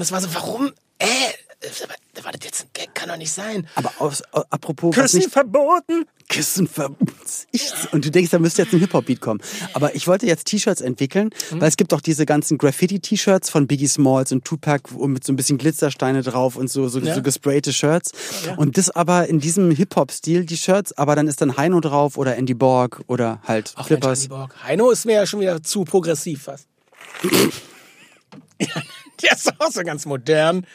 es 0.00 0.12
war 0.12 0.20
so, 0.20 0.34
warum? 0.34 0.72
Äh, 0.98 1.06
war 2.22 2.32
das 2.32 2.40
jetzt 2.44 2.62
ein 2.62 2.68
Gag? 2.72 2.94
Kann 2.94 3.08
doch 3.08 3.16
nicht 3.16 3.32
sein. 3.32 3.66
aber 3.74 3.92
aus, 3.98 4.22
apropos, 4.32 4.94
Küssen 4.94 5.18
nicht 5.18 5.30
verboten. 5.30 6.04
Küssen 6.28 6.66
verboten. 6.66 7.12
Und 7.92 8.04
du 8.04 8.10
denkst, 8.10 8.30
da 8.30 8.38
müsste 8.38 8.62
jetzt 8.62 8.72
ein 8.72 8.78
Hip-Hop-Beat 8.80 9.20
kommen. 9.20 9.40
Aber 9.74 9.94
ich 9.94 10.06
wollte 10.06 10.26
jetzt 10.26 10.46
T-Shirts 10.46 10.80
entwickeln, 10.80 11.30
Mhm. 11.50 11.60
weil 11.60 11.68
es 11.68 11.76
gibt 11.76 11.92
auch 11.92 12.00
diese 12.00 12.24
ganzen 12.24 12.56
Graffiti-T-Shirts 12.56 13.50
von 13.50 13.66
Biggie 13.66 13.86
Smalls 13.88 14.32
und 14.32 14.44
Tupac 14.44 14.90
mit 15.06 15.22
so 15.24 15.32
ein 15.32 15.36
bisschen 15.36 15.58
Glitzersteine 15.58 16.22
drauf 16.22 16.56
und 16.56 16.70
so, 16.70 16.88
so, 16.88 16.98
Ja. 17.00 17.14
so 17.14 17.22
gesprayte 17.22 17.72
Shirts. 17.74 18.12
Und 18.56 18.78
das 18.78 18.88
aber 18.90 19.28
in 19.28 19.38
diesem 19.40 19.70
Hip-Hop-Stil, 19.70 20.46
die 20.46 20.56
Shirts, 20.56 20.96
aber 20.96 21.14
dann 21.14 21.28
ist 21.28 21.40
dann 21.42 21.56
Heino 21.58 21.80
drauf 21.80 22.16
oder 22.16 22.36
Andy 22.36 22.54
Borg 22.54 23.02
oder 23.06 23.40
halt 23.44 23.72
Ach, 23.74 23.78
Mensch, 23.80 23.86
Flippers. 23.88 24.18
Andy 24.20 24.28
Borg. 24.28 24.54
Heino 24.64 24.90
ist 24.90 25.04
mir 25.04 25.14
ja 25.16 25.26
schon 25.26 25.40
wieder 25.40 25.62
zu 25.62 25.84
progressiv 25.84 26.44
fast. 26.44 26.66
Ist 29.46 29.60
auch 29.60 29.70
so 29.70 29.82
ganz 29.82 30.06
modern. 30.06 30.66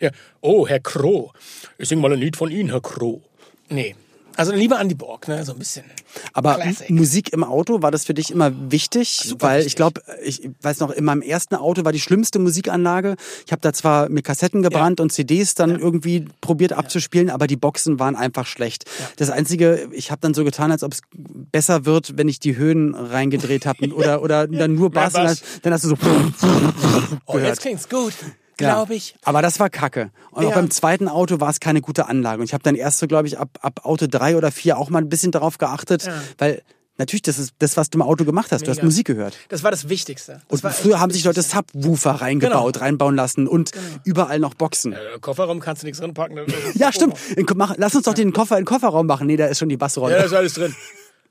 Ja. 0.00 0.10
Oh, 0.40 0.66
Herr 0.66 0.80
Kroh. 0.80 1.32
Ich 1.78 1.88
sing 1.88 2.00
mal 2.00 2.12
ein 2.12 2.18
Lied 2.18 2.36
von 2.36 2.50
Ihnen, 2.50 2.70
Herr 2.70 2.80
Kroh. 2.80 3.22
Nee. 3.68 3.96
Also 4.38 4.52
lieber 4.52 4.78
Andy 4.78 4.94
Borg, 4.94 5.26
ne? 5.26 5.44
So 5.44 5.50
ein 5.50 5.58
bisschen. 5.58 5.84
Aber 6.32 6.54
Classic. 6.54 6.90
Musik 6.90 7.32
im 7.32 7.42
Auto, 7.42 7.82
war 7.82 7.90
das 7.90 8.04
für 8.04 8.14
dich 8.14 8.30
immer 8.30 8.52
wichtig? 8.70 9.20
Super 9.24 9.48
Weil 9.48 9.58
ich 9.62 9.64
wichtig. 9.66 9.76
glaube, 9.76 10.00
ich 10.22 10.48
weiß 10.62 10.78
noch, 10.78 10.92
in 10.92 11.04
meinem 11.04 11.22
ersten 11.22 11.56
Auto 11.56 11.84
war 11.84 11.90
die 11.90 11.98
schlimmste 11.98 12.38
Musikanlage. 12.38 13.16
Ich 13.46 13.50
habe 13.50 13.60
da 13.62 13.72
zwar 13.72 14.08
mir 14.08 14.22
Kassetten 14.22 14.62
gebrannt 14.62 15.00
und 15.00 15.10
CDs 15.10 15.56
dann 15.56 15.76
irgendwie 15.76 16.26
probiert 16.40 16.72
abzuspielen, 16.72 17.30
aber 17.30 17.48
die 17.48 17.56
Boxen 17.56 17.98
waren 17.98 18.14
einfach 18.14 18.46
schlecht. 18.46 18.84
Das 19.16 19.28
Einzige, 19.30 19.88
ich 19.90 20.12
habe 20.12 20.20
dann 20.20 20.34
so 20.34 20.44
getan, 20.44 20.70
als 20.70 20.84
ob 20.84 20.92
es 20.92 21.00
besser 21.16 21.84
wird, 21.84 22.16
wenn 22.16 22.28
ich 22.28 22.38
die 22.38 22.56
Höhen 22.56 22.94
reingedreht 22.94 23.66
habe 23.66 23.88
oder, 23.92 24.22
oder 24.22 24.46
dann 24.46 24.76
nur 24.76 24.90
Bass. 24.90 25.14
Bass. 25.14 25.40
Dann, 25.40 25.60
dann 25.62 25.72
hast 25.72 25.82
du 25.82 25.88
so 25.88 25.96
Oh, 27.26 27.38
jetzt 27.38 27.60
klingt's 27.62 27.88
gut. 27.88 28.14
Ja. 28.60 28.74
Glaube 28.74 28.94
ich. 28.94 29.14
Aber 29.22 29.42
das 29.42 29.60
war 29.60 29.70
kacke. 29.70 30.10
Und 30.30 30.44
auch 30.44 30.50
Ja. 30.50 30.54
beim 30.56 30.70
zweiten 30.70 31.08
Auto 31.08 31.40
war 31.40 31.50
es 31.50 31.60
keine 31.60 31.80
gute 31.80 32.06
Anlage. 32.06 32.40
Und 32.40 32.46
ich 32.46 32.54
habe 32.54 32.62
dann 32.62 32.74
erst 32.74 32.98
so, 32.98 33.06
glaube 33.06 33.28
ich, 33.28 33.38
ab, 33.38 33.50
ab 33.60 33.84
Auto 33.84 34.06
drei 34.08 34.36
oder 34.36 34.50
vier 34.50 34.78
auch 34.78 34.90
mal 34.90 34.98
ein 35.00 35.08
bisschen 35.08 35.30
darauf 35.32 35.58
geachtet, 35.58 36.08
weil 36.38 36.62
natürlich, 36.96 37.22
das 37.22 37.38
ist 37.38 37.54
das, 37.60 37.76
was 37.76 37.90
du 37.90 37.98
im 37.98 38.02
Auto 38.02 38.24
gemacht 38.24 38.50
hast. 38.50 38.66
Du 38.66 38.70
hast 38.70 38.78
Mega. 38.78 38.86
Musik 38.86 39.06
gehört. 39.06 39.36
Das 39.48 39.62
war 39.62 39.70
das 39.70 39.88
Wichtigste. 39.88 40.42
Das 40.48 40.64
Und 40.64 40.72
früher 40.72 40.98
haben 40.98 41.12
sich 41.12 41.22
Leute 41.22 41.42
Subwoofer 41.42 42.10
reingebaut, 42.10 42.74
Genau. 42.74 42.84
reinbauen 42.84 43.14
lassen 43.14 43.46
und 43.46 43.70
überall 44.04 44.40
noch 44.40 44.54
Boxen. 44.54 44.92
Äh, 44.94 44.98
Kofferraum 45.20 45.60
kannst 45.60 45.82
du 45.82 45.86
nichts 45.86 46.00
ist- 46.00 46.74
Ja, 46.76 46.92
stimmt. 46.92 47.14
In, 47.36 47.46
mach, 47.54 47.74
lass 47.76 47.94
uns 47.94 48.04
doch 48.04 48.14
den 48.14 48.32
Koffer 48.32 48.56
in 48.58 48.62
den 48.62 48.66
Kofferraum 48.66 49.06
machen. 49.06 49.28
Nee, 49.28 49.36
da 49.36 49.46
ist 49.46 49.58
schon 49.58 49.68
die 49.68 49.76
Bassrolle. 49.76 50.14
Ja, 50.14 50.18
da 50.20 50.24
ist 50.26 50.32
alles 50.32 50.54
drin. 50.54 50.74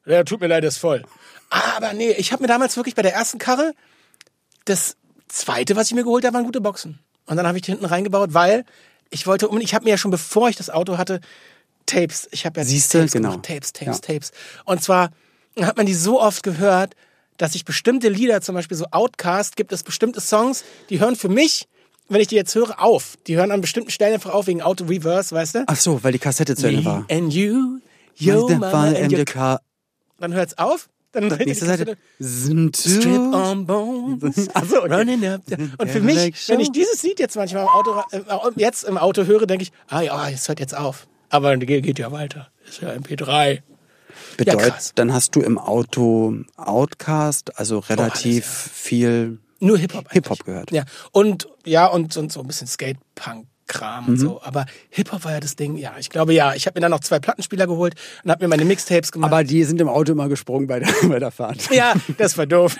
Ja, 0.05 0.23
tut 0.23 0.39
mir 0.39 0.47
leid, 0.47 0.63
das 0.63 0.75
ist 0.75 0.79
voll. 0.79 1.03
Aber 1.49 1.91
nee, 1.91 2.11
ich 2.11 2.31
habe 2.31 2.41
mir 2.43 2.47
damals 2.47 2.77
wirklich 2.77 2.95
bei 2.95 3.01
der 3.01 3.13
ersten 3.13 3.37
Karre 3.39 3.73
das 4.65 4.95
zweite, 5.27 5.75
was 5.75 5.87
ich 5.87 5.93
mir 5.95 6.03
geholt 6.03 6.23
habe, 6.25 6.33
waren 6.35 6.45
gute 6.45 6.61
Boxen. 6.61 6.99
Und 7.27 7.37
dann 7.37 7.45
habe 7.47 7.57
ich 7.57 7.61
die 7.63 7.71
hinten 7.71 7.85
reingebaut, 7.85 8.33
weil 8.33 8.65
ich 9.09 9.27
wollte 9.27 9.47
um, 9.47 9.59
ich 9.61 9.73
habe 9.73 9.85
mir 9.85 9.91
ja 9.91 9.97
schon 9.97 10.11
bevor 10.11 10.49
ich 10.49 10.55
das 10.55 10.69
Auto 10.69 10.97
hatte 10.97 11.21
Tapes. 11.85 12.27
Ich 12.31 12.45
habe 12.45 12.59
ja 12.59 12.65
Siehste, 12.65 12.99
Tapes 12.99 13.13
genau. 13.13 13.29
gemacht, 13.31 13.45
Tapes, 13.45 13.73
Tapes, 13.73 14.01
Ja. 14.07 14.13
Tapes. 14.13 14.31
Und 14.65 14.83
zwar 14.83 15.11
hat 15.61 15.77
man 15.77 15.85
die 15.85 15.93
so 15.93 16.21
oft 16.21 16.43
gehört, 16.43 16.95
dass 17.37 17.55
ich 17.55 17.65
bestimmte 17.65 18.09
Lieder, 18.09 18.41
zum 18.41 18.55
Beispiel 18.55 18.75
so 18.77 18.85
Outcast, 18.91 19.55
gibt 19.55 19.71
es 19.71 19.83
bestimmte 19.83 20.21
Songs, 20.21 20.63
die 20.89 20.99
hören 20.99 21.15
für 21.15 21.29
mich, 21.29 21.67
wenn 22.09 22.21
ich 22.21 22.27
die 22.27 22.35
jetzt 22.35 22.55
höre, 22.55 22.81
auf. 22.81 23.17
Die 23.27 23.35
hören 23.37 23.51
an 23.51 23.61
bestimmten 23.61 23.91
Stellen 23.91 24.13
einfach 24.13 24.33
auf 24.33 24.47
wegen 24.47 24.61
Auto 24.61 24.85
Reverse, 24.85 25.35
weißt 25.35 25.55
du? 25.55 25.63
Ach 25.67 25.75
so, 25.75 26.03
weil 26.03 26.11
die 26.13 26.19
Kassette 26.19 26.55
zu 26.55 26.67
Ende 26.67 26.85
war. 26.85 27.05
And 27.09 27.33
you, 27.33 27.79
yo, 28.15 28.47
mama, 28.49 28.87
and 28.87 29.11
your 29.11 29.19
MDK. 29.19 29.59
dann 30.19 30.33
hört's 30.33 30.57
auf. 30.57 30.89
Dann 31.19 31.29
dreht 31.29 31.47
Nächste 31.47 31.65
Seite. 31.65 31.97
Strip 32.21 33.33
on 33.33 33.65
bones, 33.65 34.49
Ach 34.53 34.63
so, 34.65 34.83
okay. 34.83 34.93
running 34.93 35.25
up. 35.27 35.41
the- 35.47 35.55
Und 35.79 35.89
für 35.89 35.99
mich, 36.01 36.47
wenn 36.47 36.59
ich 36.59 36.71
dieses 36.71 37.01
Lied 37.01 37.19
jetzt 37.19 37.35
manchmal 37.35 37.63
im 37.63 37.69
Auto, 37.69 38.01
äh, 38.11 38.21
jetzt 38.55 38.83
im 38.83 38.97
Auto 38.97 39.23
höre, 39.25 39.47
denke 39.47 39.63
ich, 39.63 39.71
ah 39.87 40.01
ja, 40.01 40.29
es 40.29 40.47
hört 40.47 40.59
jetzt 40.59 40.75
auf. 40.77 41.07
Aber 41.29 41.57
geht, 41.57 41.83
geht 41.83 41.97
ja 41.99 42.11
weiter. 42.11 42.49
Ist 42.67 42.81
ja 42.81 42.89
MP3. 42.91 43.61
Bedeutet, 44.37 44.71
krass. 44.73 44.91
dann 44.95 45.11
hast 45.13 45.35
du 45.35 45.41
im 45.41 45.57
Auto 45.57 46.35
Outcast, 46.55 47.57
also 47.59 47.79
relativ 47.79 48.45
alles, 48.45 48.65
ja. 48.65 48.71
viel 48.73 49.39
Nur 49.59 49.77
Hip-Hop. 49.77 50.11
Hip-Hop 50.11 50.43
gehört. 50.45 50.71
Ja. 50.71 50.83
Und, 51.11 51.47
ja, 51.65 51.87
und, 51.87 52.15
und 52.15 52.31
so 52.31 52.41
ein 52.41 52.47
bisschen 52.47 52.67
Skate-Punk-Kram 53.67 54.03
Mhm. 54.05 54.09
und 54.09 54.17
so. 54.17 54.41
Aber 54.43 54.65
Hip-Hop 54.89 55.23
war 55.25 55.33
ja 55.33 55.39
das 55.39 55.55
Ding. 55.55 55.77
Ja, 55.77 55.95
ich 55.99 56.09
glaube, 56.09 56.33
ja. 56.33 56.53
Ich 56.55 56.65
habe 56.65 56.77
mir 56.77 56.81
dann 56.81 56.91
noch 56.91 56.99
zwei 57.01 57.19
Plattenspieler 57.19 57.67
geholt 57.67 57.95
und 58.23 58.31
habe 58.31 58.43
mir 58.43 58.49
meine 58.49 58.65
Mixtapes 58.65 59.11
gemacht. 59.11 59.31
Aber 59.31 59.43
die 59.43 59.63
sind 59.63 59.79
im 59.81 59.89
Auto 59.89 60.11
immer 60.13 60.29
gesprungen 60.29 60.67
bei 60.67 60.79
der, 60.79 60.89
bei 61.07 61.19
der 61.19 61.31
Fahrt. 61.31 61.69
Ja, 61.71 61.93
das 62.17 62.37
war 62.37 62.45
doof. 62.45 62.75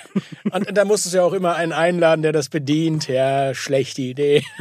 Und 0.52 0.76
da 0.76 0.86
musstest 0.86 1.14
du 1.14 1.18
ja 1.20 1.24
auch 1.24 1.34
immer 1.34 1.56
einen 1.56 1.74
einladen, 1.74 2.22
der 2.22 2.32
das 2.32 2.50
bedient. 2.50 3.08
Ja, 3.08 3.54
schlechte 3.54 4.02
Idee. 4.02 4.44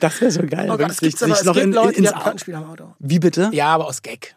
Das 0.00 0.20
wäre 0.20 0.30
so 0.32 0.40
geil. 0.42 0.66
Oh 0.68 0.72
wenn 0.72 0.78
Gott, 0.88 0.90
es 0.90 1.00
gibt, 1.00 1.20
noch 1.20 1.36
gibt 1.44 1.56
in, 1.58 1.72
Leute, 1.72 1.88
in, 1.96 2.02
die 2.02 2.08
ins 2.08 2.12
Plattenspieler 2.12 2.58
im 2.58 2.64
Auto. 2.64 2.94
Wie 2.98 3.18
bitte? 3.18 3.50
Ja, 3.52 3.66
aber 3.66 3.86
aus 3.86 4.02
Gag. 4.02 4.34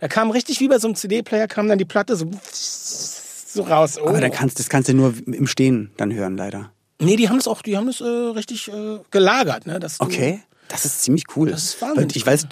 Da 0.00 0.08
kam 0.08 0.30
richtig 0.30 0.58
wie 0.60 0.68
bei 0.68 0.78
so 0.78 0.88
einem 0.88 0.94
CD-Player, 0.96 1.46
kam 1.46 1.68
dann 1.68 1.78
die 1.78 1.84
Platte 1.84 2.16
so, 2.16 2.28
so 2.50 3.62
raus. 3.62 3.98
Oh. 4.02 4.08
Aber 4.08 4.20
dann 4.20 4.32
kannst, 4.32 4.58
das 4.58 4.68
kannst 4.68 4.88
du 4.88 4.94
nur 4.94 5.14
im 5.26 5.46
Stehen 5.46 5.90
dann 5.98 6.12
hören, 6.12 6.36
leider. 6.36 6.72
Nee, 7.00 7.16
die 7.16 7.28
haben 7.28 7.36
das 7.36 7.48
auch, 7.48 7.62
die 7.62 7.76
haben 7.76 7.86
das 7.86 8.00
äh, 8.00 8.04
richtig 8.04 8.68
äh, 8.68 8.98
gelagert, 9.10 9.66
ne? 9.66 9.80
Dass 9.80 9.98
du, 9.98 10.04
Okay. 10.04 10.42
Das 10.68 10.84
ist 10.84 11.02
ziemlich 11.02 11.24
cool. 11.34 11.50
Das 11.50 11.64
ist 11.64 11.82
wahnsinnig 11.82 12.14
ich 12.14 12.24
weiß, 12.24 12.46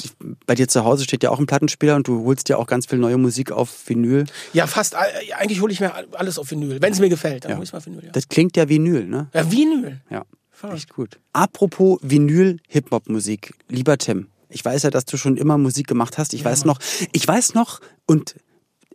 bei 0.44 0.56
dir 0.56 0.66
zu 0.66 0.82
Hause 0.82 1.04
steht 1.04 1.22
ja 1.22 1.30
auch 1.30 1.38
ein 1.38 1.46
Plattenspieler 1.46 1.94
und 1.94 2.08
du 2.08 2.24
holst 2.24 2.48
dir 2.48 2.58
auch 2.58 2.66
ganz 2.66 2.86
viel 2.86 2.98
neue 2.98 3.16
Musik 3.16 3.52
auf 3.52 3.70
Vinyl. 3.88 4.24
Ja, 4.52 4.66
fast. 4.66 4.96
Eigentlich 4.96 5.60
hole 5.60 5.72
ich 5.72 5.78
mir 5.78 5.92
alles 6.18 6.36
auf 6.36 6.50
Vinyl. 6.50 6.82
Wenn 6.82 6.92
es 6.92 6.98
mir 6.98 7.10
gefällt, 7.10 7.44
dann 7.44 7.52
hole 7.52 7.62
ich 7.62 7.68
es 7.68 7.72
mal 7.72 7.78
auf 7.78 7.86
Vinyl. 7.86 8.04
Ja. 8.06 8.10
Das 8.10 8.28
klingt 8.28 8.56
ja 8.56 8.68
Vinyl, 8.68 9.06
ne? 9.06 9.28
ja, 9.32 9.48
Vinyl. 9.52 10.00
Ja. 10.10 10.24
Echt 10.74 10.92
gut. 10.92 11.20
Apropos 11.32 12.00
Vinyl, 12.02 12.58
Hip-Hop-Musik. 12.66 13.54
Lieber 13.68 13.96
Tim, 13.98 14.26
ich 14.48 14.64
weiß 14.64 14.82
ja, 14.82 14.90
dass 14.90 15.04
du 15.04 15.16
schon 15.16 15.36
immer 15.36 15.56
Musik 15.56 15.86
gemacht 15.86 16.18
hast. 16.18 16.34
Ich 16.34 16.44
weiß 16.44 16.64
noch, 16.64 16.80
ich 17.12 17.28
weiß 17.28 17.54
noch, 17.54 17.80
und 18.06 18.34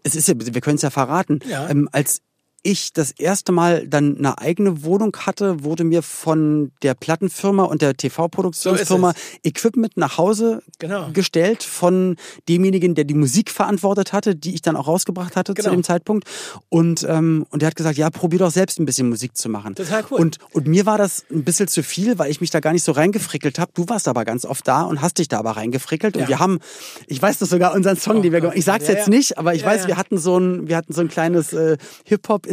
es 0.04 0.16
ist 0.16 0.28
ja, 0.28 0.34
wir 0.38 0.60
können 0.60 0.76
es 0.76 0.82
ja 0.82 0.90
verraten, 0.90 1.40
Ja. 1.50 1.70
ähm, 1.70 1.88
als 1.94 2.20
ich 2.64 2.94
das 2.94 3.12
erste 3.12 3.52
Mal 3.52 3.88
dann 3.88 4.18
eine 4.18 4.38
eigene 4.40 4.84
Wohnung 4.84 5.16
hatte, 5.26 5.64
wurde 5.64 5.84
mir 5.84 6.02
von 6.02 6.72
der 6.82 6.94
Plattenfirma 6.94 7.64
und 7.64 7.82
der 7.82 7.96
TV-Produktionsfirma 7.96 9.12
So 9.14 9.38
Equipment 9.44 9.98
nach 9.98 10.18
Hause 10.18 10.64
Genau. 10.80 11.10
gestellt 11.14 11.64
von 11.64 12.16
demjenigen, 12.50 12.96
der 12.96 13.04
die 13.04 13.14
Musik 13.14 13.52
verantwortet 13.52 14.14
hatte, 14.14 14.36
die 14.36 14.54
ich 14.54 14.62
dann 14.62 14.76
auch 14.76 14.88
rausgebracht 14.88 15.36
hatte 15.36 15.54
zu 15.54 15.62
Genau. 15.64 15.76
dem 15.76 15.84
Zeitpunkt. 15.84 16.28
Und, 16.70 17.06
ähm, 17.08 17.46
und 17.50 17.62
der 17.62 17.68
hat 17.68 17.76
gesagt, 17.76 17.98
ja, 17.98 18.10
probier 18.10 18.40
doch 18.40 18.52
selbst 18.52 18.80
ein 18.80 18.86
bisschen 18.86 19.10
Musik 19.10 19.36
zu 19.38 19.50
machen. 19.50 19.76
Total 19.76 20.04
cool. 20.10 20.20
Und, 20.20 20.38
und 20.54 20.68
mir 20.68 20.86
war 20.86 20.98
das 20.98 21.26
ein 21.32 21.44
bisschen 21.44 21.68
zu 21.68 21.84
viel, 21.84 22.18
weil 22.18 22.32
ich 22.32 22.42
mich 22.42 22.50
da 22.50 22.60
gar 22.60 22.74
nicht 22.74 22.84
so 22.84 22.92
reingefrickelt 22.94 23.60
habe. 23.60 23.72
Du 23.74 23.88
warst 23.90 24.08
aber 24.08 24.24
ganz 24.26 24.46
oft 24.46 24.68
da 24.68 24.84
und 24.84 25.02
hast 25.02 25.18
dich 25.20 25.28
da 25.28 25.40
aber 25.40 25.52
reingefrickelt. 25.52 26.16
Und 26.16 26.24
Ja. 26.24 26.28
wir 26.30 26.40
haben, 26.40 26.60
ich 27.08 27.22
weiß 27.22 27.40
das 27.40 27.50
sogar, 27.50 27.74
unseren 27.74 27.98
Song, 27.98 28.22
den 28.22 28.32
wir 28.32 28.40
gemacht 28.42 28.58
Ich 28.58 28.66
sag's 28.66 28.88
Ja, 28.88 28.94
jetzt 28.94 29.08
ja. 29.08 29.10
nicht, 29.10 29.38
aber 29.38 29.54
ich 29.54 29.66
weiß, 29.66 29.88
wir 29.88 29.98
hatten 29.98 30.18
so 30.18 30.38
ein, 30.38 30.68
wir 30.68 30.78
hatten 30.78 30.94
so 30.94 31.02
ein 31.02 31.08
kleines 31.10 31.52
äh, 31.54 31.78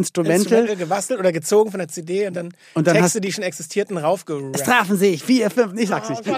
Hip-Hop-Instrumental. 0.05 0.36
Instrumental 0.40 0.76
gebastelt 0.76 1.20
oder 1.20 1.32
gezogen 1.32 1.70
von 1.70 1.78
der 1.78 1.88
CD 1.88 2.26
und 2.26 2.34
dann, 2.34 2.48
Und 2.74 2.86
dann 2.86 2.96
Texte, 2.96 3.20
die 3.20 3.32
schon 3.32 3.44
existierten, 3.44 3.96
raufgerappt. 3.98 4.55
Es 4.57 4.62
trafen 4.62 4.96
sich 4.96 5.22
vier, 5.22 5.51
fünf, 5.51 5.78
ich 5.78 5.88
sag's 5.88 6.09
nicht. 6.11 6.22
Oh. 6.26 6.32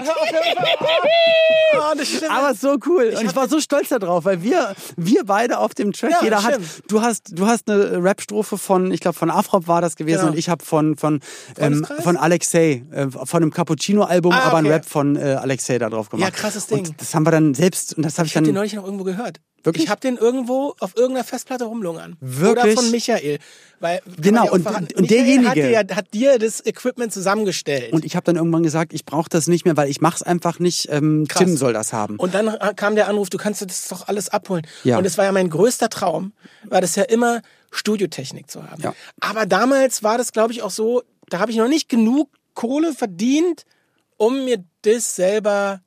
Oh. 1.75 2.29
Aber 2.29 2.53
so 2.53 2.77
cool. 2.85 3.13
Und 3.17 3.25
ich 3.25 3.35
war 3.35 3.47
so 3.49 3.59
stolz 3.59 3.89
darauf, 3.89 4.25
weil 4.25 4.43
wir, 4.43 4.75
wir 4.95 5.23
beide 5.25 5.57
auf 5.57 5.73
dem 5.73 5.91
Track, 5.91 6.11
Ja, 6.11 6.19
jeder 6.23 6.43
hat, 6.43 6.59
du 6.87 7.01
hast, 7.01 7.37
du 7.37 7.47
hast 7.47 7.69
eine 7.69 8.03
Rap-Strophe 8.03 8.57
von, 8.57 8.91
ich 8.91 8.99
glaube 8.99 9.17
von 9.17 9.31
Afrop 9.31 9.67
war 9.67 9.81
das 9.81 9.95
gewesen 9.95 10.19
Genau. 10.19 10.31
und 10.31 10.37
ich 10.37 10.49
habe 10.49 10.63
von, 10.63 10.95
von, 10.97 11.19
ähm, 11.57 11.85
von 12.01 12.17
Alexei, 12.17 12.83
äh, 12.91 13.07
von 13.09 13.41
einem 13.41 13.51
Cappuccino-Album, 13.51 14.31
Ah, 14.33 14.41
aber 14.43 14.57
ein 14.57 14.65
okay. 14.65 14.73
Rap 14.75 14.85
von 14.85 15.15
äh, 15.15 15.21
Alexei 15.33 15.79
da 15.79 15.89
drauf 15.89 16.09
gemacht. 16.09 16.29
Ja, 16.29 16.31
krasses 16.35 16.67
Ding. 16.67 16.79
Und 16.87 17.01
das 17.01 17.13
haben 17.15 17.25
wir 17.25 17.31
dann 17.31 17.53
selbst, 17.55 17.95
und 17.97 18.03
das 18.03 18.17
habe 18.19 18.27
ich 18.27 18.31
Ich 18.31 18.35
den 18.35 18.45
dann, 18.45 18.53
neulich 18.53 18.73
noch 18.73 18.85
irgendwo 18.85 19.03
gehört. 19.03 19.39
Wirklich? 19.63 19.85
Ich 19.85 19.89
habe 19.89 20.01
den 20.01 20.17
irgendwo 20.17 20.75
auf 20.79 20.95
irgendeiner 20.97 21.23
Festplatte 21.23 21.63
rumlungern. 21.65 22.17
Wirklich? 22.19 22.65
Oder 22.65 22.81
von 22.81 22.91
Michael. 22.91 23.39
Weil, 23.79 24.01
Genau, 24.19 24.43
und- 24.51 24.65
und 24.65 24.65
Michael 24.65 25.07
derjenige- 25.07 25.49
Hat, 25.77 25.89
dir, 25.89 25.95
hat 25.95 26.13
dir 26.13 26.39
das 26.39 26.65
Equipment 26.65 27.11
zusammengestellt. 27.13 27.93
und 27.93 28.03
ich 28.05 28.15
habe 28.15 28.23
dann 28.25 28.35
irgendwann 28.35 28.63
gesagt, 28.63 28.93
ich 28.93 29.05
brauche 29.05 29.29
das 29.29 29.47
nicht 29.47 29.65
mehr, 29.65 29.75
weil 29.77 29.89
ich 29.89 30.01
mach's 30.01 30.21
einfach 30.23 30.59
nicht, 30.59 30.87
ähm, 30.91 31.25
Krass. 31.27 31.43
Tim 31.43 31.55
soll 31.57 31.73
das 31.73 31.93
haben. 31.93 32.17
Und 32.17 32.33
dann 32.33 32.57
kam 32.75 32.95
der 32.95 33.07
Anruf, 33.07 33.29
du 33.29 33.37
kannst 33.37 33.61
das 33.61 33.87
doch 33.87 34.07
alles 34.07 34.29
abholen. 34.29 34.65
Ja. 34.83 34.97
Und 34.97 35.05
es 35.05 35.17
war 35.17 35.25
ja 35.25 35.31
mein 35.31 35.49
größter 35.49 35.89
Traum, 35.89 36.33
war 36.65 36.81
das 36.81 36.95
ja 36.95 37.03
immer 37.03 37.41
Studiotechnik 37.71 38.49
zu 38.49 38.69
haben. 38.69 38.81
Ja. 38.81 38.93
Aber 39.19 39.45
damals 39.45 40.03
war 40.03 40.17
das, 40.17 40.31
glaube 40.31 40.53
ich, 40.53 40.61
auch 40.61 40.71
so, 40.71 41.03
da 41.29 41.39
habe 41.39 41.51
ich 41.51 41.57
noch 41.57 41.67
nicht 41.67 41.89
genug 41.89 42.29
Kohle 42.53 42.93
verdient, 42.93 43.63
um 44.17 44.45
mir 44.45 44.63
das 44.83 45.15
selber 45.15 45.81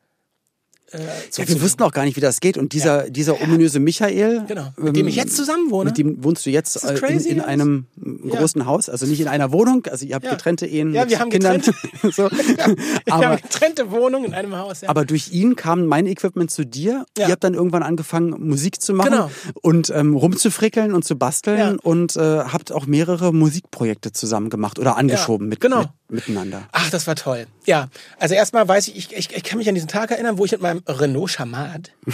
äh, 0.93 0.99
Ja, 1.37 1.49
wir 1.49 1.61
wussten 1.62 1.82
auch 1.82 1.93
gar 1.93 2.05
nicht, 2.05 2.16
wie 2.16 2.20
das 2.20 2.41
geht. 2.41 2.57
Und 2.59 2.72
dieser, 2.72 3.11
dieser 3.11 3.41
ominöse 3.41 3.80
Michael, 3.80 4.45
Genau. 4.47 4.68
Mit 4.76 4.97
dem 4.97 5.09
ich 5.09 5.16
ähm, 5.16 5.24
jetzt 5.24 5.37
zusammen 5.37 5.70
wohne. 5.70 5.91
Mit 5.91 5.99
dem 5.99 6.22
wohnst 6.24 6.47
du 6.47 6.51
jetzt 6.51 6.82
äh, 6.84 6.91
in, 6.93 6.97
crazy, 6.97 7.28
in 7.30 7.41
einem 7.41 7.87
Ja. 8.24 8.39
großen 8.39 8.66
Haus, 8.66 8.89
also 8.89 9.07
nicht 9.07 9.20
in 9.20 9.28
einer 9.28 9.53
Wohnung. 9.53 9.84
Also 9.91 10.07
ihr 10.07 10.14
habt 10.14 10.24
Ja. 10.24 10.32
getrennte 10.32 10.66
Ehen 10.66 10.93
Ja, 10.95 11.03
mit 11.03 11.11
wir 11.11 11.18
haben 11.20 11.30
Kindern. 11.30 11.57
getrennt. 11.61 11.76
so. 12.14 12.28
Wir 12.30 12.64
haben 12.64 12.76
aber, 13.11 13.26
eine 13.30 13.41
getrennte 13.41 13.91
Wohnung 13.91 14.24
in 14.24 14.34
einem 14.34 14.57
Haus. 14.57 14.80
Ja. 14.82 14.89
aber 14.89 15.05
durch 15.05 15.32
ihn 15.32 15.57
kam 15.57 15.87
mein 15.87 16.07
Equipment 16.07 16.51
zu 16.51 16.64
dir. 16.64 17.05
Ja. 17.18 17.26
Ihr 17.26 17.32
habt 17.32 17.45
dann 17.45 17.55
irgendwann 17.55 17.82
angefangen, 17.82 18.34
Musik 18.47 18.80
zu 18.80 18.93
machen 18.95 19.11
Genau. 19.11 19.30
und 19.62 19.91
ähm, 19.91 20.14
rumzufrickeln 20.14 20.95
und 20.95 21.05
zu 21.05 21.16
basteln 21.16 21.59
Ja. 21.59 21.76
und 21.82 22.16
äh, 22.16 22.20
habt 22.20 22.72
auch 22.72 22.87
mehrere 22.87 23.32
Musikprojekte 23.32 24.12
zusammen 24.12 24.51
gemacht 24.51 24.78
oder 24.78 24.97
angeschoben 24.97 25.49
mit, 25.49 25.61
genau. 25.61 25.80
mit, 25.80 25.89
miteinander. 26.09 26.68
Ach, 26.72 26.90
das 26.90 27.07
war 27.07 27.16
toll. 27.16 27.46
Ja, 27.64 27.88
also 28.18 28.34
erstmal 28.34 28.66
weiß 28.66 28.88
ich, 28.88 28.96
ich, 28.96 29.12
ich, 29.12 29.36
ich 29.36 29.42
kann 29.42 29.59
mich 29.59 29.68
an 29.68 29.74
diesen 29.74 29.88
Tag 29.88 30.11
erinnern, 30.11 30.38
wo 30.38 30.44
ich 30.44 30.52
mit 30.52 30.61
meinem 30.61 30.82
Renault 30.86 31.30
Chamad. 31.30 31.92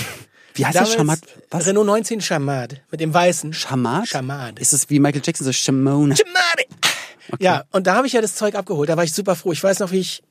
Wie 0.55 0.66
heißt 0.66 0.78
das? 0.78 0.93
Schamat? 0.93 1.20
Was? 1.51 1.66
Renault 1.66 1.86
19 1.86 2.20
Chamad. 2.20 2.82
Mit 2.90 3.01
dem 3.01 3.14
weißen. 3.14 3.53
Schamat? 3.53 4.09
Chamad. 4.09 4.59
Ist 4.59 4.72
es 4.72 4.90
wie 4.90 5.01
Michael 5.01 5.22
Jackson, 5.24 5.45
so 5.45 5.53
Shamona? 5.53 6.14
Chamade. 6.14 6.64
Ja, 7.40 7.64
und 7.70 7.86
da 7.86 7.95
habe 7.95 8.07
ich 8.07 8.12
ja 8.12 8.20
das 8.20 8.34
Zeug 8.34 8.55
abgeholt. 8.55 8.88
Da 8.88 8.97
war 8.97 9.05
ich 9.05 9.12
super 9.12 9.34
froh. 9.36 9.53
Ich 9.53 9.62
weiß 9.62 9.78
noch, 9.78 9.93
wie 9.93 10.01
ich. 10.01 10.22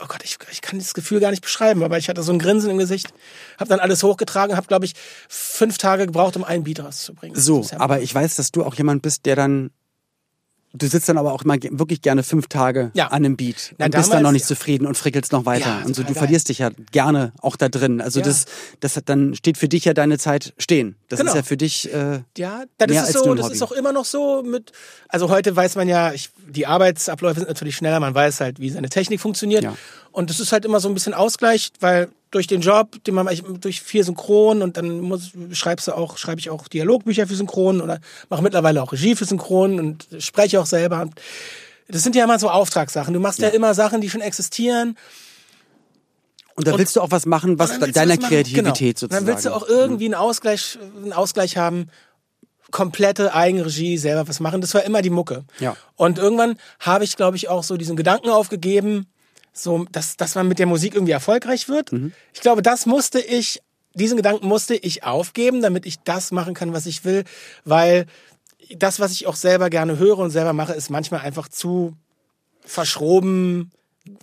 Oh 0.00 0.06
Gott, 0.06 0.22
ich, 0.22 0.38
ich 0.52 0.60
kann 0.60 0.78
das 0.78 0.94
Gefühl 0.94 1.18
gar 1.18 1.30
nicht 1.30 1.42
beschreiben, 1.42 1.82
aber 1.82 1.98
ich 1.98 2.08
hatte 2.08 2.22
so 2.22 2.32
ein 2.32 2.38
Grinsen 2.38 2.70
im 2.70 2.78
Gesicht, 2.78 3.12
habe 3.58 3.68
dann 3.68 3.80
alles 3.80 4.04
hochgetragen, 4.04 4.56
habe, 4.56 4.68
glaube 4.68 4.84
ich, 4.84 4.94
fünf 5.28 5.76
Tage 5.76 6.06
gebraucht, 6.06 6.36
um 6.36 6.44
einen 6.44 6.62
Beat 6.62 6.78
rauszubringen. 6.78 7.36
So, 7.40 7.66
aber 7.78 8.00
ich 8.00 8.14
weiß, 8.14 8.36
dass 8.36 8.52
du 8.52 8.64
auch 8.64 8.76
jemand 8.76 9.02
bist, 9.02 9.26
der 9.26 9.34
dann. 9.34 9.70
Du 10.74 10.86
sitzt 10.86 11.08
dann 11.08 11.16
aber 11.16 11.32
auch 11.32 11.44
mal 11.44 11.58
wirklich 11.70 12.02
gerne 12.02 12.22
fünf 12.22 12.46
Tage 12.48 12.90
Ja. 12.94 13.06
an 13.06 13.24
einem 13.24 13.36
Beat 13.38 13.74
Na, 13.78 13.86
und 13.86 13.92
bist 13.92 14.04
dann 14.08 14.10
damals, 14.10 14.22
noch 14.22 14.32
nicht 14.32 14.44
zufrieden 14.46 14.86
und 14.86 14.96
frickelst 14.98 15.32
noch 15.32 15.46
weiter. 15.46 15.78
Ja, 15.80 15.86
und 15.86 15.96
so, 15.96 16.02
du 16.02 16.12
verlierst 16.12 16.50
dich 16.50 16.58
ja 16.58 16.70
gerne 16.92 17.32
auch 17.40 17.56
da 17.56 17.68
drin. 17.70 18.00
Also 18.02 18.20
Ja. 18.20 18.26
das, 18.26 18.44
das 18.80 18.96
hat 18.96 19.08
dann 19.08 19.34
steht 19.34 19.56
für 19.56 19.68
dich 19.68 19.86
ja 19.86 19.94
deine 19.94 20.18
Zeit 20.18 20.52
stehen. 20.58 20.96
Das 21.08 21.20
Genau. 21.20 21.30
ist 21.32 21.36
ja 21.36 21.42
für 21.42 21.56
dich. 21.56 21.92
Äh, 21.92 22.20
Ja, 22.36 22.64
das 22.76 22.90
ist 23.08 23.12
so, 23.14 23.34
das 23.34 23.46
Hobby. 23.46 23.54
ist 23.54 23.62
auch 23.62 23.72
immer 23.72 23.92
noch 23.92 24.04
so 24.04 24.42
mit, 24.42 24.72
also 25.08 25.30
heute 25.30 25.56
weiß 25.56 25.76
man 25.76 25.88
ja, 25.88 26.12
ich, 26.12 26.28
die 26.48 26.66
Arbeitsabläufe 26.66 27.40
sind 27.40 27.48
natürlich 27.48 27.76
schneller, 27.76 27.98
man 27.98 28.14
weiß 28.14 28.40
halt, 28.40 28.60
wie 28.60 28.68
seine 28.70 28.90
Technik 28.90 29.20
funktioniert. 29.20 29.66
Und 30.12 30.28
das 30.30 30.38
ist 30.38 30.52
halt 30.52 30.64
immer 30.66 30.80
so 30.80 30.88
ein 30.88 30.94
bisschen 30.94 31.14
Ausgleich, 31.14 31.70
weil 31.80 32.08
durch 32.30 32.46
den 32.46 32.60
Job, 32.60 33.02
den 33.04 33.14
man 33.14 33.28
durch 33.60 33.80
viel 33.80 34.04
Synchron 34.04 34.62
und 34.62 34.76
dann 34.76 35.00
muss, 35.00 35.30
schreibst 35.52 35.88
du 35.88 35.92
auch, 35.92 36.18
schreibe 36.18 36.40
ich 36.40 36.50
auch 36.50 36.68
Dialogbücher 36.68 37.26
für 37.26 37.34
Synchron 37.34 37.80
oder 37.80 38.00
mache 38.28 38.42
mittlerweile 38.42 38.82
auch 38.82 38.92
Regie 38.92 39.16
für 39.16 39.24
Synchron 39.24 39.80
und 39.80 40.06
spreche 40.18 40.60
auch 40.60 40.66
selber. 40.66 41.08
Das 41.88 42.02
sind 42.02 42.14
ja 42.14 42.24
immer 42.24 42.38
so 42.38 42.50
Auftragssachen. 42.50 43.14
Du 43.14 43.20
machst 43.20 43.38
ja, 43.38 43.48
immer 43.48 43.72
Sachen, 43.74 44.00
die 44.00 44.10
schon 44.10 44.20
existieren. 44.20 44.96
und 46.54 46.66
da 46.66 46.76
willst 46.76 46.96
du 46.96 47.00
auch 47.00 47.10
was 47.10 47.24
machen, 47.24 47.58
was 47.58 47.78
deiner 47.78 47.92
was 47.92 48.20
machen. 48.20 48.28
Kreativität 48.28 48.54
genau. 48.54 48.74
Sozusagen. 48.74 49.10
Dann 49.10 49.26
willst 49.26 49.46
du 49.46 49.54
auch 49.54 49.66
irgendwie 49.66 50.04
einen 50.04 50.14
Ausgleich, 50.14 50.78
einen 50.96 51.14
Ausgleich 51.14 51.56
haben, 51.56 51.88
komplette 52.70 53.34
Eigenregie, 53.34 53.96
selber 53.96 54.28
was 54.28 54.40
machen. 54.40 54.60
Das 54.60 54.74
war 54.74 54.82
immer 54.84 55.00
die 55.00 55.10
Mucke. 55.10 55.44
Ja. 55.58 55.76
Und 55.96 56.18
irgendwann 56.18 56.58
habe 56.80 57.04
ich, 57.04 57.16
glaube 57.16 57.36
ich, 57.36 57.48
auch 57.48 57.62
so 57.62 57.78
diesen 57.78 57.96
Gedanken 57.96 58.28
aufgegeben, 58.28 59.06
so, 59.62 59.86
dass, 59.90 60.16
dass 60.16 60.34
man 60.34 60.48
mit 60.48 60.58
der 60.58 60.66
Musik 60.66 60.94
irgendwie 60.94 61.12
erfolgreich 61.12 61.68
wird. 61.68 61.92
Mhm. 61.92 62.12
Ich 62.32 62.40
glaube, 62.40 62.62
das 62.62 62.86
musste 62.86 63.20
ich, 63.20 63.60
diesen 63.94 64.16
Gedanken 64.16 64.46
musste 64.46 64.74
ich 64.74 65.04
aufgeben, 65.04 65.62
damit 65.62 65.86
ich 65.86 65.98
das 66.00 66.30
machen 66.30 66.54
kann, 66.54 66.72
was 66.72 66.86
ich 66.86 67.04
will, 67.04 67.24
weil 67.64 68.06
das, 68.76 69.00
was 69.00 69.12
ich 69.12 69.26
auch 69.26 69.36
selber 69.36 69.70
gerne 69.70 69.98
höre 69.98 70.18
und 70.18 70.30
selber 70.30 70.52
mache, 70.52 70.74
ist 70.74 70.90
manchmal 70.90 71.20
einfach 71.20 71.48
zu 71.48 71.94
verschroben. 72.64 73.70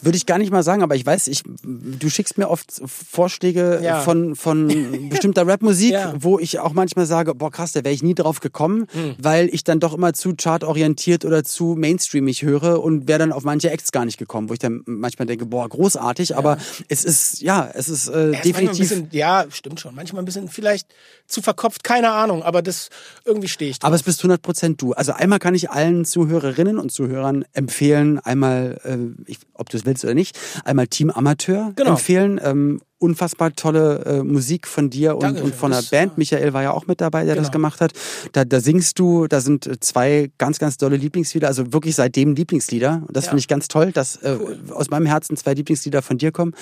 Würde 0.02 0.18
ich 0.18 0.26
gar 0.26 0.38
nicht 0.38 0.52
mal 0.52 0.64
sagen, 0.64 0.84
aber 0.84 0.96
ich 0.96 1.06
weiß, 1.06 1.28
ich, 1.28 1.44
du 1.64 2.10
schickst 2.10 2.38
mir 2.38 2.50
oft 2.50 2.82
Vorschläge 2.86 3.80
Ja. 3.84 4.02
von, 4.02 4.36
von 4.36 4.68
bestimmter 5.10 5.48
Rapmusik, 5.48 5.92
Ja. 5.92 6.14
wo 6.18 6.40
ich 6.40 6.60
auch 6.60 6.74
manchmal 6.74 7.06
sage, 7.06 7.34
boah 7.36 7.52
krass, 7.52 7.72
da 7.74 7.84
wäre 7.84 7.94
ich 7.94 8.04
nie 8.04 8.16
drauf 8.16 8.40
gekommen, 8.40 8.88
Hm. 8.92 9.16
weil 9.18 9.50
ich 9.54 9.64
dann 9.64 9.80
doch 9.80 9.94
immer 9.94 10.14
zu 10.14 10.34
chartorientiert 10.40 11.26
oder 11.26 11.44
zu 11.44 11.76
mainstreamig 11.78 12.44
höre 12.44 12.82
und 12.84 13.08
wäre 13.08 13.20
dann 13.20 13.32
auf 13.32 13.44
manche 13.44 13.70
Acts 13.72 13.92
gar 13.92 14.06
nicht 14.06 14.18
gekommen, 14.18 14.50
wo 14.50 14.54
ich 14.54 14.60
dann 14.60 14.82
manchmal 14.86 15.26
denke, 15.26 15.46
boah, 15.46 15.68
großartig, 15.68 16.36
aber 16.38 16.58
es 16.88 17.04
ist, 17.06 17.42
ja, 17.42 17.70
es 17.74 17.90
ist 17.90 18.08
äh, 18.08 18.32
definitiv... 18.44 18.90
bisschen, 18.90 19.08
ja, 19.12 19.46
stimmt 19.50 19.80
schon. 19.80 19.96
Manchmal 19.96 20.22
ein 20.22 20.26
bisschen 20.26 20.48
vielleicht 20.50 20.88
zu 21.28 21.42
verkopft, 21.42 21.84
keine 21.84 22.12
Ahnung, 22.12 22.44
aber 22.44 22.62
das 22.62 22.90
irgendwie 23.26 23.48
stehe 23.48 23.72
ich 23.72 23.80
drauf. 23.80 23.88
Aber 23.88 23.96
es 23.96 24.04
bist 24.04 24.24
100% 24.24 24.76
du. 24.78 24.94
Also 24.94 25.14
einmal 25.14 25.40
kann 25.40 25.56
ich 25.56 25.70
allen 25.72 26.06
Zuhörerinnen 26.06 26.78
und 26.78 26.92
Zuhörern 26.92 27.46
empfehlen, 27.54 28.20
einmal, 28.20 28.80
äh, 28.84 28.98
ich, 29.30 29.40
ob 29.54 29.70
du 29.70 29.75
es 29.76 29.86
willst 29.86 30.04
oder 30.04 30.14
nicht, 30.14 30.38
einmal 30.64 30.88
Team 30.88 31.10
Amateur 31.10 31.72
Genau. 31.76 31.92
empfehlen. 31.92 32.40
Ähm, 32.44 32.82
unfassbar 32.98 33.54
tolle 33.54 34.04
äh, 34.06 34.24
Musik 34.24 34.66
von 34.68 34.90
dir 34.90 35.18
und, 35.18 35.40
und 35.42 35.54
von 35.54 35.70
der 35.72 35.82
Das, 35.82 35.90
Band. 35.92 36.14
äh, 36.14 36.16
Michael 36.18 36.54
war 36.54 36.64
ja 36.64 36.72
auch 36.72 36.88
mit 36.88 37.02
dabei, 37.02 37.26
der 37.26 37.36
das 37.36 37.48
Genau. 37.48 37.52
gemacht 37.54 37.82
hat. 37.82 37.92
Da, 38.32 38.46
da 38.46 38.60
singst 38.60 38.98
du, 38.98 39.28
da 39.28 39.42
sind 39.42 39.68
äh, 39.68 39.80
zwei 39.80 40.32
ganz, 40.38 40.58
ganz 40.60 40.78
tolle 40.78 40.96
Lieblingslieder, 40.98 41.48
also 41.48 41.72
wirklich 41.74 41.96
seitdem 41.96 42.34
Lieblingslieder. 42.36 43.04
Und 43.08 43.16
das 43.16 43.26
Ja. 43.26 43.30
finde 43.32 43.40
ich 43.42 43.48
ganz 43.48 43.68
toll, 43.68 43.92
dass 43.92 44.16
äh, 44.24 44.38
aus 44.72 44.90
meinem 44.90 45.06
Herzen 45.06 45.36
zwei 45.38 45.54
Lieblingslieder 45.54 46.02
von 46.02 46.18
dir 46.18 46.32
kommen. 46.32 46.54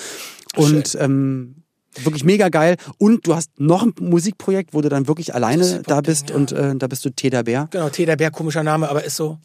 Und 0.58 0.98
ähm, 1.00 1.56
wirklich 2.02 2.24
mega 2.26 2.50
geil. 2.50 2.78
Und 2.98 3.28
du 3.28 3.36
hast 3.36 3.52
noch 3.60 3.84
ein 3.84 3.94
Musikprojekt, 4.00 4.74
wo 4.74 4.82
du 4.82 4.90
dann 4.90 5.08
wirklich 5.08 5.34
alleine 5.36 5.62
Das 5.64 5.82
da 5.84 6.02
bist 6.02 6.32
ja. 6.32 6.36
und 6.36 6.52
äh, 6.52 6.76
da 6.76 6.88
bist 6.88 7.06
du 7.06 7.12
Teda 7.12 7.44
Bär. 7.44 7.68
Genau, 7.72 7.90
T. 7.90 8.06
der 8.06 8.16
Bär, 8.18 8.32
komischer 8.32 8.64
Name, 8.64 8.90
aber 8.90 9.04
ist 9.04 9.16
so. 9.16 9.38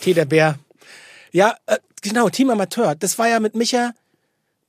T. 0.00 0.14
der 0.14 0.24
Bär. 0.24 0.58
Ja, 1.32 1.56
äh, 1.66 1.78
genau, 2.02 2.28
Team 2.28 2.50
Amateur. 2.50 2.94
Das 2.94 3.18
war 3.18 3.28
ja 3.28 3.40
mit 3.40 3.54
Micha. 3.54 3.92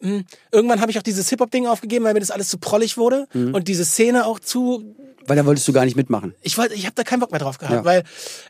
Mh, 0.02 0.22
irgendwann 0.52 0.80
habe 0.82 0.92
ich 0.92 0.98
auch 0.98 1.04
dieses 1.04 1.28
Hip-Hop-Ding 1.30 1.68
aufgegeben, 1.68 2.06
weil 2.06 2.14
mir 2.14 2.20
das 2.22 2.32
alles 2.32 2.48
zu 2.50 2.58
prollig 2.58 2.98
wurde. 2.98 3.28
Mhm. 3.34 3.54
Und 3.54 3.68
diese 3.68 3.84
Szene 3.86 4.26
auch 4.26 4.40
zu. 4.40 4.96
Weil 5.28 5.36
da 5.36 5.46
wolltest 5.46 5.68
du 5.68 5.74
gar 5.74 5.86
nicht 5.86 5.96
mitmachen. 5.98 6.34
Ich 6.42 6.58
wollte, 6.58 6.74
ich 6.74 6.86
habe 6.86 6.96
da 6.96 7.04
keinen 7.04 7.20
Bock 7.20 7.32
mehr 7.32 7.40
drauf 7.40 7.58
gehabt, 7.60 7.76
Ja. 7.76 7.86
weil 7.86 8.04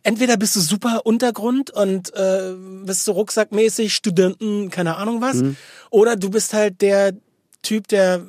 entweder 0.04 0.38
bist 0.38 0.56
du 0.56 0.60
super 0.62 1.02
Untergrund 1.06 1.72
und 1.72 2.14
äh, 2.16 2.54
bist 2.86 3.04
so 3.04 3.12
rucksackmäßig 3.14 3.94
Studenten, 3.94 4.70
keine 4.70 4.96
Ahnung 4.96 5.22
was, 5.22 5.38
Mhm. 5.38 5.58
oder 5.90 6.16
du 6.16 6.30
bist 6.30 6.54
halt 6.54 6.82
der 6.82 7.14
Typ, 7.64 7.88
der 7.90 8.26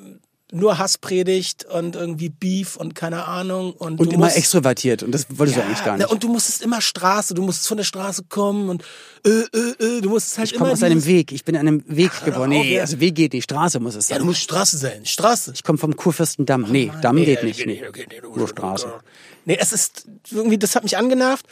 nur 0.53 0.79
Hass 0.79 0.99
predigt 0.99 1.65
und 1.65 1.97
irgendwie 1.97 2.29
Beef 2.29 2.77
und 2.77 2.95
keine 2.95 3.27
Ahnung 3.27 3.73
und, 3.73 4.01
Und 4.01 4.13
immer 4.13 4.27
musst, 4.27 4.37
extrovertiert. 4.37 5.03
Und 5.03 5.13
das 5.13 5.27
wolltest 5.31 5.59
du 5.59 5.63
eigentlich 5.63 5.85
gar 5.85 5.97
nicht. 5.97 6.11
Und 6.11 6.23
du 6.23 6.29
musstest 6.29 6.63
immer 6.63 6.81
Straße, 6.81 7.35
du 7.35 7.43
musstest 7.43 7.69
von 7.69 7.77
der 7.77 7.85
Straße 7.85 8.25
kommen 8.29 8.69
und 8.69 8.83
äh, 9.25 9.31
äh, 9.31 9.99
äh, 9.99 10.01
du 10.01 10.09
musstest 10.11 10.39
halt 10.39 10.51
ich 10.51 10.57
komme 10.57 10.71
immer 10.71 10.75
aus 10.75 10.83
einem 10.83 11.05
Weg. 11.05 11.33
Ich 11.33 11.45
bin 11.45 11.57
an 11.57 11.67
einem 11.69 11.85
Weg 11.87 12.11
doch 12.19 12.25
geboren. 12.25 12.51
Nee, 12.51 12.77
ja. 12.77 12.83
also 12.83 13.01
Weg 13.01 13.15
geht 13.15 13.33
nicht. 13.33 13.45
Straße 13.45 13.81
muss 13.81 13.95
es 13.95 14.09
Ja, 14.09 14.15
sein. 14.17 14.21
du 14.21 14.27
musst 14.27 14.41
Straße 14.43 14.79
sein, 14.79 15.05
Straße. 15.07 15.53
ich 15.55 15.63
komme 15.63 15.79
vom 15.79 15.95
Kurfürstendamm. 15.97 16.67
Nee, 16.71 16.91
Damm 17.03 17.17
Nee, 17.17 17.25
geht 17.25 17.43
nicht. 17.45 17.65
Nee. 17.67 17.83
okay, 17.89 18.07
nee, 18.11 18.21
Nur 18.23 18.49
Straße. 18.49 18.93
Nee, 19.45 19.57
es 19.61 19.73
ist 19.73 20.07
irgendwie, 20.31 20.59
das 20.59 20.75
hat 20.75 20.83
mich 20.83 20.97
angenervt. 20.97 21.47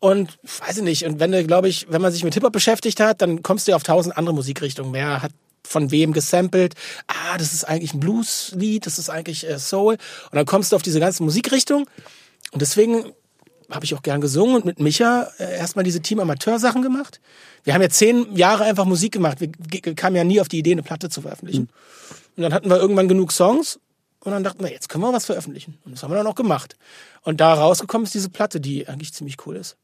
Und 0.00 0.38
weiß 0.64 0.76
ich 0.76 0.82
nicht, 0.84 1.04
und 1.06 1.18
wenn 1.18 1.32
du, 1.32 1.44
glaube 1.44 1.68
ich, 1.68 1.86
wenn 1.90 2.00
man 2.00 2.12
sich 2.12 2.22
mit 2.22 2.32
Hip-Hop 2.34 2.52
beschäftigt 2.52 3.00
hat, 3.00 3.20
dann 3.20 3.42
kommst 3.42 3.66
du 3.66 3.72
ja 3.72 3.76
auf 3.76 3.82
tausend 3.82 4.16
andere 4.16 4.32
Musikrichtungen. 4.32 4.92
Wer 4.92 5.22
hat 5.22 5.32
von 5.68 5.90
wem 5.90 6.12
gesampelt? 6.12 6.74
Ah, 7.06 7.38
das 7.38 7.52
ist 7.52 7.64
eigentlich 7.64 7.94
ein 7.94 8.00
Blues-Lied, 8.00 8.86
das 8.86 8.98
ist 8.98 9.10
eigentlich 9.10 9.48
äh, 9.48 9.58
Soul. 9.58 9.94
Und 9.94 10.34
dann 10.34 10.46
kommst 10.46 10.72
du 10.72 10.76
auf 10.76 10.82
diese 10.82 11.00
ganzen 11.00 11.24
Musikrichtungen. 11.24 11.86
Und 12.52 12.62
deswegen 12.62 13.12
habe 13.70 13.84
ich 13.84 13.94
auch 13.94 14.02
gern 14.02 14.20
gesungen 14.20 14.56
und 14.56 14.64
mit 14.64 14.80
Micha 14.80 15.30
äh, 15.38 15.58
erstmal 15.58 15.84
diese 15.84 16.00
Team-Amateur-Sachen 16.00 16.82
gemacht. 16.82 17.20
Wir 17.64 17.74
haben 17.74 17.82
ja 17.82 17.90
zehn 17.90 18.34
Jahre 18.34 18.64
einfach 18.64 18.86
Musik 18.86 19.12
gemacht. 19.12 19.38
Wir 19.40 19.94
kamen 19.94 20.16
ja 20.16 20.24
nie 20.24 20.40
auf 20.40 20.48
die 20.48 20.58
Idee, 20.58 20.72
eine 20.72 20.82
Platte 20.82 21.10
zu 21.10 21.20
veröffentlichen. 21.20 21.68
Und 22.36 22.42
dann 22.42 22.54
hatten 22.54 22.70
wir 22.70 22.78
irgendwann 22.78 23.08
genug 23.08 23.32
Songs 23.32 23.78
und 24.20 24.32
dann 24.32 24.44
dachten 24.44 24.62
wir, 24.62 24.70
jetzt 24.70 24.88
können 24.88 25.04
wir 25.04 25.12
was 25.12 25.26
veröffentlichen. 25.26 25.78
Und 25.84 25.92
das 25.92 26.02
haben 26.02 26.10
wir 26.10 26.16
dann 26.16 26.26
auch 26.26 26.34
gemacht. 26.34 26.76
Und 27.22 27.40
da 27.40 27.54
rausgekommen 27.54 28.04
ist 28.04 28.14
diese 28.14 28.30
Platte, 28.30 28.60
die 28.60 28.88
eigentlich 28.88 29.12
ziemlich 29.12 29.36
cool 29.46 29.56
ist. 29.56 29.76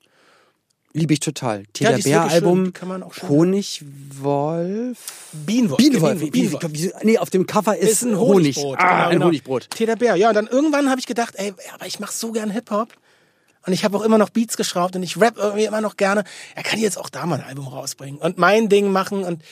Liebe 0.97 1.12
ich 1.12 1.18
total. 1.20 1.59
Ja, 1.61 1.64
Täter 1.72 1.92
die 1.95 1.99
ist 1.99 2.05
Bär 2.05 2.14
wirklich 2.22 2.32
schön. 2.34 2.45
Album 2.45 2.64
Die 2.66 2.70
kann 2.72 2.88
man 2.88 3.03
auch 3.03 3.12
Honigwolf. 3.28 4.99
Bienenwolf. 5.32 5.76
Bienenwolf. 5.78 6.20
Bienen- 6.20 6.30
Bienenwolf. 6.30 7.03
Nee, 7.03 7.18
auf 7.18 7.30
dem 7.30 7.47
Cover 7.47 7.76
ist, 7.76 7.90
ist 7.90 8.03
ein 8.03 8.16
Honig. 8.16 8.57
Honigbrot. 8.57 8.78
Ah, 8.78 8.84
genau, 8.92 9.05
ein 9.07 9.11
genau. 9.14 9.26
Honigbrot. 9.26 9.70
Täter 9.70 9.97
Bär. 9.97 10.14
Ja, 10.14 10.28
und 10.28 10.34
dann 10.36 10.47
irgendwann 10.47 10.88
habe 10.90 11.01
ich 11.01 11.07
gedacht, 11.07 11.34
ey, 11.36 11.53
aber 11.74 11.86
ich 11.86 11.99
mache 11.99 12.12
so 12.12 12.30
gern 12.30 12.49
Hip-Hop. 12.51 12.92
Und 13.66 13.72
ich 13.72 13.82
habe 13.84 13.97
auch 13.97 14.03
immer 14.03 14.18
noch 14.18 14.30
Beats 14.30 14.57
geschraubt 14.57 14.95
und 14.95 15.03
ich 15.03 15.20
rap 15.20 15.34
irgendwie 15.36 15.64
immer 15.64 15.80
noch 15.80 15.97
gerne. 15.97 16.22
Er 16.55 16.62
kann 16.62 16.78
jetzt 16.78 16.97
auch 16.97 17.09
da 17.09 17.26
mal 17.26 17.40
ein 17.40 17.45
Album 17.47 17.66
rausbringen 17.66 18.20
und 18.20 18.38
mein 18.38 18.68
Ding 18.68 18.92
machen 18.92 19.24
und 19.24 19.42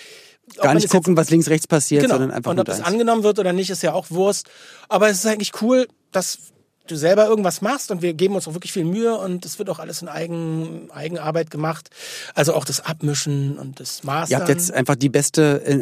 Gar 0.60 0.74
nicht 0.74 0.90
gucken, 0.90 1.16
was 1.16 1.30
links, 1.30 1.48
rechts 1.48 1.66
passiert, 1.66 2.02
Genau. 2.02 2.14
sondern 2.16 2.30
einfach 2.30 2.50
und 2.50 2.58
ob 2.60 2.66
das 2.66 2.82
angenommen 2.82 3.22
wird 3.22 3.38
oder 3.38 3.52
nicht, 3.52 3.70
ist 3.70 3.82
ja 3.82 3.94
auch 3.94 4.10
Wurst. 4.10 4.48
Aber 4.88 5.08
es 5.08 5.18
ist 5.18 5.26
eigentlich 5.26 5.52
cool, 5.62 5.88
dass 6.10 6.51
du 6.86 6.96
selber 6.96 7.26
irgendwas 7.26 7.60
machst 7.62 7.90
und 7.90 8.02
wir 8.02 8.12
geben 8.14 8.34
uns 8.34 8.48
auch 8.48 8.54
wirklich 8.54 8.72
viel 8.72 8.84
Mühe 8.84 9.16
und 9.16 9.44
es 9.44 9.58
wird 9.58 9.70
auch 9.70 9.78
alles 9.78 10.02
in 10.02 10.08
Eigen, 10.08 10.88
Eigenarbeit 10.92 11.50
gemacht. 11.50 11.90
Also 12.34 12.54
auch 12.54 12.64
das 12.64 12.84
Abmischen 12.84 13.56
und 13.58 13.78
das 13.80 14.02
Mastern. 14.04 14.30
Ihr 14.30 14.38
habt 14.40 14.48
jetzt 14.48 14.72
einfach 14.72 14.96
die 14.96 15.08
beste, 15.08 15.62
äh, 15.64 15.78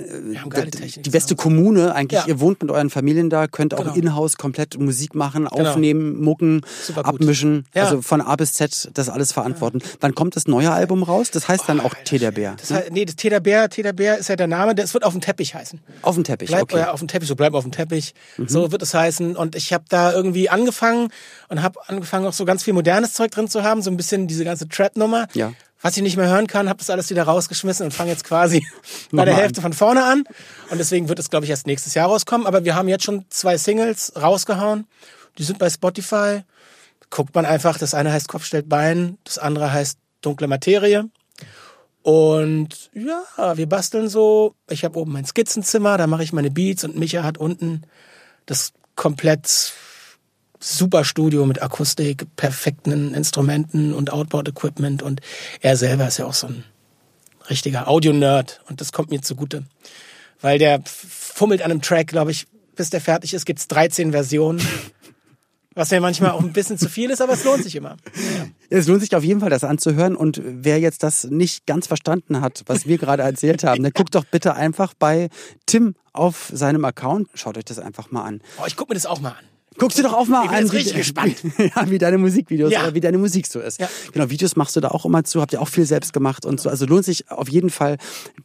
die- 0.82 1.02
die 1.02 1.10
beste 1.10 1.30
zu 1.30 1.36
Kommune. 1.36 1.94
Eigentlich, 1.94 2.20
Ja. 2.20 2.26
ihr 2.28 2.40
wohnt 2.40 2.60
mit 2.62 2.70
euren 2.70 2.90
Familien 2.90 3.30
da, 3.30 3.46
könnt 3.46 3.72
auch 3.74 3.84
Genau. 3.84 3.94
in-house 3.94 4.36
komplett 4.36 4.78
Musik 4.78 5.14
machen, 5.14 5.46
Genau. 5.50 5.70
aufnehmen, 5.70 6.20
mucken, 6.22 6.60
Super 6.86 7.02
gut. 7.04 7.14
abmischen. 7.14 7.66
Ja. 7.74 7.84
Also 7.84 8.02
von 8.02 8.20
A 8.20 8.36
bis 8.36 8.52
Z 8.54 8.90
das 8.94 9.08
alles 9.08 9.32
verantworten. 9.32 9.80
Wann 10.00 10.14
kommt 10.14 10.36
das 10.36 10.46
neue 10.48 10.70
Album 10.70 11.02
raus? 11.02 11.30
Das 11.30 11.48
heißt 11.48 11.64
dann 11.66 11.80
auch 11.80 11.94
Täterbär. 12.04 12.56
das 12.60 12.70
heißt, 12.70 12.90
nee, 12.92 13.04
das 13.04 13.16
Täter 13.16 13.40
Bär, 13.40 13.68
Täter 13.70 13.92
Bär 13.92 14.18
ist 14.18 14.28
ja 14.28 14.36
der 14.36 14.46
Name, 14.48 14.74
das 14.74 14.92
wird 14.94 15.04
auf 15.04 15.12
dem 15.12 15.20
Teppich 15.20 15.54
heißen. 15.54 15.80
Auf 16.02 16.14
dem 16.16 16.24
Teppich, 16.24 16.48
Bleib 16.48 16.62
okay. 16.64 16.76
Mhm. 16.76 16.80
ja, 16.80 16.90
auf 16.92 16.98
dem 16.98 17.08
Teppich, 17.08 17.28
so 17.28 17.36
bleib 17.36 17.54
auf 17.54 17.62
dem 17.64 17.72
Teppich. 17.72 18.14
So 18.46 18.70
wird 18.72 18.82
es 18.82 18.92
heißen. 18.94 19.36
Und 19.36 19.54
ich 19.56 19.72
habe 19.72 19.84
da 19.88 20.12
irgendwie 20.12 20.48
angefangen 20.50 20.89
und 21.48 21.62
habe 21.62 21.80
angefangen, 21.88 22.26
auch 22.26 22.32
so 22.32 22.44
ganz 22.44 22.62
viel 22.62 22.74
modernes 22.74 23.12
Zeug 23.12 23.30
drin 23.30 23.48
zu 23.48 23.62
haben, 23.62 23.82
so 23.82 23.90
ein 23.90 23.96
bisschen 23.96 24.26
diese 24.26 24.44
ganze 24.44 24.68
Trap-Nummer. 24.68 25.26
Ja. 25.34 25.52
Was 25.82 25.96
ich 25.96 26.02
nicht 26.02 26.16
mehr 26.16 26.28
hören 26.28 26.46
kann, 26.46 26.68
habe 26.68 26.78
das 26.78 26.90
alles 26.90 27.08
wieder 27.08 27.22
rausgeschmissen 27.22 27.86
und 27.86 27.92
fange 27.92 28.10
jetzt 28.10 28.24
quasi 28.24 28.66
bei 29.12 29.24
der 29.24 29.34
Hälfte 29.34 29.62
von 29.62 29.72
vorne 29.72 30.04
an. 30.04 30.24
Und 30.70 30.78
deswegen 30.78 31.08
wird 31.08 31.18
es, 31.18 31.30
glaube 31.30 31.46
ich, 31.46 31.50
erst 31.50 31.66
nächstes 31.66 31.94
Jahr 31.94 32.08
rauskommen. 32.08 32.46
Aber 32.46 32.64
wir 32.64 32.74
haben 32.74 32.88
jetzt 32.88 33.04
schon 33.04 33.24
zwei 33.30 33.56
Singles 33.56 34.12
rausgehauen. 34.20 34.86
Die 35.38 35.44
sind 35.44 35.58
bei 35.58 35.70
Spotify. 35.70 36.42
Guckt 37.08 37.34
man 37.34 37.46
einfach, 37.46 37.78
das 37.78 37.94
eine 37.94 38.12
heißt 38.12 38.28
Kopf 38.28 38.44
stellt 38.44 38.68
Bein, 38.68 39.18
das 39.24 39.38
andere 39.38 39.72
heißt 39.72 39.98
Dunkle 40.20 40.48
Materie. 40.48 41.08
Und 42.02 42.90
ja, 42.94 43.56
wir 43.56 43.68
basteln 43.68 44.08
so. 44.08 44.54
Ich 44.68 44.84
habe 44.84 44.98
oben 44.98 45.12
mein 45.12 45.26
Skizzenzimmer, 45.26 45.98
da 45.98 46.06
mache 46.06 46.22
ich 46.22 46.32
meine 46.32 46.50
Beats 46.50 46.84
und 46.84 46.96
Micha 46.96 47.22
hat 47.22 47.38
unten 47.38 47.82
das 48.46 48.72
komplett 48.96 49.72
super 50.60 51.04
Studio 51.04 51.46
mit 51.46 51.62
Akustik, 51.62 52.26
perfekten 52.36 53.14
Instrumenten 53.14 53.92
und 53.94 54.12
Outboard-Equipment 54.12 55.02
und 55.02 55.20
er 55.60 55.76
selber 55.76 56.06
ist 56.06 56.18
ja 56.18 56.26
auch 56.26 56.34
so 56.34 56.48
ein 56.48 56.64
richtiger 57.48 57.88
Audio-Nerd 57.88 58.60
und 58.68 58.80
das 58.80 58.92
kommt 58.92 59.10
mir 59.10 59.22
zugute. 59.22 59.64
Weil 60.40 60.58
der 60.58 60.82
fummelt 60.84 61.62
an 61.62 61.70
einem 61.70 61.82
Track, 61.82 62.08
glaube 62.08 62.30
ich, 62.30 62.46
bis 62.76 62.90
der 62.90 63.00
fertig 63.00 63.34
ist, 63.34 63.44
gibt's 63.44 63.68
13 63.68 64.12
Versionen. 64.12 64.60
Was 65.74 65.92
mir 65.92 66.00
manchmal 66.00 66.32
auch 66.32 66.40
ein 66.40 66.52
bisschen 66.52 66.78
zu 66.78 66.88
viel 66.88 67.10
ist, 67.10 67.22
aber 67.22 67.34
es 67.34 67.44
lohnt 67.44 67.62
sich 67.62 67.76
immer. 67.76 67.96
Es 68.70 68.88
lohnt 68.88 69.02
sich 69.02 69.14
auf 69.14 69.22
jeden 69.22 69.38
Fall, 69.38 69.50
das 69.50 69.62
anzuhören. 69.62 70.16
Und 70.16 70.42
wer 70.44 70.80
jetzt 70.80 71.04
das 71.04 71.24
nicht 71.24 71.64
ganz 71.64 71.86
verstanden 71.86 72.40
hat, 72.40 72.64
was 72.66 72.86
wir 72.86 72.98
gerade 72.98 73.22
erzählt 73.22 73.62
haben, 73.62 73.84
dann 73.84 73.92
guckt 73.92 74.16
doch 74.16 74.24
bitte 74.24 74.54
einfach 74.54 74.94
bei 74.94 75.28
Tim 75.66 75.94
auf 76.12 76.50
seinem 76.52 76.84
Account. 76.84 77.28
Schaut 77.34 77.56
euch 77.56 77.64
das 77.64 77.78
einfach 77.78 78.10
mal 78.10 78.24
an. 78.24 78.40
Oh, 78.60 78.64
ich 78.66 78.74
guck 78.74 78.88
mir 78.88 78.96
das 78.96 79.06
auch 79.06 79.20
mal 79.20 79.30
an. 79.30 79.44
Guckst 79.80 79.98
du 79.98 80.02
doch 80.02 80.12
auch 80.12 80.26
mal 80.26 80.44
Ich 80.44 80.50
bin 80.50 80.58
an. 80.58 80.62
jetzt 80.64 80.72
wie- 80.72 80.76
richtig 80.76 80.96
gespannt. 80.96 81.36
ja, 81.58 81.90
wie 81.90 81.98
deine 81.98 82.18
Musikvideos 82.18 82.70
Ja. 82.72 82.82
oder 82.82 82.94
wie 82.94 83.00
deine 83.00 83.18
Musik 83.18 83.46
so 83.46 83.58
ist. 83.60 83.80
Ja. 83.80 83.88
Genau, 84.12 84.30
Videos 84.30 84.54
machst 84.56 84.76
du 84.76 84.80
da 84.80 84.88
auch 84.88 85.04
immer 85.04 85.24
zu, 85.24 85.40
habt 85.40 85.52
ihr 85.52 85.60
auch 85.60 85.68
viel 85.68 85.86
selbst 85.86 86.12
gemacht 86.12 86.44
und 86.46 86.60
so. 86.60 86.68
Also 86.68 86.86
lohnt 86.86 87.04
sich 87.04 87.30
auf 87.30 87.48
jeden 87.48 87.70
Fall. 87.70 87.96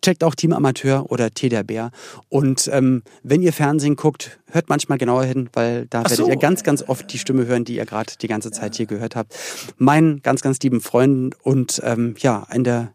Checkt 0.01 0.23
auch 0.23 0.33
Team 0.33 0.53
Amateur 0.53 1.11
oder 1.11 1.29
T 1.31 1.49
der 1.49 1.63
Bär. 1.63 1.91
Und 2.29 2.69
ähm, 2.73 3.03
wenn 3.23 3.41
ihr 3.41 3.53
Fernsehen 3.53 3.95
guckt, 3.95 4.39
hört 4.51 4.69
manchmal 4.69 4.97
genauer 4.97 5.25
hin, 5.25 5.49
weil 5.53 5.85
da 5.89 5.99
werdet 6.03 6.17
so. 6.17 6.27
ihr 6.27 6.37
ganz, 6.37 6.63
ganz 6.63 6.81
oft 6.87 7.11
die 7.11 7.19
Stimme 7.19 7.45
hören, 7.45 7.65
die 7.65 7.75
ihr 7.75 7.85
gerade 7.85 8.13
die 8.21 8.27
ganze 8.27 8.51
Zeit 8.51 8.75
hier 8.75 8.85
gehört 8.85 9.15
habt. 9.15 9.35
Meinen 9.77 10.21
ganz, 10.23 10.41
ganz 10.41 10.59
lieben 10.61 10.79
Freunden 10.81 11.31
und 11.43 11.81
ähm, 11.83 12.15
ja, 12.19 12.43
einen 12.47 12.63
der 12.63 12.93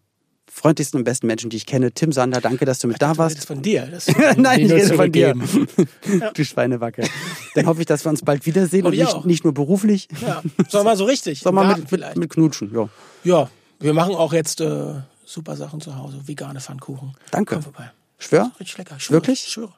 freundlichsten 0.61 0.99
und 0.99 1.05
besten 1.05 1.27
Menschen, 1.27 1.49
die 1.49 1.57
ich 1.57 1.65
kenne, 1.65 1.91
Tim 1.93 2.13
Sander. 2.13 2.41
Danke, 2.43 2.67
dass 2.67 2.81
du 2.81 2.89
mit 2.89 3.01
da 3.01 3.09
Das 3.09 3.19
warst. 3.19 3.39
ist 3.39 3.47
von 3.47 3.63
dir. 3.63 3.87
Das 3.87 4.07
Nein, 4.37 4.61
ich 4.61 4.71
rede 4.71 4.95
von 4.95 5.11
dir. 5.11 5.35
Du 6.35 6.45
Schweinewacke. 6.45 7.09
Dann 7.55 7.67
hoffe 7.67 7.81
ich, 7.81 7.87
dass 7.87 8.05
wir 8.05 8.11
uns 8.11 8.23
bald 8.23 8.45
wiedersehen 8.45 8.85
und 8.85 8.93
ich 8.93 9.01
nicht, 9.01 9.25
nicht 9.25 9.45
nur 9.45 9.55
beruflich, 9.55 10.09
Ja, 10.21 10.43
sag 10.69 10.85
mal 10.85 10.97
so 10.97 11.05
richtig. 11.05 11.43
mal 11.45 11.53
Garten 11.53 11.87
mit, 11.91 12.17
mit, 12.17 12.31
Knutschen. 12.31 12.73
Ja. 12.75 12.89
Ja, 13.25 13.51
wir 13.79 13.95
machen 13.95 14.15
auch 14.15 14.33
jetzt 14.35 14.61
äh, 14.61 14.95
super 15.25 15.57
Sachen 15.57 15.81
zu 15.81 15.97
Hause. 15.97 16.21
Vegane 16.27 16.61
Pfannkuchen. 16.61 17.15
Danke. 17.31 17.55
Komm 17.55 17.63
vorbei. 17.63 17.91
Schwör? 18.19 18.53
Richtig 18.61 18.77
lecker. 18.77 18.97
Ich 18.99 19.05
schwöre, 19.05 19.17
Wirklich? 19.17 19.45
Ich 19.47 19.53
schwöre. 19.53 19.73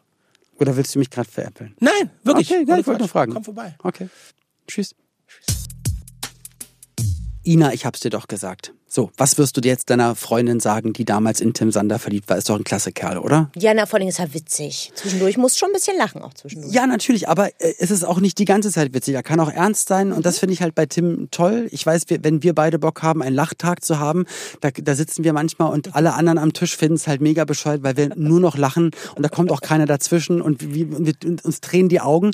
Oder 0.58 0.76
willst 0.76 0.94
du 0.94 0.98
mich 0.98 1.10
gerade 1.10 1.30
veräppeln? 1.30 1.74
Nein, 1.78 2.10
wirklich. 2.24 2.50
Okay, 2.50 2.64
nein, 2.66 2.80
ich 2.80 2.86
wollte 2.86 3.00
nur 3.00 3.08
fragen. 3.08 3.32
Komm 3.32 3.44
vorbei. 3.44 3.76
Okay. 3.82 4.08
Tschüss. 4.66 4.94
Ina, 7.44 7.72
ich 7.72 7.84
hab's 7.84 8.00
dir 8.00 8.10
doch 8.10 8.28
gesagt. 8.28 8.72
So, 8.86 9.10
was 9.16 9.38
wirst 9.38 9.56
du 9.56 9.62
dir 9.62 9.70
jetzt 9.70 9.88
deiner 9.88 10.14
Freundin 10.14 10.60
sagen, 10.60 10.92
die 10.92 11.06
damals 11.06 11.40
in 11.40 11.54
Tim 11.54 11.72
Sander 11.72 11.98
verliebt 11.98 12.28
war? 12.28 12.36
Ist 12.36 12.50
doch 12.50 12.56
ein 12.56 12.62
klasse 12.62 12.92
Kerl, 12.92 13.16
oder? 13.16 13.50
Ja, 13.56 13.72
na, 13.72 13.86
vor 13.86 13.98
allem 13.98 14.06
ist 14.06 14.20
er 14.20 14.34
witzig. 14.34 14.92
Zwischendurch 14.94 15.38
musst 15.38 15.58
schon 15.58 15.70
ein 15.70 15.72
bisschen 15.72 15.96
lachen 15.96 16.20
auch 16.20 16.34
zwischendurch. 16.34 16.72
Ja, 16.74 16.86
natürlich, 16.86 17.26
aber 17.26 17.48
äh, 17.58 17.74
es 17.78 17.90
ist 17.90 18.04
auch 18.04 18.20
nicht 18.20 18.38
die 18.38 18.44
ganze 18.44 18.70
Zeit 18.70 18.92
witzig. 18.92 19.14
Er 19.14 19.22
kann 19.22 19.40
auch 19.40 19.50
ernst 19.50 19.88
sein 19.88 20.12
und 20.12 20.26
das 20.26 20.38
finde 20.38 20.52
ich 20.52 20.60
halt 20.60 20.74
bei 20.74 20.84
Tim 20.84 21.28
toll. 21.30 21.68
Ich 21.72 21.86
weiß, 21.86 22.04
wenn 22.08 22.42
wir 22.42 22.54
beide 22.54 22.78
Bock 22.78 23.02
haben, 23.02 23.22
einen 23.22 23.34
Lachtag 23.34 23.82
zu 23.82 23.98
haben, 23.98 24.26
da, 24.60 24.70
da 24.70 24.94
sitzen 24.94 25.24
wir 25.24 25.32
manchmal 25.32 25.72
und 25.72 25.96
alle 25.96 26.12
anderen 26.12 26.36
am 26.36 26.52
Tisch 26.52 26.76
finden 26.76 26.96
es 26.96 27.06
halt 27.06 27.22
mega 27.22 27.46
bescheuert, 27.46 27.82
weil 27.82 27.96
wir 27.96 28.14
nur 28.14 28.40
noch 28.40 28.58
lachen 28.58 28.90
und 29.16 29.22
da 29.22 29.30
kommt 29.30 29.50
auch 29.50 29.62
keiner 29.62 29.86
dazwischen 29.86 30.42
und, 30.42 30.74
wir, 30.74 31.06
wir, 31.06 31.14
und 31.24 31.44
uns 31.44 31.62
drehen 31.62 31.88
die 31.88 32.00
Augen. 32.00 32.32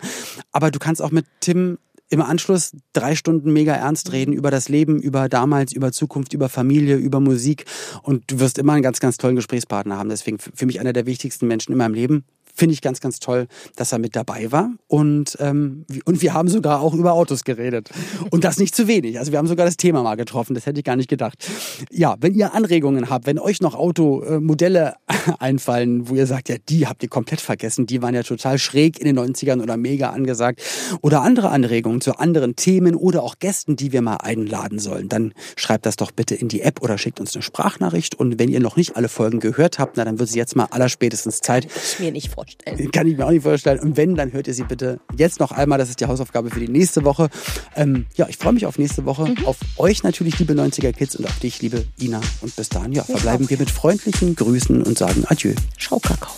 Aber 0.50 0.72
du 0.72 0.80
kannst 0.80 1.00
auch 1.00 1.12
mit 1.12 1.24
Tim 1.38 1.78
im 2.10 2.22
Anschluss 2.22 2.72
drei 2.92 3.14
Stunden 3.14 3.52
mega 3.52 3.74
ernst 3.74 4.12
reden 4.12 4.32
über 4.32 4.50
das 4.50 4.68
Leben, 4.68 5.00
über 5.00 5.28
damals, 5.28 5.72
über 5.72 5.92
Zukunft, 5.92 6.32
über 6.32 6.48
Familie, 6.48 6.96
über 6.96 7.20
Musik 7.20 7.64
und 8.02 8.30
du 8.30 8.40
wirst 8.40 8.58
immer 8.58 8.72
einen 8.72 8.82
ganz, 8.82 9.00
ganz 9.00 9.18
tollen 9.18 9.36
Gesprächspartner 9.36 9.96
haben. 9.96 10.08
Deswegen 10.08 10.38
für 10.38 10.66
mich 10.66 10.80
einer 10.80 10.92
der 10.92 11.06
wichtigsten 11.06 11.46
Menschen 11.46 11.72
in 11.72 11.78
meinem 11.78 11.94
Leben. 11.94 12.24
Finde 12.58 12.74
ich 12.74 12.82
ganz, 12.82 13.00
ganz 13.00 13.20
toll, 13.20 13.46
dass 13.76 13.92
er 13.92 13.98
mit 13.98 14.16
dabei 14.16 14.50
war. 14.50 14.70
Und, 14.88 15.36
ähm, 15.40 15.86
und 16.04 16.20
wir 16.22 16.34
haben 16.34 16.48
sogar 16.48 16.80
auch 16.80 16.92
über 16.92 17.12
Autos 17.12 17.44
geredet. 17.44 17.90
Und 18.30 18.44
das 18.44 18.58
nicht 18.58 18.74
zu 18.74 18.88
wenig. 18.88 19.18
Also 19.18 19.30
wir 19.30 19.38
haben 19.38 19.46
sogar 19.46 19.64
das 19.64 19.76
Thema 19.76 20.02
mal 20.02 20.16
getroffen. 20.16 20.54
Das 20.54 20.66
hätte 20.66 20.80
ich 20.80 20.84
gar 20.84 20.96
nicht 20.96 21.08
gedacht. 21.08 21.48
Ja, 21.90 22.16
wenn 22.20 22.34
ihr 22.34 22.54
Anregungen 22.54 23.10
habt, 23.10 23.26
wenn 23.26 23.38
euch 23.38 23.60
noch 23.60 23.76
Automodelle 23.76 24.94
einfallen, 25.38 26.08
wo 26.08 26.16
ihr 26.16 26.26
sagt, 26.26 26.48
ja, 26.48 26.56
die 26.68 26.86
habt 26.88 27.02
ihr 27.02 27.08
komplett 27.08 27.40
vergessen, 27.40 27.86
die 27.86 28.02
waren 28.02 28.14
ja 28.14 28.24
total 28.24 28.58
schräg 28.58 28.98
in 28.98 29.06
den 29.06 29.18
90ern 29.18 29.62
oder 29.62 29.76
mega 29.76 30.10
angesagt. 30.10 30.60
Oder 31.00 31.22
andere 31.22 31.50
Anregungen 31.50 32.00
zu 32.00 32.18
anderen 32.18 32.56
Themen 32.56 32.96
oder 32.96 33.22
auch 33.22 33.36
Gästen, 33.38 33.76
die 33.76 33.92
wir 33.92 34.02
mal 34.02 34.16
einladen 34.16 34.80
sollen, 34.80 35.08
dann 35.08 35.32
schreibt 35.56 35.86
das 35.86 35.96
doch 35.96 36.10
bitte 36.10 36.34
in 36.34 36.48
die 36.48 36.62
App 36.62 36.82
oder 36.82 36.98
schickt 36.98 37.20
uns 37.20 37.36
eine 37.36 37.42
Sprachnachricht. 37.42 38.16
Und 38.16 38.40
wenn 38.40 38.48
ihr 38.48 38.60
noch 38.60 38.76
nicht 38.76 38.96
alle 38.96 39.08
Folgen 39.08 39.38
gehört 39.38 39.78
habt, 39.78 39.96
na, 39.96 40.04
dann 40.04 40.18
wird 40.18 40.28
es 40.28 40.34
jetzt 40.34 40.56
mal 40.56 40.66
allerspätestens 40.70 41.40
Zeit. 41.40 41.66
Ich 41.66 42.00
mir 42.00 42.10
nicht 42.10 42.30
vorstellen. 42.48 42.90
Kann 42.90 43.06
ich 43.06 43.16
mir 43.16 43.26
auch 43.26 43.30
nicht 43.30 43.42
vorstellen. 43.42 43.80
Und 43.80 43.96
wenn, 43.96 44.14
dann 44.14 44.32
hört 44.32 44.46
ihr 44.46 44.54
sie 44.54 44.64
bitte 44.64 45.00
jetzt 45.16 45.40
noch 45.40 45.52
einmal. 45.52 45.78
Das 45.78 45.88
ist 45.88 46.00
die 46.00 46.06
Hausaufgabe 46.06 46.50
für 46.50 46.60
die 46.60 46.68
nächste 46.68 47.04
Woche. 47.04 47.28
Ähm, 47.76 48.06
ja, 48.14 48.26
ich 48.28 48.36
freue 48.36 48.52
mich 48.52 48.66
auf 48.66 48.78
nächste 48.78 49.04
Woche. 49.04 49.26
Mhm. 49.26 49.46
Auf 49.46 49.56
euch 49.76 50.02
natürlich, 50.02 50.38
liebe 50.38 50.54
90er 50.54 50.92
Kids 50.92 51.16
und 51.16 51.26
auf 51.26 51.38
dich, 51.38 51.60
liebe 51.62 51.84
Ina. 52.00 52.20
Und 52.40 52.54
bis 52.56 52.68
dahin, 52.68 52.92
ja, 52.92 53.04
verbleiben 53.04 53.48
wir 53.48 53.58
mit 53.58 53.70
freundlichen 53.70 54.34
Grüßen 54.34 54.82
und 54.82 54.98
sagen 54.98 55.24
Adieu. 55.28 55.54
Schau 55.76 55.98
Kakao. 55.98 56.32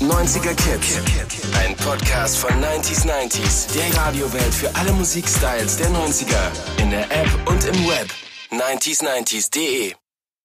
90er 0.00 0.54
Kids. 0.54 0.98
Ein 1.54 1.76
Podcast 1.76 2.38
von 2.38 2.50
90s 2.50 3.06
90s. 3.06 3.72
Der 3.74 3.98
Radiowelt 3.98 4.54
für 4.54 4.74
alle 4.74 4.92
Musikstyles 4.92 5.76
der 5.76 5.88
90er. 5.88 6.82
In 6.82 6.90
der 6.90 7.04
App 7.04 7.28
und 7.46 7.64
im 7.64 7.86
Web. 7.86 8.08
90s90s.de 8.50 10.01